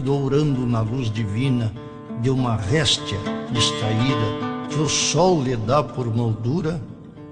dourando 0.00 0.66
na 0.66 0.82
luz 0.82 1.10
divina 1.10 1.72
de 2.20 2.28
uma 2.28 2.56
réstia 2.56 3.18
distraída 3.50 4.68
que 4.68 4.78
o 4.80 4.88
sol 4.88 5.42
lhe 5.42 5.56
dá 5.56 5.82
por 5.82 6.14
moldura 6.14 6.78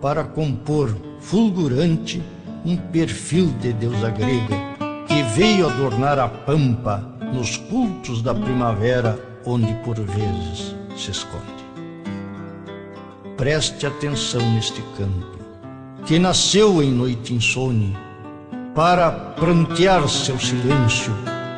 para 0.00 0.24
compor 0.24 0.96
fulgurante 1.20 2.22
um 2.64 2.78
perfil 2.78 3.48
de 3.60 3.74
deusa 3.74 4.08
grega 4.08 4.56
que 5.06 5.22
veio 5.34 5.68
adornar 5.68 6.18
a 6.18 6.28
pampa 6.28 7.11
nos 7.32 7.56
cultos 7.56 8.22
da 8.22 8.34
primavera, 8.34 9.18
onde 9.44 9.72
por 9.84 9.96
vezes 9.96 10.76
se 10.96 11.10
esconde. 11.10 11.62
Preste 13.36 13.86
atenção 13.86 14.40
neste 14.52 14.82
canto, 14.96 15.38
que 16.04 16.18
nasceu 16.18 16.82
em 16.82 16.92
noite 16.92 17.34
insone, 17.34 17.96
para 18.74 19.10
prantear 19.10 20.06
seu 20.08 20.38
silêncio 20.38 21.12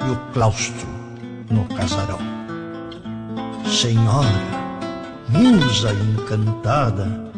e 0.06 0.10
o 0.10 0.32
claustro 0.32 0.88
no 1.50 1.64
casarão. 1.76 2.18
Senhora, 3.66 4.28
musa 5.28 5.92
encantada, 5.92 7.32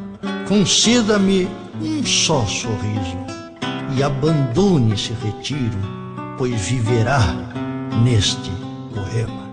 conceda-me 0.47 1.49
um 1.81 2.05
só 2.05 2.45
sorriso 2.47 3.17
e 3.97 4.03
abandone 4.03 4.95
esse 4.95 5.13
retiro, 5.13 5.79
pois 6.39 6.61
viverá 6.61 7.21
neste 8.05 8.51
poema. 8.95 9.46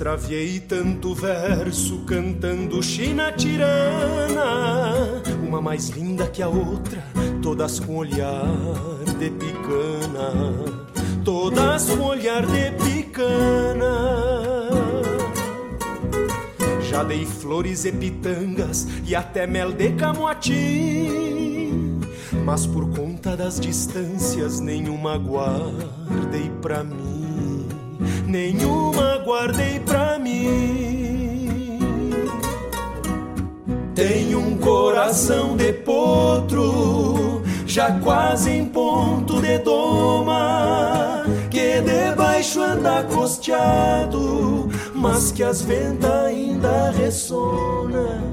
Extraviei 0.00 0.60
tanto 0.60 1.14
verso 1.14 1.98
cantando 2.06 2.82
China 2.82 3.30
tirana, 3.32 5.20
uma 5.46 5.60
mais 5.60 5.90
linda 5.90 6.26
que 6.26 6.42
a 6.42 6.48
outra, 6.48 7.04
todas 7.42 7.78
com 7.78 7.96
olhar 7.96 8.46
de 9.18 9.28
picana, 9.28 10.54
todas 11.22 11.90
com 11.90 12.04
olhar 12.04 12.46
de 12.46 12.70
picana. 12.82 14.70
Já 16.88 17.04
dei 17.04 17.26
flores 17.26 17.84
e 17.84 17.92
pitangas 17.92 18.86
e 19.04 19.14
até 19.14 19.46
mel 19.46 19.70
de 19.70 19.92
camotim, 19.92 22.00
mas 22.42 22.64
por 22.64 22.88
conta 22.88 23.36
das 23.36 23.60
distâncias 23.60 24.60
nenhuma 24.60 25.18
guardei 25.18 26.50
pra 26.62 26.82
mim, 26.82 27.68
nenhuma 28.26 29.19
guardei 29.30 29.78
pra 29.78 30.18
mim. 30.18 31.78
Tenho 33.94 34.40
um 34.40 34.58
coração 34.58 35.56
de 35.56 35.72
potro, 35.72 37.40
já 37.64 37.92
quase 38.00 38.50
em 38.50 38.64
ponto 38.64 39.40
de 39.40 39.58
doma, 39.58 41.22
que 41.48 41.80
debaixo 41.80 42.60
anda 42.60 43.04
costeado, 43.04 44.68
mas 44.96 45.30
que 45.30 45.44
as 45.44 45.62
ventas 45.62 46.26
ainda 46.26 46.90
ressona. 46.90 48.24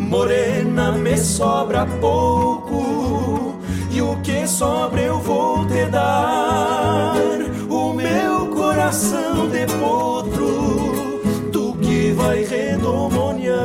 Morena, 0.00 0.90
me 0.90 1.16
sobra 1.16 1.86
pouco, 2.00 3.54
e 3.88 4.02
o 4.02 4.16
que 4.16 4.48
sobra 4.48 5.00
eu 5.00 5.20
vou 5.20 5.64
te 5.68 5.84
dar. 5.86 6.83
Coração 8.94 9.48
de 9.48 9.66
potro, 9.80 11.20
tu 11.50 11.76
que 11.82 12.12
vai 12.12 12.44
redomoniar. 12.44 13.58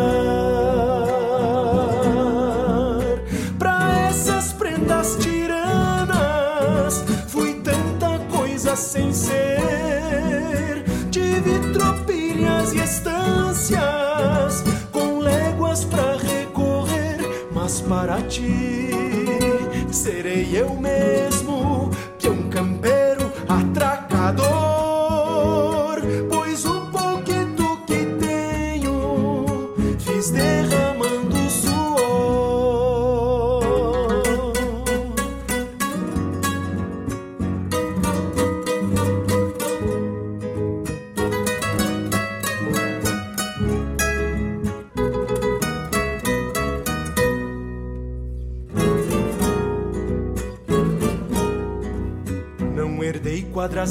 Pra 3.60 4.08
essas 4.10 4.54
prendas 4.54 5.18
tiranas, 5.22 7.04
fui 7.28 7.62
tanta 7.62 8.18
coisa 8.36 8.76
sem 8.76 9.14
ser. 9.14 10.84
Tive 11.12 11.74
tropilhas 11.74 12.74
e 12.74 12.80
estâncias, 12.80 14.64
com 14.92 15.20
léguas 15.20 15.84
pra 15.84 16.18
recorrer, 16.18 17.20
mas 17.54 17.82
para 17.82 18.20
ti 18.24 18.90
serei 19.92 20.50
eu 20.54 20.74
mesmo, 20.76 21.39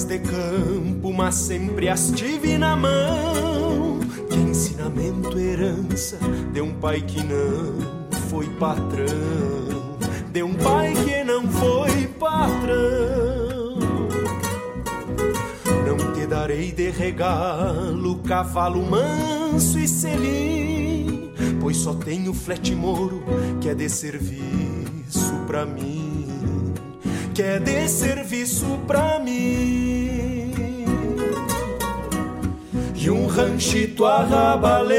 de 0.05 0.19
campo, 0.19 1.13
mas 1.13 1.35
sempre 1.35 1.89
as 1.89 2.11
tive 2.11 2.57
na 2.59 2.77
mão. 2.77 3.99
Que 4.31 4.37
ensinamento, 4.37 5.39
herança 5.39 6.19
de 6.53 6.61
um 6.61 6.73
pai 6.75 7.01
que 7.01 7.23
não 7.23 8.09
foi 8.29 8.47
patrão, 8.59 9.97
de 10.33 10.43
um 10.43 10.55
pai 10.55 10.93
que 11.05 11.25
não 11.25 11.49
foi 11.49 12.07
patrão. 12.19 13.79
Não 15.87 16.13
te 16.13 16.27
darei 16.27 16.73
de 16.73 16.91
regalo 16.91 18.19
cavalo 18.19 18.83
manso 18.83 19.79
e 19.79 19.89
selim, 19.89 21.33
pois 21.61 21.77
só 21.79 21.95
tenho 21.95 22.33
flete 22.33 22.75
moro 22.75 23.23
que 23.61 23.69
é 23.69 23.75
de 23.75 23.89
serviço 23.89 25.35
pra 25.47 25.65
mim 25.65 26.08
que 27.39 27.43
é 27.45 27.59
de 27.61 27.89
serviço 27.89 28.67
pra 28.85 29.21
mim. 29.21 30.53
E 32.97 33.09
um 33.09 33.29
ranchito 33.29 34.05
arrabaleiro 34.05 34.99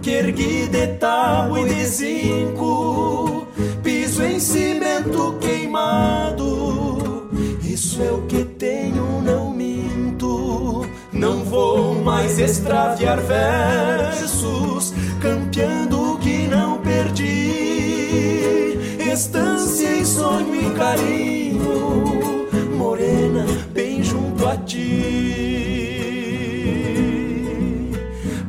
que 0.00 0.10
ergui 0.10 0.66
de 0.68 0.86
tábua 0.96 1.60
e 1.60 1.66
de 1.66 1.84
zinco, 1.84 3.46
piso 3.82 4.22
em 4.22 4.40
cimento 4.40 5.36
queimado. 5.38 7.28
Isso 7.62 8.02
é 8.02 8.10
o 8.10 8.22
que 8.22 8.42
tenho, 8.42 9.20
não 9.20 9.50
minto. 9.50 10.86
Não 11.12 11.44
vou 11.44 11.96
mais 11.96 12.38
extraviar 12.38 13.20
versos, 13.20 14.94
campeando 15.20 15.83
estância 19.14 19.88
e 19.96 20.04
sonho 20.04 20.54
e 20.56 20.74
carinho, 20.74 22.48
morena, 22.76 23.46
bem 23.72 24.02
junto 24.02 24.44
a 24.44 24.56
ti. 24.56 24.82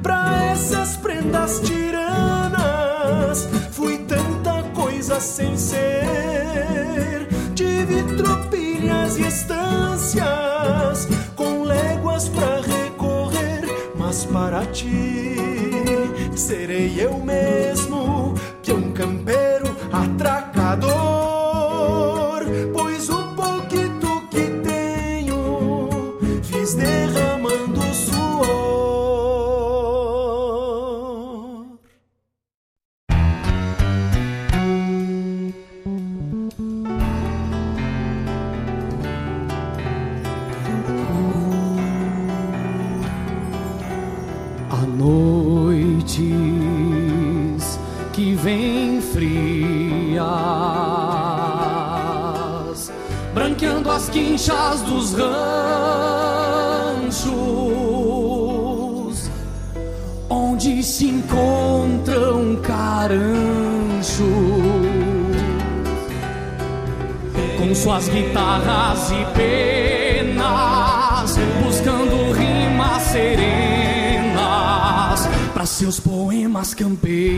Pra 0.02 0.44
essas 0.52 0.98
prendas 0.98 1.60
tiranas, 1.60 3.48
fui 3.74 4.00
tanta 4.00 4.64
coisa 4.74 5.20
sem 5.20 5.56
ser. 5.56 7.28
Tive 7.54 8.02
tropilhas 8.18 9.20
e 9.20 9.28
estâncias, 9.28 11.08
com 11.36 11.62
léguas 11.62 12.28
pra 12.30 12.62
recorrer, 12.62 13.62
mas 13.96 14.26
para 14.26 14.66
ti 14.66 15.36
serei 16.46 16.94
eu 17.00 17.18
mesmo, 17.18 17.85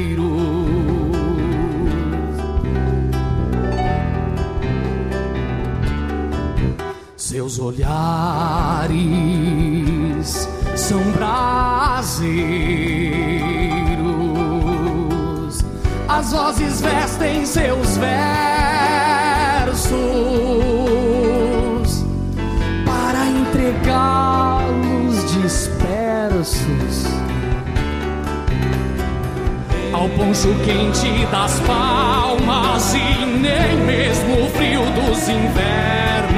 campeiros. 0.08 1.18
Seus 7.16 7.60
olhares 7.60 8.88
são 10.76 11.02
braseiros, 11.12 12.38
as 16.08 16.32
vozes 16.32 16.82
vestem 16.82 17.46
seus 17.46 17.98
versos 17.98 18.28
ao 29.98 30.08
poncho 30.10 30.54
quente 30.64 31.26
das 31.32 31.60
palmas 31.62 32.94
e 32.94 33.26
nem 33.26 33.78
mesmo 33.86 34.46
o 34.46 34.50
frio 34.52 34.82
dos 34.92 35.28
invernos 35.28 36.37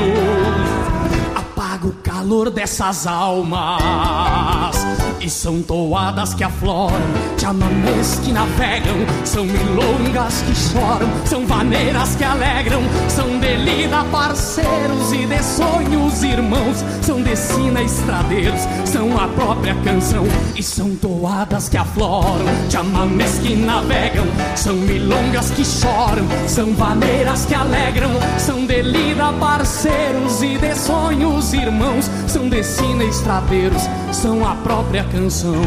calor 2.19 2.49
dessas 2.49 3.07
almas. 3.07 4.75
E 5.21 5.29
são 5.29 5.61
toadas 5.61 6.33
que 6.33 6.43
afloram, 6.43 6.95
chamamês 7.37 8.19
que 8.23 8.31
navegam, 8.31 8.97
são 9.25 9.45
milongas 9.45 10.41
que 10.41 10.55
choram, 10.55 11.09
são 11.25 11.45
vaneiras 11.45 12.15
que 12.15 12.23
alegram, 12.23 12.81
são 13.09 13.39
de 13.39 13.55
lida 13.55 14.03
parceiros 14.11 15.11
e 15.13 15.25
de 15.25 15.43
sonhos 15.43 16.23
irmãos, 16.23 16.83
são 17.01 17.21
de 17.21 17.35
sina 17.35 17.81
estradeiros, 17.81 18.61
são 18.85 19.17
a 19.17 19.27
própria 19.27 19.75
canção. 19.83 20.25
E 20.55 20.63
são 20.63 20.95
toadas 20.95 21.69
que 21.69 21.77
afloram, 21.77 22.45
chamamês 22.69 23.39
que 23.39 23.55
navegam, 23.55 24.25
são 24.55 24.75
milongas 24.75 25.51
que 25.51 25.65
choram, 25.65 26.25
são 26.47 26.73
vaneiras 26.73 27.45
que 27.45 27.55
alegram, 27.55 28.11
são 28.37 28.65
de 28.65 28.81
lida 28.81 29.33
parceiros 29.33 30.41
e 30.41 30.57
de 30.57 30.75
sonhos 30.75 31.53
irmãos, 31.53 32.08
são 32.27 32.49
de 32.49 32.63
sina 32.63 33.03
estradeiros, 33.03 33.83
são 34.11 34.47
a 34.47 34.55
própria 34.55 35.03
canção. 35.05 35.61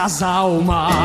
Dessas 0.00 0.22
almas. 0.22 0.99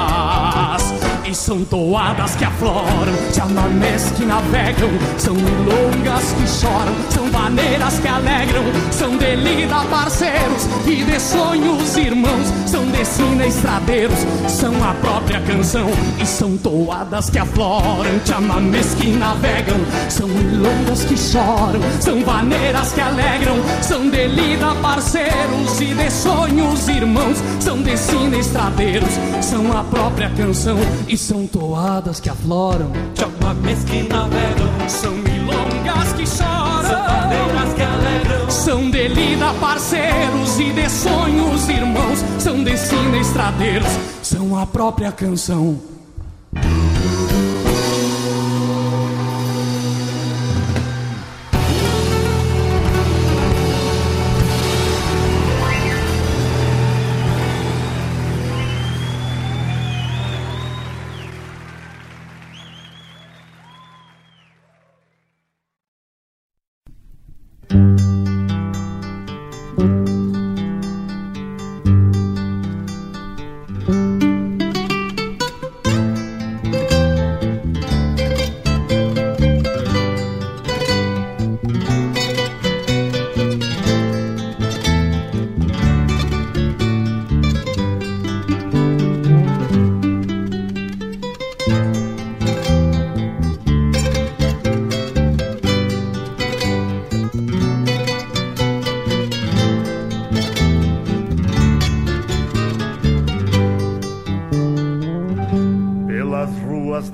São 1.46 1.64
toadas 1.64 2.36
que 2.36 2.44
afloram, 2.44 3.14
chamamés 3.32 4.10
que 4.16 4.26
navegam, 4.26 4.90
são 5.16 5.36
milongas 5.36 6.34
que 6.34 6.48
choram, 6.48 6.96
são 7.12 7.28
maneiras 7.28 8.00
que 8.00 8.08
alegram, 8.08 8.64
são 8.90 9.16
de 9.16 9.36
lida 9.36 9.84
parceiros 9.92 10.68
e 10.88 11.04
de 11.04 11.20
sonhos 11.20 11.98
irmãos, 11.98 12.48
são 12.66 12.84
de 12.88 13.06
sina 13.06 13.46
estradeiros, 13.46 14.18
são 14.48 14.74
a 14.84 14.96
própria 14.96 15.40
canção. 15.42 15.88
E 16.20 16.26
são 16.26 16.58
toadas 16.58 17.30
que 17.30 17.38
afloram, 17.38 18.20
chamamés 18.26 18.96
que 18.96 19.12
navegam, 19.12 19.78
são 20.10 20.28
milongas 20.28 21.06
que 21.06 21.16
choram, 21.16 21.80
são 22.02 22.22
maneiras 22.22 22.92
que 22.92 23.02
alegram, 23.02 23.58
são 23.84 24.10
de 24.10 24.28
lida 24.30 24.74
parceiros 24.82 25.80
e 25.80 25.94
de 25.94 26.10
sonhos 26.10 26.88
irmãos, 26.88 27.38
são 27.60 27.84
de 27.84 27.96
sina 27.96 28.36
estradeiros, 28.36 29.20
são 29.42 29.78
a 29.78 29.84
própria 29.84 30.30
canção. 30.32 30.78
E 31.08 31.18
são 31.18 31.48
toadas 31.48 32.20
que 32.20 32.30
afloram, 32.30 32.92
chamamés 33.14 33.84
que 33.84 34.04
navegam, 34.04 34.90
são 34.90 35.12
milongas 35.12 36.14
que 36.14 36.26
choram, 36.26 36.84
são 36.84 37.04
maneiras 37.04 37.74
que 37.74 37.82
alegram, 37.82 38.50
são 38.50 38.90
de 38.90 39.08
lida 39.08 39.54
parceiros 39.60 40.60
e 40.60 40.72
de 40.72 40.90
sonhos 40.90 41.70
irmãos, 41.70 42.24
são 42.40 42.64
de 42.64 42.78
sina 42.78 43.18
estradeiros, 43.18 43.92
são 44.22 44.58
a 44.58 44.66
própria 44.66 45.12
canção. 45.12 45.95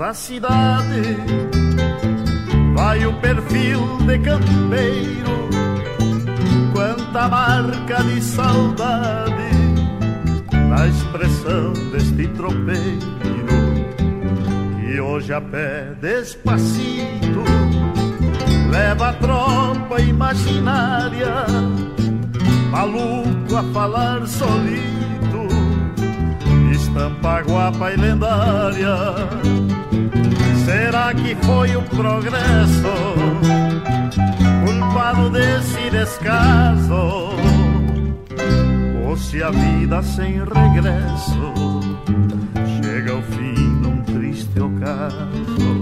Da 0.01 0.15
cidade 0.15 1.15
vai 2.73 3.05
o 3.05 3.13
perfil 3.21 3.99
de 4.07 4.17
campeiro, 4.17 5.47
quanta 6.73 7.27
marca 7.27 8.03
de 8.05 8.19
saudade 8.19 9.51
na 10.69 10.87
expressão 10.87 11.73
deste 11.91 12.27
tropeiro 12.29 12.97
que 14.79 14.99
hoje 14.99 15.33
a 15.33 15.39
pé 15.39 15.93
despacito 16.01 17.43
leva 18.71 19.09
a 19.09 19.13
tropa 19.13 20.01
imaginária, 20.01 21.45
maluco 22.71 23.55
a 23.55 23.63
falar 23.71 24.25
solito 24.25 25.47
estampa 26.71 27.43
guapa 27.43 27.91
e 27.91 27.97
lendária. 27.97 29.70
Será 30.71 31.13
que 31.13 31.35
foi 31.35 31.75
o 31.75 31.81
progresso 31.81 32.93
culpado 34.63 35.29
desse 35.29 35.89
descaso? 35.89 37.35
Ou 39.05 39.17
se 39.17 39.43
a 39.43 39.49
vida 39.49 40.01
sem 40.01 40.35
regresso 40.39 41.53
chega 42.81 43.11
ao 43.11 43.21
fim 43.21 43.59
num 43.81 44.01
triste 44.03 44.61
ocaso? 44.61 45.81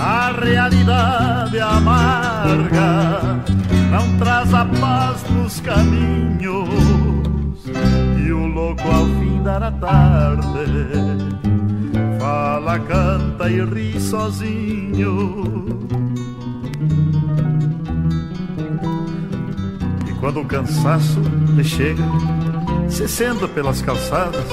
A 0.00 0.32
realidade 0.32 1.60
amarga 1.60 3.40
não 3.92 4.18
traz 4.18 4.52
a 4.52 4.64
paz 4.64 5.22
nos 5.30 5.60
caminhos 5.60 6.68
e 8.18 8.32
o 8.32 8.46
louco 8.48 8.82
ao 8.88 9.04
fim 9.20 9.40
da 9.44 9.70
tarde 9.70 11.25
fala, 12.56 12.78
canta 12.78 13.50
e 13.50 13.62
ri 13.62 14.00
sozinho. 14.00 15.44
E 20.08 20.12
quando 20.14 20.40
o 20.40 20.44
cansaço 20.44 21.20
lhe 21.54 21.64
chega, 21.64 22.02
se 22.88 23.06
senta 23.06 23.46
pelas 23.46 23.82
calçadas 23.82 24.46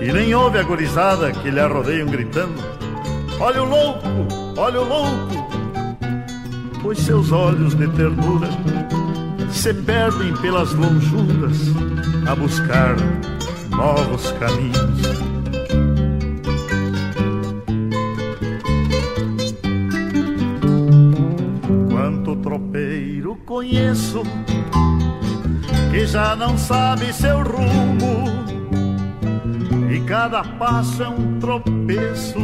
e 0.00 0.12
nem 0.12 0.34
ouve 0.34 0.58
a 0.58 0.62
gorizada 0.62 1.30
que 1.30 1.50
lhe 1.50 1.60
arrodeiam 1.60 2.06
gritando: 2.06 2.54
Olha 3.38 3.62
o 3.62 3.68
louco, 3.68 4.08
olha 4.56 4.80
o 4.80 4.88
louco! 4.88 5.44
Pois 6.82 6.98
seus 7.00 7.32
olhos 7.32 7.74
de 7.74 7.86
ternura 7.88 8.48
se 9.50 9.74
perdem 9.74 10.34
pelas 10.38 10.72
lonjuras 10.72 11.58
a 12.26 12.34
buscar 12.34 12.96
novos 13.70 14.32
caminhos. 14.32 15.33
Conheço, 23.44 24.22
que 25.90 26.06
já 26.06 26.34
não 26.34 26.56
sabe 26.56 27.12
seu 27.12 27.42
rumo, 27.42 28.24
e 29.90 30.00
cada 30.00 30.42
passo 30.42 31.02
é 31.02 31.08
um 31.08 31.38
tropeço, 31.38 32.38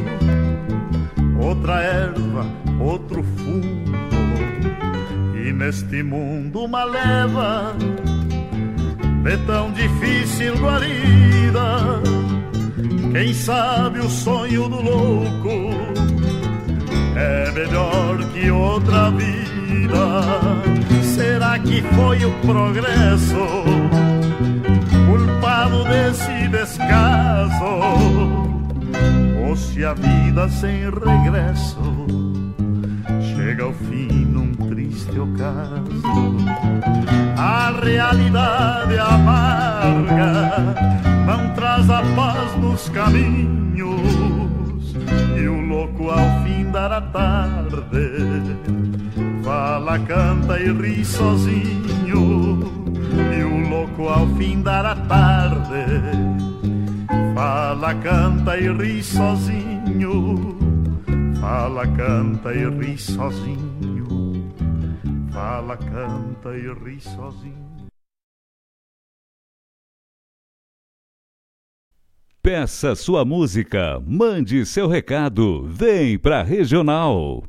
outra 1.41 1.81
erva, 1.83 2.47
outro 2.79 3.23
fumo, 3.23 3.85
e 5.35 5.53
neste 5.53 6.03
mundo 6.03 6.65
uma 6.65 6.85
leva 6.85 7.75
de 9.25 9.37
tão 9.47 9.73
difícil 9.73 10.57
guarida. 10.59 12.01
Quem 13.13 13.35
sabe 13.35 13.99
o 13.99 14.09
sonho 14.09 14.69
do 14.69 14.81
louco 14.81 15.75
é 17.17 17.51
melhor 17.53 18.19
que 18.33 18.51
outra 18.51 19.11
vida. 19.11 19.60
Será 21.03 21.59
que 21.59 21.83
foi 21.83 22.25
o 22.25 22.33
progresso 22.41 23.37
culpado 25.07 25.85
desse 25.85 26.49
descaso? 26.49 27.65
Ou 29.47 29.57
se 29.57 29.85
a 29.85 29.95
vida 29.95 30.49
sem 30.49 30.85
regresso 30.85 32.07
chega 33.35 33.65
ao 33.65 33.73
fim 33.73 34.09
num 34.27 34.55
triste 34.55 35.19
ocaso? 35.19 36.37
A 37.37 37.73
realidade 37.83 38.99
amarga 38.99 40.75
não 41.27 41.55
traz 41.55 41.91
a 41.91 42.03
paz 42.15 42.57
nos 42.61 42.89
caminhos 42.89 44.01
e 45.37 45.49
o 45.49 45.61
louco 45.61 46.11
ao 46.11 46.45
fim 46.45 46.71
da 46.71 47.01
tarde 47.01 48.80
fala, 49.91 49.99
canta 50.07 50.61
e 50.61 50.73
ri 50.73 51.05
sozinho 51.05 52.61
e 53.37 53.43
o 53.43 53.69
louco 53.69 54.09
ao 54.09 54.27
fim 54.37 54.63
da 54.63 54.95
tarde 54.95 55.85
fala, 57.35 57.95
canta 57.97 58.57
e 58.57 58.71
ri 58.71 59.03
sozinho 59.03 60.57
fala, 61.41 61.87
canta 61.89 62.55
e 62.55 62.69
ri 62.69 62.97
sozinho 62.97 64.53
fala, 65.33 65.77
canta 65.77 66.57
e 66.57 66.73
ri 66.73 67.01
sozinho 67.01 67.71
Peça 72.43 72.95
sua 72.95 73.23
música, 73.23 74.01
mande 74.07 74.65
seu 74.65 74.89
recado, 74.89 75.67
vem 75.69 76.19
pra 76.19 76.43
Regional. 76.43 77.45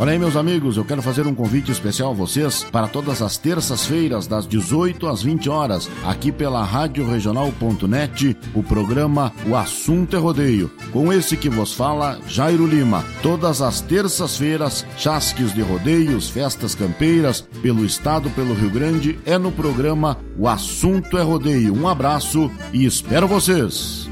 Olha 0.00 0.12
aí, 0.12 0.18
meus 0.18 0.36
amigos, 0.36 0.76
eu 0.76 0.84
quero 0.84 1.02
fazer 1.02 1.26
um 1.26 1.34
convite 1.34 1.72
especial 1.72 2.12
a 2.12 2.14
vocês 2.14 2.62
para 2.62 2.86
todas 2.86 3.20
as 3.20 3.36
terças-feiras, 3.36 4.28
das 4.28 4.46
18 4.46 5.08
às 5.08 5.24
20 5.24 5.50
horas, 5.50 5.90
aqui 6.04 6.30
pela 6.30 6.62
Rádio 6.62 7.04
Regional.net, 7.04 8.36
o 8.54 8.62
programa 8.62 9.32
O 9.44 9.56
Assunto 9.56 10.14
é 10.14 10.18
Rodeio. 10.20 10.70
Com 10.92 11.12
esse 11.12 11.36
que 11.36 11.48
vos 11.48 11.72
fala, 11.72 12.20
Jairo 12.28 12.64
Lima. 12.64 13.04
Todas 13.24 13.60
as 13.60 13.80
terças-feiras, 13.80 14.86
chasques 14.96 15.52
de 15.52 15.62
rodeios, 15.62 16.30
festas 16.30 16.76
campeiras, 16.76 17.40
pelo 17.60 17.84
estado, 17.84 18.30
pelo 18.30 18.54
Rio 18.54 18.70
Grande, 18.70 19.18
é 19.26 19.36
no 19.36 19.50
programa 19.50 20.16
O 20.38 20.46
Assunto 20.46 21.18
é 21.18 21.22
Rodeio. 21.22 21.74
Um 21.74 21.88
abraço 21.88 22.48
e 22.72 22.86
espero 22.86 23.26
vocês! 23.26 24.08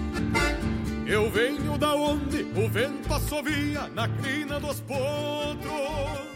Eu 1.07 1.31
venho 1.31 1.56
da 1.77 1.95
onde 1.95 2.43
o 2.57 2.69
vento 2.69 3.13
assovia 3.13 3.89
na 3.89 4.09
crina 4.09 4.59
dos 4.59 4.81
potros. 4.81 6.27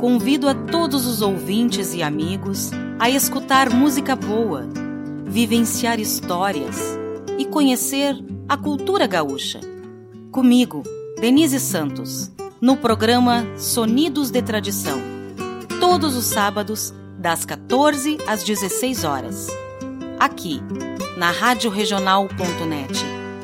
Convido 0.00 0.48
a 0.48 0.54
todos 0.54 1.06
os 1.06 1.22
ouvintes 1.22 1.94
e 1.94 2.02
amigos 2.02 2.70
a 2.98 3.08
escutar 3.08 3.70
música 3.70 4.16
boa, 4.16 4.68
vivenciar 5.24 6.00
histórias 6.00 6.98
e 7.38 7.44
conhecer 7.44 8.16
a 8.48 8.56
cultura 8.56 9.06
gaúcha. 9.06 9.60
Comigo, 10.32 10.82
Denise 11.20 11.60
Santos, 11.60 12.32
no 12.60 12.76
programa 12.76 13.46
Sonidos 13.56 14.32
de 14.32 14.42
Tradição. 14.42 15.00
Todos 15.78 16.16
os 16.16 16.24
sábados, 16.24 16.92
das 17.22 17.44
14 17.44 18.18
às 18.26 18.42
16 18.42 19.04
horas. 19.04 19.46
Aqui, 20.18 20.60
na 21.16 21.30
Rádio 21.30 21.70
Regional.net, 21.70 22.98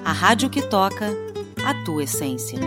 a 0.05 0.11
rádio 0.11 0.51
que 0.51 0.61
toca 0.61 1.17
a 1.65 1.85
tua 1.85 2.03
essência. 2.03 2.59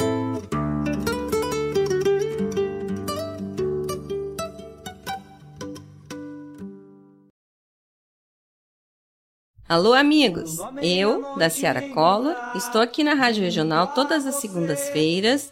Alô, 9.67 9.93
amigos! 9.93 10.59
Eu, 10.81 11.35
da 11.35 11.49
Ciara 11.49 11.89
Collor, 11.89 12.35
estou 12.55 12.79
aqui 12.79 13.03
na 13.03 13.15
Rádio 13.15 13.43
Regional 13.43 13.87
todas 13.87 14.25
as 14.25 14.35
segundas-feiras, 14.35 15.51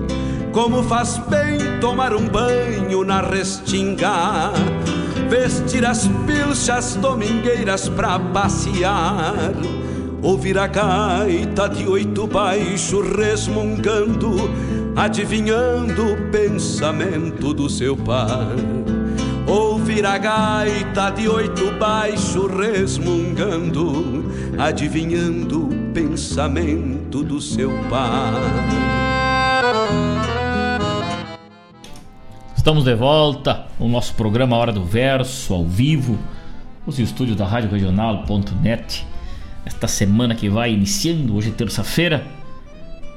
Como 0.51 0.83
faz 0.83 1.17
bem 1.29 1.79
tomar 1.79 2.13
um 2.13 2.27
banho 2.27 3.05
na 3.05 3.21
restinga, 3.21 4.51
vestir 5.29 5.85
as 5.85 6.09
pilchas 6.25 6.95
domingueiras 6.95 7.87
pra 7.87 8.19
passear, 8.19 9.53
ouvir 10.21 10.57
a 10.57 10.67
gaita 10.67 11.69
de 11.69 11.87
oito 11.87 12.27
baixo 12.27 13.01
resmungando, 13.01 14.51
adivinhando 14.93 16.13
o 16.13 16.31
pensamento 16.31 17.53
do 17.53 17.69
seu 17.69 17.95
pai. 17.95 18.57
Ouvir 19.47 20.05
a 20.05 20.17
gaita 20.17 21.11
de 21.11 21.29
oito 21.29 21.71
baixo 21.79 22.47
resmungando, 22.47 24.25
adivinhando 24.57 25.63
o 25.63 25.93
pensamento 25.93 27.23
do 27.23 27.39
seu 27.39 27.71
pai. 27.89 29.10
Estamos 32.71 32.85
de 32.85 32.95
volta 32.95 33.65
no 33.77 33.89
nosso 33.89 34.13
programa 34.13 34.55
Hora 34.55 34.71
do 34.71 34.81
Verso, 34.81 35.53
ao 35.53 35.65
vivo, 35.65 36.17
os 36.87 36.97
estúdios 36.99 37.35
da 37.35 37.45
Rádio 37.45 37.69
Regional.net. 37.69 39.05
Esta 39.65 39.89
semana 39.89 40.35
que 40.35 40.47
vai 40.47 40.71
iniciando, 40.71 41.35
hoje 41.35 41.49
é 41.49 41.51
terça-feira, 41.51 42.25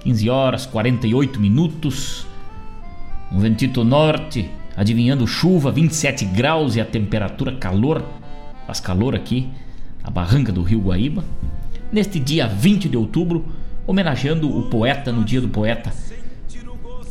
15 0.00 0.28
horas 0.28 0.66
48 0.66 1.38
minutos. 1.38 2.26
Um 3.30 3.38
ventito 3.38 3.84
norte, 3.84 4.50
adivinhando 4.76 5.24
chuva, 5.24 5.70
27 5.70 6.24
graus 6.24 6.74
e 6.74 6.80
a 6.80 6.84
temperatura 6.84 7.52
calor, 7.52 8.04
faz 8.66 8.80
calor 8.80 9.14
aqui 9.14 9.48
na 10.02 10.10
barranca 10.10 10.50
do 10.50 10.64
Rio 10.64 10.80
Guaíba. 10.80 11.24
Neste 11.92 12.18
dia 12.18 12.48
20 12.48 12.88
de 12.88 12.96
outubro, 12.96 13.44
homenageando 13.86 14.48
o 14.48 14.62
poeta 14.62 15.12
no 15.12 15.22
Dia 15.22 15.40
do 15.40 15.48
Poeta 15.48 15.92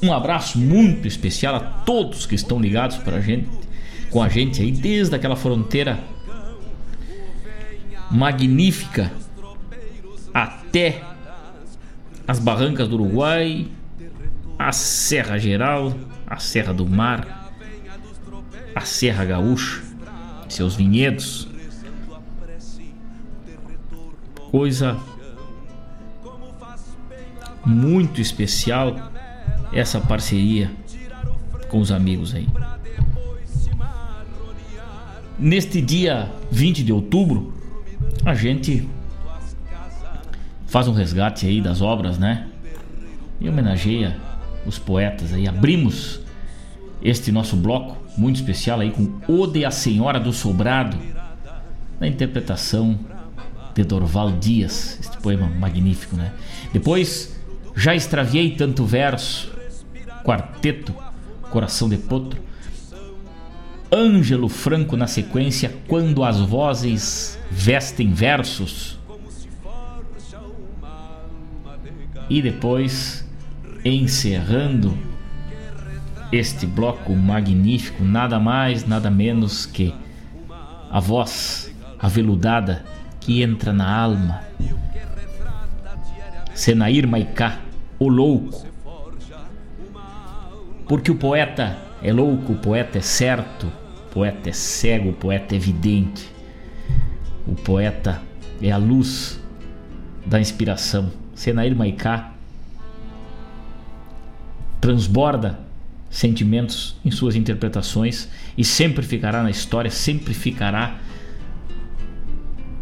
um 0.04 0.12
abraço 0.12 0.60
muito 0.60 1.08
especial 1.08 1.56
a 1.56 1.62
todos 1.62 2.26
que 2.26 2.36
estão 2.36 2.60
ligados 2.60 2.98
pra 2.98 3.22
gente, 3.22 3.50
com 4.10 4.22
a 4.22 4.28
gente 4.28 4.62
aí 4.62 4.70
desde 4.70 5.16
aquela 5.16 5.38
fronteira 5.38 5.98
magnífica 8.12 9.10
até 10.34 11.02
as 12.28 12.38
barrancas 12.38 12.90
do 12.90 12.96
Uruguai, 12.96 13.68
a 14.60 14.74
Serra 14.74 15.38
Geral, 15.38 15.96
a 16.28 16.38
Serra 16.38 16.74
do 16.74 16.86
Mar, 16.86 17.54
a 18.76 18.82
Serra 18.82 19.24
Gaúcha, 19.24 19.82
seus 20.50 20.76
vinhedos. 20.76 21.48
Coisa 24.52 25.00
muito 27.66 28.20
especial 28.20 29.13
essa 29.74 30.00
parceria 30.00 30.72
com 31.70 31.80
os 31.80 31.92
amigos 31.92 32.34
aí. 32.34 32.48
Neste 35.38 35.82
dia 35.82 36.32
20 36.52 36.84
de 36.84 36.94
outubro, 36.94 37.54
a 38.24 38.36
gente 38.36 38.88
faz 40.68 40.88
um 40.88 40.94
resgate 40.94 41.46
aí 41.46 41.62
das 41.62 41.82
obras, 41.82 42.18
né? 42.18 42.48
E 43.42 43.50
homenageia 43.50 44.16
os 44.66 44.80
poetas 44.80 45.34
aí. 45.34 45.48
Abrimos 45.48 46.22
este 47.02 47.32
nosso 47.32 47.56
bloco 47.56 47.98
muito 48.18 48.38
especial 48.38 48.80
aí 48.80 48.92
com 48.92 49.20
Ode 49.28 49.66
à 49.66 49.72
Senhora 49.72 50.20
do 50.20 50.32
Sobrado, 50.32 50.98
na 52.00 52.08
interpretação 52.08 52.98
de 53.74 53.84
Dorval 53.84 54.32
Dias, 54.32 54.98
este 55.00 55.18
poema 55.18 55.48
magnífico, 55.48 56.16
né? 56.16 56.32
Depois, 56.72 57.36
já 57.76 57.96
extraviei 57.96 58.52
tanto 58.52 58.86
verso, 58.86 59.53
quarteto 60.24 60.94
Coração 61.50 61.88
de 61.88 61.98
Potro. 61.98 62.42
Ângelo 63.92 64.50
Franco 64.50 64.98
na 64.98 65.06
sequência, 65.06 65.76
quando 65.88 66.24
as 66.24 66.40
vozes 66.40 67.38
vestem 67.52 68.12
versos. 68.12 68.98
E 72.28 72.42
depois, 72.42 73.24
encerrando 73.86 74.98
este 76.32 76.66
bloco 76.66 77.14
magnífico, 77.16 78.04
nada 78.04 78.40
mais, 78.40 78.88
nada 78.88 79.12
menos 79.12 79.68
que 79.68 79.94
a 80.90 81.00
voz 81.00 81.72
aveludada 82.00 82.84
que 83.20 83.44
entra 83.44 83.72
na 83.72 83.96
alma. 83.96 84.42
Senair 86.56 87.08
Maicá, 87.08 87.60
o 88.00 88.08
louco, 88.08 88.66
porque 90.88 91.12
o 91.12 91.16
poeta 91.16 91.78
é 92.02 92.12
louco, 92.12 92.54
o 92.54 92.58
poeta 92.58 92.98
é 92.98 93.02
certo, 93.02 93.68
o 93.68 94.14
poeta 94.14 94.50
é 94.50 94.54
cego, 94.54 95.10
o 95.10 95.14
poeta 95.14 95.56
é 95.56 95.58
evidente. 95.58 96.30
O 97.48 97.56
poeta 97.56 98.22
é 98.62 98.72
a 98.72 98.78
luz 98.78 99.40
da 100.26 100.40
inspiração. 100.40 101.12
Senair 101.36 101.76
Maicá 101.76 102.34
transborda 104.80 105.60
sentimentos 106.10 106.96
em 107.04 107.10
suas 107.10 107.36
interpretações 107.36 108.30
e 108.58 108.64
sempre 108.64 109.04
ficará 109.04 109.42
na 109.42 109.50
história, 109.50 109.90
sempre 109.90 110.34
ficará 110.34 110.98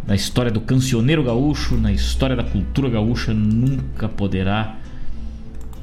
na 0.05 0.15
história 0.15 0.51
do 0.51 0.59
cancioneiro 0.59 1.23
gaúcho, 1.23 1.77
na 1.77 1.93
história 1.93 2.35
da 2.35 2.43
cultura 2.43 2.89
gaúcha, 2.89 3.33
nunca 3.33 4.09
poderá 4.09 4.77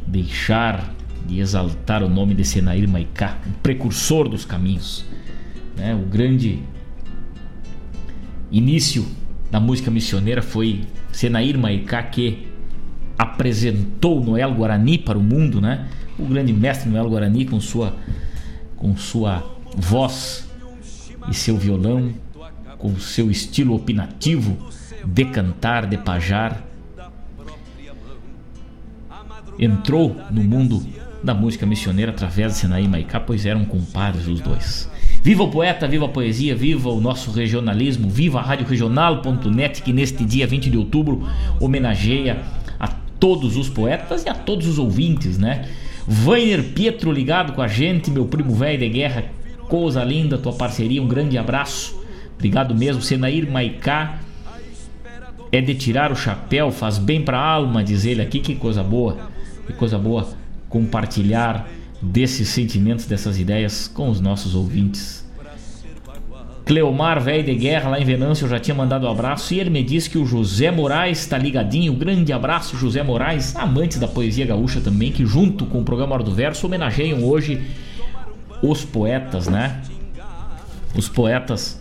deixar 0.07 0.93
de 1.29 1.41
exaltar 1.41 2.03
o 2.03 2.09
nome 2.09 2.35
de 2.35 2.43
Senair 2.43 2.89
Maicá, 2.89 3.39
um 3.47 3.53
precursor 3.63 4.31
dos 4.31 4.47
caminhos, 4.47 5.05
né? 5.77 5.95
o 5.95 6.09
grande 6.09 6.63
início 8.51 9.07
da 9.51 9.61
música 9.61 9.91
missioneira 9.91 10.41
foi 10.41 10.81
Senair 11.13 11.59
Maicá 11.59 12.03
que 12.03 12.49
apresentou 13.19 14.25
Noel 14.25 14.55
Guarani 14.55 14.97
para 14.97 15.19
o 15.19 15.23
mundo, 15.23 15.61
né? 15.61 15.89
O 16.19 16.25
grande 16.25 16.53
mestre 16.53 16.89
Noel 16.89 17.11
Guarani 17.11 17.45
com 17.45 17.61
sua 17.61 17.95
com 18.77 18.97
sua 18.97 19.45
voz 19.77 20.49
e 21.29 21.35
seu 21.35 21.57
violão, 21.57 22.15
com 22.79 22.97
seu 22.99 23.31
estilo 23.31 23.75
opinativo 23.75 24.57
de 25.05 25.25
cantar, 25.27 25.87
de 25.87 25.99
pajar, 25.99 26.65
entrou 29.59 30.17
no 30.31 30.43
mundo 30.43 30.81
da 31.23 31.35
música 31.35 31.66
missioneira 31.66 32.12
através 32.12 32.53
de 32.53 32.59
Sinaí 32.59 32.86
Maicá, 32.86 33.19
pois 33.19 33.45
eram 33.45 33.65
compadres 33.65 34.27
os 34.27 34.40
dois. 34.40 34.89
Viva 35.23 35.43
o 35.43 35.51
poeta, 35.51 35.89
viva 35.89 36.07
a 36.07 36.09
poesia, 36.09 36.55
viva 36.55 36.89
o 36.90 37.01
nosso 37.01 37.31
regionalismo, 37.31 38.09
viva 38.09 38.39
a 38.39 38.43
Rádio 38.43 38.66
Regional.net 38.66 39.82
que 39.82 39.93
neste 39.93 40.24
dia 40.24 40.47
20 40.47 40.70
de 40.70 40.77
outubro 40.77 41.28
homenageia 41.61 42.43
a 42.78 42.89
todos 43.19 43.57
os 43.57 43.69
poetas 43.69 44.24
e 44.24 44.28
a 44.28 44.35
todos 44.35 44.66
os 44.66 44.78
ouvintes, 44.78 45.36
né? 45.36 45.69
Vainer 46.07 46.62
Pietro 46.62 47.12
ligado 47.12 47.53
com 47.53 47.61
a 47.61 47.69
gente, 47.69 48.11
meu 48.11 48.27
primo 48.27 48.55
velho 48.55 48.78
de 48.78 48.89
guerra, 48.89 49.24
coisa 49.69 50.03
linda, 50.05 50.39
tua 50.39 50.53
parceria, 50.53 51.03
um 51.03 51.09
grande 51.09 51.36
abraço. 51.36 52.01
Obrigado 52.36 52.74
mesmo, 52.74 53.03
Senair 53.03 53.51
Maicá. 53.51 54.20
É 55.51 55.61
de 55.61 55.74
tirar 55.74 56.12
o 56.12 56.16
chapéu, 56.16 56.70
faz 56.70 56.99
bem 56.99 57.23
pra 57.23 57.39
alma, 57.39 57.82
diz 57.82 58.05
ele 58.05 58.23
aqui, 58.23 58.39
que 58.39 58.55
coisa 58.55 58.82
boa. 58.82 59.19
Que 59.66 59.73
coisa 59.73 59.99
boa 59.99 60.28
compartilhar 60.69 61.69
desses 62.01 62.49
sentimentos, 62.49 63.07
dessas 63.07 63.39
ideias 63.39 63.89
com 63.89 64.09
os 64.09 64.20
nossos 64.20 64.55
ouvintes. 64.55 65.27
Cleomar, 66.65 67.19
velho 67.19 67.45
de 67.45 67.55
guerra, 67.55 67.89
lá 67.89 67.99
em 67.99 68.05
Venâncio, 68.05 68.45
eu 68.45 68.51
já 68.51 68.61
tinha 68.61 68.74
mandado 68.74 69.07
um 69.07 69.11
abraço 69.11 69.55
e 69.55 69.59
ele 69.59 69.70
me 69.70 69.82
disse 69.82 70.11
que 70.11 70.19
o 70.19 70.27
José 70.27 70.70
Moraes 70.70 71.20
está 71.20 71.39
ligadinho. 71.39 71.95
Grande 71.95 72.31
abraço, 72.31 72.77
José 72.77 73.03
Moraes, 73.03 73.57
amante 73.57 73.99
da 73.99 74.07
poesia 74.07 74.45
gaúcha 74.45 74.78
também, 74.78 75.11
que 75.11 75.24
junto 75.24 75.65
com 75.65 75.81
o 75.81 75.85
programa 75.85 76.15
Hora 76.15 76.23
do 76.23 76.35
Verso 76.35 76.66
homenageiam 76.66 77.24
hoje 77.24 77.62
os 78.62 78.85
poetas, 78.85 79.49
né? 79.49 79.81
Os 80.95 81.09
poetas 81.09 81.81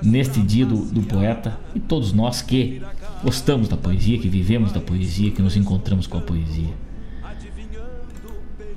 neste 0.00 0.40
dia 0.40 0.64
do, 0.64 0.84
do 0.84 1.02
poeta 1.02 1.58
e 1.74 1.80
todos 1.80 2.12
nós 2.12 2.42
que 2.42 2.80
gostamos 3.22 3.68
da 3.68 3.76
poesia, 3.76 4.18
que 4.18 4.28
vivemos 4.28 4.72
da 4.72 4.80
poesia, 4.80 5.30
que 5.30 5.42
nos 5.42 5.56
encontramos 5.56 6.06
com 6.06 6.18
a 6.18 6.20
poesia. 6.20 6.74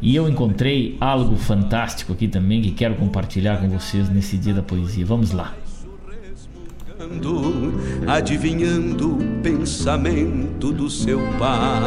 E 0.01 0.15
eu 0.15 0.27
encontrei 0.27 0.97
algo 0.99 1.35
fantástico 1.35 2.13
aqui 2.13 2.27
também 2.27 2.61
que 2.61 2.71
quero 2.71 2.95
compartilhar 2.95 3.57
com 3.57 3.69
vocês 3.69 4.09
nesse 4.09 4.35
dia 4.35 4.53
da 4.53 4.63
poesia. 4.63 5.05
Vamos 5.05 5.31
lá. 5.31 5.53
Adivinhando 8.07 9.17
o 9.17 9.41
pensamento 9.41 10.71
do 10.71 10.89
seu 10.89 11.19
pai. 11.37 11.81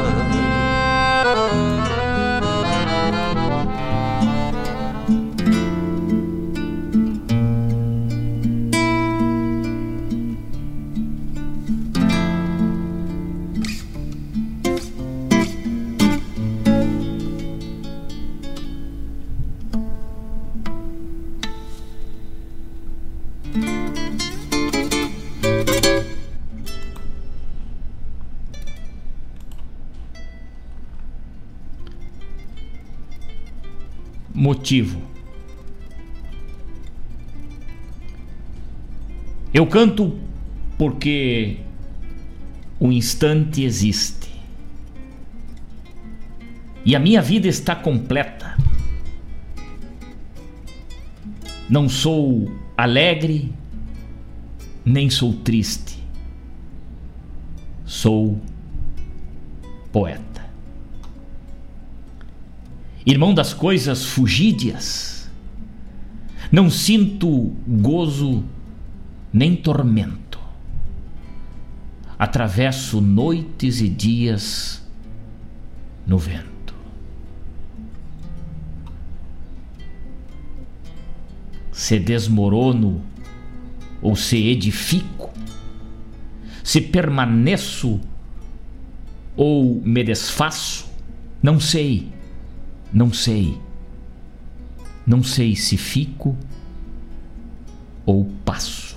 Motivo. 34.44 35.00
Eu 39.54 39.66
canto 39.66 40.18
porque 40.76 41.60
o 42.78 42.92
instante 42.92 43.62
existe. 43.62 44.28
E 46.84 46.94
a 46.94 46.98
minha 46.98 47.22
vida 47.22 47.48
está 47.48 47.74
completa. 47.74 48.54
Não 51.70 51.88
sou 51.88 52.52
alegre, 52.76 53.50
nem 54.84 55.08
sou 55.08 55.32
triste. 55.32 56.04
Sou 57.86 58.38
poeta. 59.90 60.33
Irmão 63.06 63.34
das 63.34 63.52
coisas 63.52 64.06
fugídias, 64.06 65.30
não 66.50 66.70
sinto 66.70 67.54
gozo 67.66 68.42
nem 69.32 69.54
tormento. 69.54 70.38
Atravesso 72.18 73.00
noites 73.00 73.80
e 73.80 73.88
dias 73.88 74.82
no 76.06 76.16
vento. 76.16 76.74
Se 81.72 81.98
desmorono 81.98 83.02
ou 84.00 84.16
se 84.16 84.46
edifico, 84.46 85.30
se 86.62 86.80
permaneço 86.80 88.00
ou 89.36 89.82
me 89.84 90.02
desfaço, 90.04 90.88
não 91.42 91.58
sei, 91.58 92.08
não 92.94 93.12
sei. 93.12 93.60
Não 95.06 95.22
sei 95.22 95.54
se 95.54 95.76
fico 95.76 96.34
ou 98.06 98.24
passo. 98.44 98.96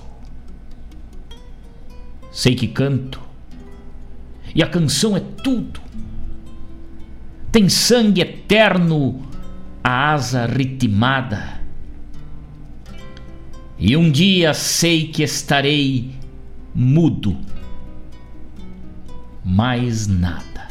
Sei 2.30 2.54
que 2.54 2.68
canto, 2.68 3.20
e 4.54 4.62
a 4.62 4.66
canção 4.66 5.16
é 5.16 5.20
tudo. 5.20 5.80
Tem 7.50 7.68
sangue 7.68 8.20
eterno, 8.20 9.20
a 9.82 10.12
asa 10.12 10.46
ritmada. 10.46 11.60
E 13.78 13.96
um 13.96 14.10
dia 14.10 14.54
sei 14.54 15.08
que 15.08 15.22
estarei 15.22 16.12
mudo. 16.74 17.36
Mais 19.44 20.06
nada. 20.06 20.67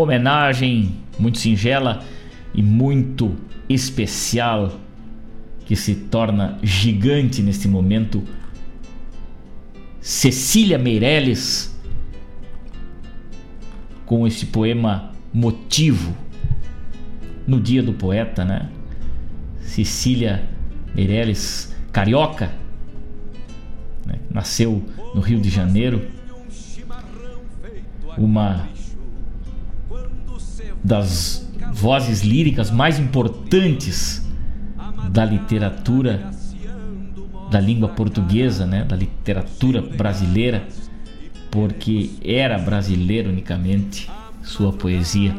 Uma 0.00 0.04
homenagem 0.04 0.94
muito 1.18 1.36
singela 1.36 2.02
e 2.54 2.62
muito 2.62 3.36
especial 3.68 4.80
que 5.66 5.76
se 5.76 5.94
torna 5.94 6.58
gigante 6.62 7.42
neste 7.42 7.68
momento. 7.68 8.22
Cecília 10.00 10.78
Meirelles 10.78 11.78
com 14.06 14.26
esse 14.26 14.46
poema 14.46 15.12
Motivo 15.34 16.16
no 17.46 17.60
dia 17.60 17.82
do 17.82 17.92
poeta, 17.92 18.42
né? 18.42 18.70
Cecília 19.60 20.48
Meirelles, 20.94 21.76
carioca, 21.92 22.50
né? 24.06 24.18
nasceu 24.30 24.82
no 25.14 25.20
Rio 25.20 25.42
de 25.42 25.50
Janeiro, 25.50 26.08
uma 28.16 28.66
das 30.82 31.48
vozes 31.72 32.22
líricas 32.22 32.70
mais 32.70 32.98
importantes 32.98 34.26
da 35.10 35.24
literatura 35.24 36.30
da 37.50 37.58
língua 37.58 37.88
portuguesa, 37.88 38.64
né, 38.64 38.84
da 38.84 38.94
literatura 38.94 39.82
brasileira, 39.82 40.62
porque 41.50 42.10
era 42.24 42.56
brasileiro 42.56 43.28
unicamente 43.28 44.08
sua 44.40 44.72
poesia, 44.72 45.36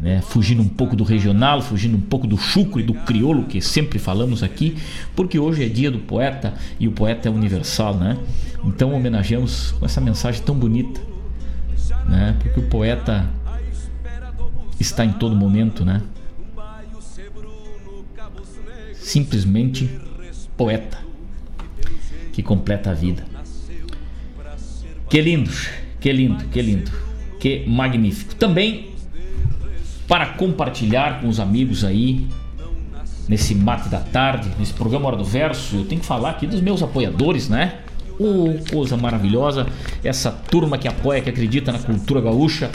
né, 0.00 0.20
fugindo 0.20 0.60
um 0.60 0.68
pouco 0.68 0.96
do 0.96 1.04
regional, 1.04 1.62
fugindo 1.62 1.96
um 1.96 2.00
pouco 2.00 2.26
do 2.26 2.36
chucro 2.36 2.80
e 2.80 2.82
do 2.82 2.94
crioulo 2.94 3.44
que 3.44 3.60
sempre 3.60 4.00
falamos 4.00 4.42
aqui, 4.42 4.76
porque 5.14 5.38
hoje 5.38 5.64
é 5.64 5.68
dia 5.68 5.90
do 5.90 6.00
poeta 6.00 6.52
e 6.80 6.88
o 6.88 6.92
poeta 6.92 7.28
é 7.28 7.30
universal, 7.30 7.94
né? 7.96 8.18
Então 8.64 8.92
homenageamos 8.92 9.70
com 9.78 9.86
essa 9.86 10.00
mensagem 10.00 10.42
tão 10.42 10.56
bonita, 10.56 11.00
né? 12.08 12.36
Porque 12.40 12.58
o 12.58 12.64
poeta 12.64 13.24
está 14.82 15.04
em 15.04 15.12
todo 15.12 15.34
momento, 15.34 15.84
né? 15.84 16.02
Simplesmente 18.94 19.90
poeta 20.56 20.98
que 22.32 22.42
completa 22.42 22.90
a 22.90 22.94
vida. 22.94 23.24
Que 25.08 25.20
lindo, 25.20 25.50
que 26.00 26.12
lindo, 26.12 26.44
que 26.46 26.62
lindo, 26.62 26.90
que 27.38 27.64
magnífico. 27.66 28.34
Também 28.34 28.92
para 30.08 30.26
compartilhar 30.26 31.20
com 31.20 31.28
os 31.28 31.38
amigos 31.40 31.84
aí 31.84 32.26
nesse 33.28 33.54
mate 33.54 33.88
da 33.88 34.00
tarde, 34.00 34.50
nesse 34.58 34.72
programa 34.72 35.06
Hora 35.06 35.16
do 35.16 35.24
Verso, 35.24 35.76
eu 35.76 35.84
tenho 35.84 36.00
que 36.00 36.06
falar 36.06 36.30
aqui 36.30 36.46
dos 36.46 36.60
meus 36.60 36.82
apoiadores, 36.82 37.48
né? 37.48 37.78
Oh, 38.18 38.54
coisa 38.70 38.96
maravilhosa, 38.96 39.66
essa 40.04 40.30
turma 40.30 40.76
que 40.76 40.86
apoia, 40.86 41.20
que 41.20 41.30
acredita 41.30 41.72
na 41.72 41.78
cultura 41.78 42.20
gaúcha, 42.20 42.70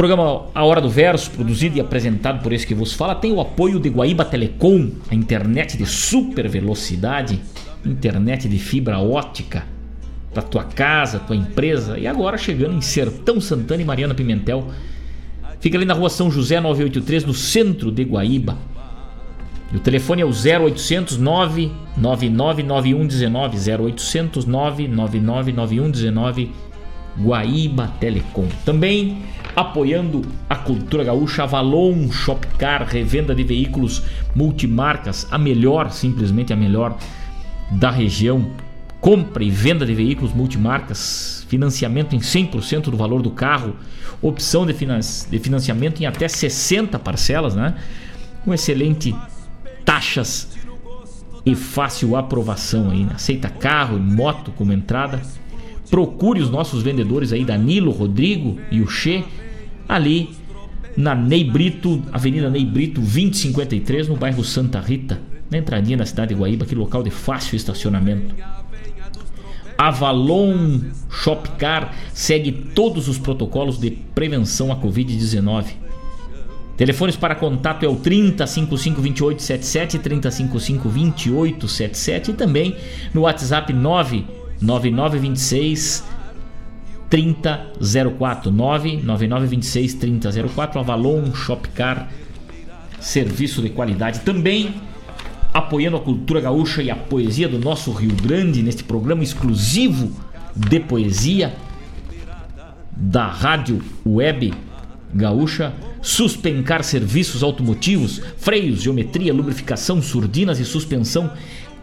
programa 0.00 0.46
A 0.54 0.64
Hora 0.64 0.80
do 0.80 0.88
Verso, 0.88 1.30
produzido 1.30 1.76
e 1.76 1.80
apresentado 1.80 2.42
por 2.42 2.54
esse 2.54 2.66
que 2.66 2.74
vos 2.74 2.94
fala, 2.94 3.14
tem 3.14 3.32
o 3.32 3.40
apoio 3.40 3.78
de 3.78 3.90
Guaíba 3.90 4.24
Telecom, 4.24 4.92
a 5.10 5.14
internet 5.14 5.76
de 5.76 5.84
super 5.84 6.48
velocidade, 6.48 7.38
internet 7.84 8.48
de 8.48 8.58
fibra 8.58 8.98
ótica 8.98 9.66
para 10.32 10.42
tua 10.42 10.64
casa, 10.64 11.18
tua 11.18 11.36
empresa 11.36 11.98
e 11.98 12.06
agora 12.06 12.38
chegando 12.38 12.74
em 12.74 12.80
Sertão 12.80 13.38
Santana 13.42 13.82
e 13.82 13.84
Mariana 13.84 14.14
Pimentel. 14.14 14.68
Fica 15.60 15.76
ali 15.76 15.84
na 15.84 15.92
rua 15.92 16.08
São 16.08 16.30
José 16.30 16.58
983, 16.60 17.26
no 17.26 17.34
centro 17.34 17.92
de 17.92 18.02
Guaíba. 18.02 18.56
E 19.70 19.76
o 19.76 19.80
telefone 19.80 20.22
é 20.22 20.24
o 20.24 20.30
0800 20.30 21.18
9999119 21.18 23.84
0800 23.84 24.46
9999119 24.46 26.69
Guaíba 27.18 27.88
Telecom. 27.98 28.46
Também 28.64 29.22
apoiando 29.54 30.22
a 30.48 30.56
cultura 30.56 31.04
gaúcha, 31.04 31.42
Avalon 31.42 32.10
Shopcar, 32.10 32.86
revenda 32.86 33.34
de 33.34 33.42
veículos 33.42 34.02
multimarcas, 34.34 35.26
a 35.30 35.38
melhor, 35.38 35.90
simplesmente 35.90 36.52
a 36.52 36.56
melhor 36.56 36.96
da 37.70 37.90
região. 37.90 38.50
Compra 39.00 39.42
e 39.42 39.50
venda 39.50 39.86
de 39.86 39.94
veículos 39.94 40.32
multimarcas, 40.34 41.46
financiamento 41.48 42.14
em 42.14 42.18
100% 42.18 42.90
do 42.90 42.96
valor 42.96 43.22
do 43.22 43.30
carro, 43.30 43.74
opção 44.20 44.66
de, 44.66 44.74
finan 44.74 45.00
de 45.00 45.38
financiamento 45.38 46.02
em 46.02 46.06
até 46.06 46.28
60 46.28 46.98
parcelas, 46.98 47.54
né? 47.54 47.76
Com 48.44 48.52
excelente 48.52 49.14
taxas 49.84 50.48
e 51.46 51.54
fácil 51.54 52.14
aprovação 52.14 52.90
aí, 52.90 53.04
né? 53.04 53.12
Aceita 53.14 53.48
carro 53.48 53.96
e 53.96 54.00
moto 54.00 54.52
como 54.52 54.72
entrada 54.72 55.20
procure 55.90 56.40
os 56.40 56.48
nossos 56.48 56.82
vendedores 56.82 57.32
aí, 57.32 57.44
Danilo, 57.44 57.90
Rodrigo 57.90 58.58
e 58.70 58.80
o 58.80 58.86
Che, 58.86 59.24
ali 59.88 60.30
na 60.96 61.14
Ney 61.14 61.44
Brito, 61.44 62.02
Avenida 62.12 62.48
Ney 62.48 62.64
Brito, 62.64 63.00
2053, 63.00 64.08
no 64.08 64.16
bairro 64.16 64.44
Santa 64.44 64.80
Rita, 64.80 65.20
na 65.50 65.58
entradinha 65.58 65.98
da 65.98 66.06
cidade 66.06 66.32
de 66.34 66.40
Guaíba, 66.40 66.64
que 66.64 66.74
local 66.74 67.02
de 67.02 67.10
fácil 67.10 67.56
estacionamento. 67.56 68.34
Avalon 69.76 70.80
Shopcar 71.10 71.94
segue 72.12 72.52
todos 72.52 73.08
os 73.08 73.18
protocolos 73.18 73.78
de 73.78 73.90
prevenção 73.90 74.70
à 74.70 74.76
Covid-19. 74.76 75.64
Telefones 76.76 77.16
para 77.16 77.34
contato 77.34 77.84
é 77.84 77.88
o 77.88 77.96
3055 77.96 79.00
2877, 79.00 79.98
3055 79.98 80.88
2877 80.88 82.30
e 82.30 82.34
também 82.34 82.76
no 83.12 83.22
WhatsApp 83.22 83.72
9 83.72 84.39
9926 84.60 86.04
3004 87.08 88.50
99926 88.50 89.94
3004 89.94 90.80
Avalon 90.80 91.34
Shopcar 91.34 92.08
serviço 93.00 93.62
de 93.62 93.70
qualidade 93.70 94.20
também 94.20 94.74
apoiando 95.52 95.96
a 95.96 96.00
cultura 96.00 96.40
gaúcha 96.40 96.82
e 96.82 96.90
a 96.90 96.96
poesia 96.96 97.48
do 97.48 97.58
nosso 97.58 97.90
Rio 97.92 98.14
Grande 98.14 98.62
neste 98.62 98.84
programa 98.84 99.22
exclusivo 99.22 100.12
de 100.54 100.78
poesia 100.78 101.54
da 102.96 103.26
Rádio 103.26 103.82
Web 104.06 104.52
Gaúcha 105.12 105.72
Suspencar 106.02 106.82
serviços 106.82 107.42
automotivos, 107.42 108.22
freios, 108.38 108.82
geometria, 108.82 109.34
lubrificação, 109.34 110.00
surdinas 110.00 110.58
e 110.58 110.64
suspensão. 110.64 111.30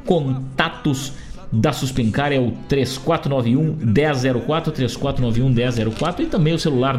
Contatos 0.06 1.14
da 1.52 1.72
Suspencar 1.72 2.32
é 2.32 2.40
o 2.40 2.52
3491 2.68 3.78
1004, 3.86 4.72
3491 4.72 5.50
1004 5.50 6.24
e 6.24 6.28
também 6.28 6.54
o 6.54 6.60
celular 6.60 6.98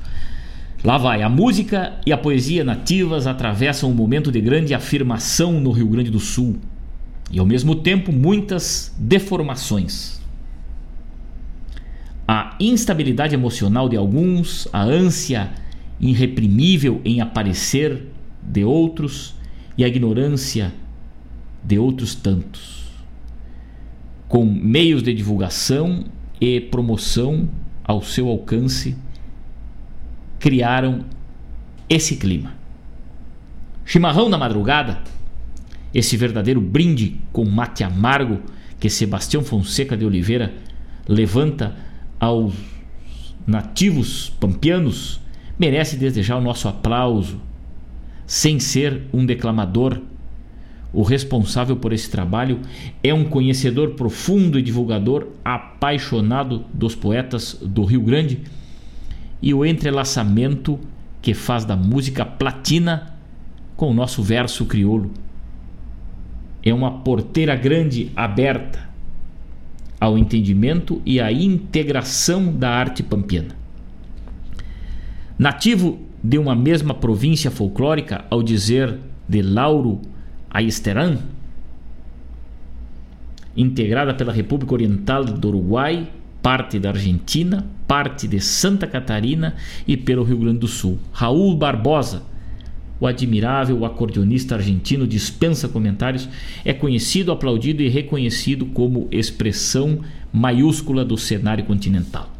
Lá 0.84 0.98
vai, 0.98 1.22
a 1.22 1.28
música 1.28 1.94
e 2.06 2.12
a 2.12 2.18
poesia 2.18 2.62
nativas 2.62 3.26
atravessam 3.26 3.90
um 3.90 3.94
momento 3.94 4.30
de 4.30 4.40
grande 4.40 4.74
afirmação 4.74 5.60
no 5.60 5.72
Rio 5.72 5.88
Grande 5.88 6.10
do 6.10 6.20
Sul 6.20 6.58
e 7.32 7.38
ao 7.38 7.46
mesmo 7.46 7.74
tempo 7.74 8.12
muitas 8.12 8.94
deformações 8.96 10.18
a 12.30 12.54
instabilidade 12.60 13.34
emocional 13.34 13.88
de 13.88 13.96
alguns, 13.96 14.68
a 14.70 14.82
ânsia 14.82 15.50
irreprimível 15.98 17.00
em 17.02 17.22
aparecer 17.22 18.04
de 18.42 18.62
outros 18.64 19.34
e 19.78 19.82
a 19.82 19.88
ignorância 19.88 20.74
de 21.62 21.78
outros 21.78 22.14
tantos. 22.14 22.88
Com 24.28 24.44
meios 24.44 25.02
de 25.02 25.14
divulgação 25.14 26.04
e 26.40 26.60
promoção 26.60 27.48
ao 27.84 28.02
seu 28.02 28.28
alcance, 28.28 28.96
criaram 30.38 31.04
esse 31.88 32.16
clima. 32.16 32.54
Chimarrão 33.84 34.28
na 34.28 34.36
madrugada, 34.36 35.02
esse 35.94 36.16
verdadeiro 36.16 36.60
brinde 36.60 37.16
com 37.32 37.44
mate 37.44 37.82
amargo 37.82 38.40
que 38.78 38.90
Sebastião 38.90 39.42
Fonseca 39.42 39.96
de 39.96 40.04
Oliveira 40.04 40.54
levanta 41.08 41.74
aos 42.20 42.54
nativos 43.46 44.28
pampianos 44.38 45.20
merece 45.58 45.96
desejar 45.96 46.36
o 46.36 46.40
nosso 46.40 46.68
aplauso, 46.68 47.40
sem 48.26 48.60
ser 48.60 49.02
um 49.12 49.26
declamador. 49.26 50.00
O 50.92 51.02
responsável 51.02 51.76
por 51.76 51.92
esse 51.92 52.10
trabalho 52.10 52.60
é 53.02 53.12
um 53.12 53.24
conhecedor 53.24 53.90
profundo 53.90 54.58
e 54.58 54.62
divulgador 54.62 55.28
apaixonado 55.44 56.64
dos 56.72 56.94
poetas 56.94 57.58
do 57.60 57.84
Rio 57.84 58.00
Grande 58.00 58.40
e 59.42 59.52
o 59.52 59.64
entrelaçamento 59.64 60.78
que 61.20 61.34
faz 61.34 61.64
da 61.64 61.76
música 61.76 62.24
platina 62.24 63.14
com 63.76 63.90
o 63.90 63.94
nosso 63.94 64.22
verso 64.22 64.64
crioulo. 64.64 65.10
É 66.62 66.72
uma 66.72 66.90
porteira 66.90 67.54
grande 67.54 68.10
aberta 68.16 68.88
ao 70.00 70.16
entendimento 70.16 71.02
e 71.04 71.20
à 71.20 71.30
integração 71.30 72.52
da 72.52 72.70
arte 72.70 73.02
pampiana. 73.02 73.56
Nativo 75.38 76.00
de 76.22 76.38
uma 76.38 76.54
mesma 76.54 76.94
província 76.94 77.50
folclórica, 77.50 78.24
ao 78.30 78.42
dizer 78.42 78.98
de 79.28 79.42
Lauro 79.42 80.00
Aisteran, 80.50 81.18
integrada 83.56 84.14
pela 84.14 84.32
República 84.32 84.74
Oriental 84.74 85.24
do 85.24 85.48
Uruguai, 85.48 86.08
parte 86.42 86.78
da 86.78 86.90
Argentina, 86.90 87.66
parte 87.86 88.28
de 88.28 88.40
Santa 88.40 88.86
Catarina 88.86 89.56
e 89.86 89.96
pelo 89.96 90.22
Rio 90.22 90.38
Grande 90.38 90.60
do 90.60 90.68
Sul. 90.68 90.98
Raul 91.12 91.56
Barbosa, 91.56 92.22
o 93.00 93.06
admirável 93.06 93.84
acordeonista 93.84 94.54
argentino 94.54 95.06
dispensa 95.06 95.68
comentários, 95.68 96.28
é 96.64 96.72
conhecido, 96.72 97.32
aplaudido 97.32 97.82
e 97.82 97.88
reconhecido 97.88 98.66
como 98.66 99.08
expressão 99.10 100.00
maiúscula 100.32 101.04
do 101.04 101.16
cenário 101.16 101.64
continental. 101.64 102.32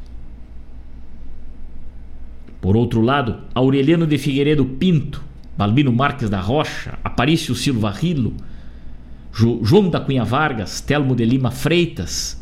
Por 2.60 2.76
outro 2.76 3.00
lado, 3.00 3.38
Aureliano 3.54 4.06
de 4.06 4.18
Figueiredo 4.18 4.64
Pinto, 4.64 5.22
Balbino 5.58 5.92
Marques 5.92 6.30
da 6.30 6.40
Rocha, 6.40 6.96
Aparício 7.02 7.52
Silva 7.52 7.90
Rilo, 7.90 8.32
João 9.32 9.90
da 9.90 9.98
Cunha 9.98 10.24
Vargas, 10.24 10.80
Telmo 10.80 11.16
de 11.16 11.24
Lima 11.24 11.50
Freitas 11.50 12.40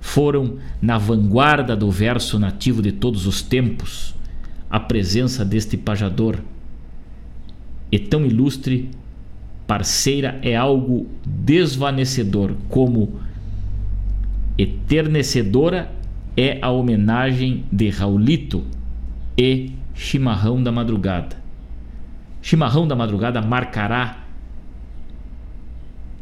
foram 0.00 0.58
na 0.80 0.98
vanguarda 0.98 1.74
do 1.74 1.90
verso 1.90 2.38
nativo 2.38 2.82
de 2.82 2.92
todos 2.92 3.26
os 3.26 3.40
tempos. 3.40 4.14
A 4.68 4.78
presença 4.78 5.46
deste 5.46 5.78
pajador 5.78 6.40
e 7.90 7.98
tão 7.98 8.26
ilustre 8.26 8.90
parceira 9.66 10.38
é 10.42 10.54
algo 10.54 11.06
desvanecedor, 11.24 12.54
como 12.68 13.18
eternecedora 14.58 15.90
é 16.36 16.58
a 16.60 16.68
homenagem 16.68 17.64
de 17.72 17.88
Raulito 17.88 18.62
e 19.38 19.72
Chimarrão 19.94 20.62
da 20.62 20.70
Madrugada. 20.70 21.47
Chimarrão 22.40 22.86
da 22.86 22.96
Madrugada 22.96 23.42
marcará, 23.42 24.24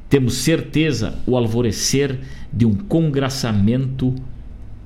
temos 0.09 0.35
certeza, 0.35 1.19
o 1.27 1.37
alvorecer 1.37 2.21
de 2.53 2.65
um 2.65 2.75
congraçamento 2.75 4.15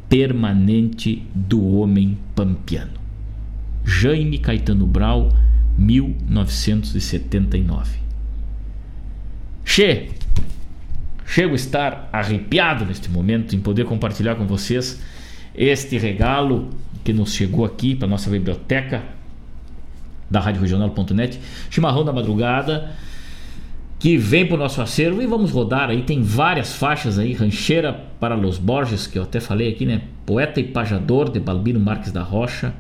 permanente 0.09 1.23
do 1.35 1.77
homem 1.77 2.17
pampiano. 2.35 2.99
Jaime 3.85 4.39
Caetano 4.39 4.87
Brau 4.87 5.31
1979. 5.79 8.01
Che, 9.65 10.09
chego 11.27 11.53
a 11.53 11.57
estar 11.57 12.09
arrepiado 12.13 12.85
neste 12.85 13.11
momento 13.11 13.55
em 13.55 13.61
poder 13.61 13.85
compartilhar 13.85 14.35
com 14.35 14.47
vocês 14.47 15.01
este 15.55 15.97
regalo 15.97 16.71
que 17.05 17.13
nos 17.13 17.35
chegou 17.35 17.65
aqui 17.65 17.95
para 17.95 18.09
nossa 18.09 18.29
biblioteca 18.31 19.20
da 20.31 20.41
Rádio 20.41 20.63
Regional.net, 20.63 21.41
Chimarrão 21.69 22.05
da 22.05 22.13
Madrugada, 22.13 22.93
que 23.99 24.17
vem 24.17 24.47
pro 24.47 24.57
nosso 24.57 24.81
acervo 24.81 25.21
e 25.21 25.27
vamos 25.27 25.51
rodar 25.51 25.91
aí. 25.91 26.03
Tem 26.03 26.23
várias 26.23 26.73
faixas 26.73 27.19
aí, 27.19 27.35
Rancheira 27.35 27.93
para 28.19 28.35
Los 28.35 28.57
Borges, 28.59 29.07
que 29.07 29.19
eu 29.19 29.25
até 29.25 29.41
falei 29.41 29.71
aqui, 29.71 29.85
né? 29.85 30.03
Poeta 30.25 30.61
e 30.61 30.65
Pajador, 30.65 31.31
de 31.31 31.41
Balbino 31.41 31.81
Marques 31.81 32.13
da 32.13 32.23
Rocha. 32.23 32.73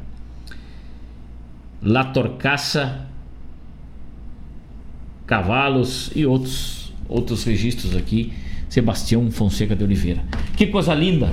La 1.82 2.04
Torcaça, 2.04 3.06
Cavalos 5.26 6.10
e 6.14 6.24
outros, 6.24 6.92
outros 7.08 7.44
registros 7.44 7.96
aqui. 7.96 8.32
Sebastião 8.68 9.30
Fonseca 9.30 9.74
de 9.74 9.82
Oliveira. 9.82 10.22
Que 10.56 10.68
coisa 10.68 10.94
linda! 10.94 11.28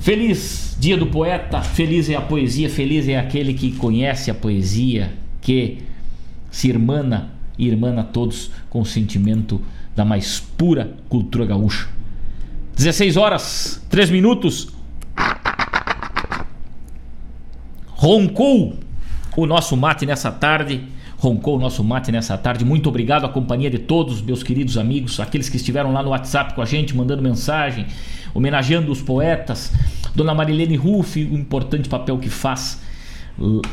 Feliz 0.00 0.76
Dia 0.80 0.96
do 0.96 1.06
Poeta, 1.06 1.60
feliz 1.60 2.08
é 2.08 2.14
a 2.14 2.22
poesia, 2.22 2.70
feliz 2.70 3.06
é 3.06 3.18
aquele 3.18 3.52
que 3.52 3.72
conhece 3.72 4.30
a 4.30 4.34
poesia, 4.34 5.12
que 5.40 5.78
se 6.50 6.68
irmana 6.68 7.30
e 7.58 7.66
irmana 7.68 8.02
todos 8.02 8.50
com 8.68 8.80
o 8.80 8.86
sentimento 8.86 9.60
da 9.94 10.04
mais 10.04 10.40
pura 10.40 10.94
cultura 11.08 11.44
gaúcha. 11.44 11.88
16 12.76 13.16
horas, 13.16 13.84
3 13.90 14.10
minutos. 14.10 14.68
Roncou 17.86 18.78
o 19.36 19.46
nosso 19.46 19.76
mate 19.76 20.06
nessa 20.06 20.32
tarde. 20.32 20.82
Roncou 21.18 21.56
o 21.56 21.60
nosso 21.60 21.84
mate 21.84 22.10
nessa 22.10 22.38
tarde. 22.38 22.64
Muito 22.64 22.88
obrigado 22.88 23.26
à 23.26 23.28
companhia 23.28 23.68
de 23.68 23.78
todos, 23.78 24.22
meus 24.22 24.42
queridos 24.42 24.78
amigos, 24.78 25.20
aqueles 25.20 25.50
que 25.50 25.58
estiveram 25.58 25.92
lá 25.92 26.02
no 26.02 26.08
WhatsApp 26.08 26.54
com 26.54 26.62
a 26.62 26.64
gente, 26.64 26.96
mandando 26.96 27.22
mensagem, 27.22 27.86
homenageando 28.32 28.90
os 28.90 29.02
poetas. 29.02 29.70
Dona 30.14 30.32
Marilene 30.32 30.76
Ruff, 30.76 31.22
o 31.22 31.36
importante 31.36 31.90
papel 31.90 32.16
que 32.16 32.30
faz 32.30 32.80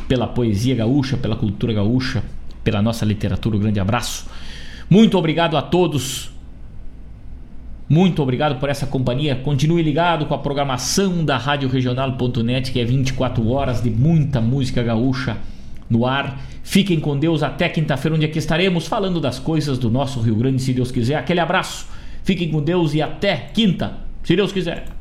pela 0.06 0.26
poesia 0.26 0.74
gaúcha, 0.74 1.16
pela 1.16 1.36
cultura 1.36 1.72
gaúcha, 1.72 2.22
pela 2.64 2.80
nossa 2.82 3.04
literatura. 3.04 3.56
Um 3.56 3.60
grande 3.60 3.80
abraço. 3.80 4.26
Muito 4.88 5.18
obrigado 5.18 5.56
a 5.56 5.62
todos. 5.62 6.30
Muito 7.88 8.22
obrigado 8.22 8.58
por 8.58 8.68
essa 8.68 8.86
companhia. 8.86 9.36
Continue 9.36 9.82
ligado 9.82 10.26
com 10.26 10.34
a 10.34 10.38
programação 10.38 11.24
da 11.24 11.38
Rádio 11.38 11.68
Regional.net, 11.68 12.70
que 12.70 12.80
é 12.80 12.84
24 12.84 13.48
horas 13.48 13.82
de 13.82 13.90
muita 13.90 14.40
música 14.40 14.82
gaúcha 14.82 15.38
no 15.88 16.06
ar. 16.06 16.38
Fiquem 16.62 17.00
com 17.00 17.18
Deus 17.18 17.42
até 17.42 17.68
quinta-feira, 17.68 18.14
onde 18.14 18.26
aqui 18.26 18.38
estaremos 18.38 18.86
falando 18.86 19.20
das 19.20 19.38
coisas 19.38 19.78
do 19.78 19.90
nosso 19.90 20.20
Rio 20.20 20.36
Grande, 20.36 20.60
se 20.60 20.74
Deus 20.74 20.90
quiser. 20.90 21.16
Aquele 21.16 21.40
abraço. 21.40 21.86
Fiquem 22.22 22.50
com 22.50 22.62
Deus 22.62 22.92
e 22.92 23.00
até 23.00 23.48
quinta, 23.54 23.94
se 24.22 24.36
Deus 24.36 24.52
quiser. 24.52 24.97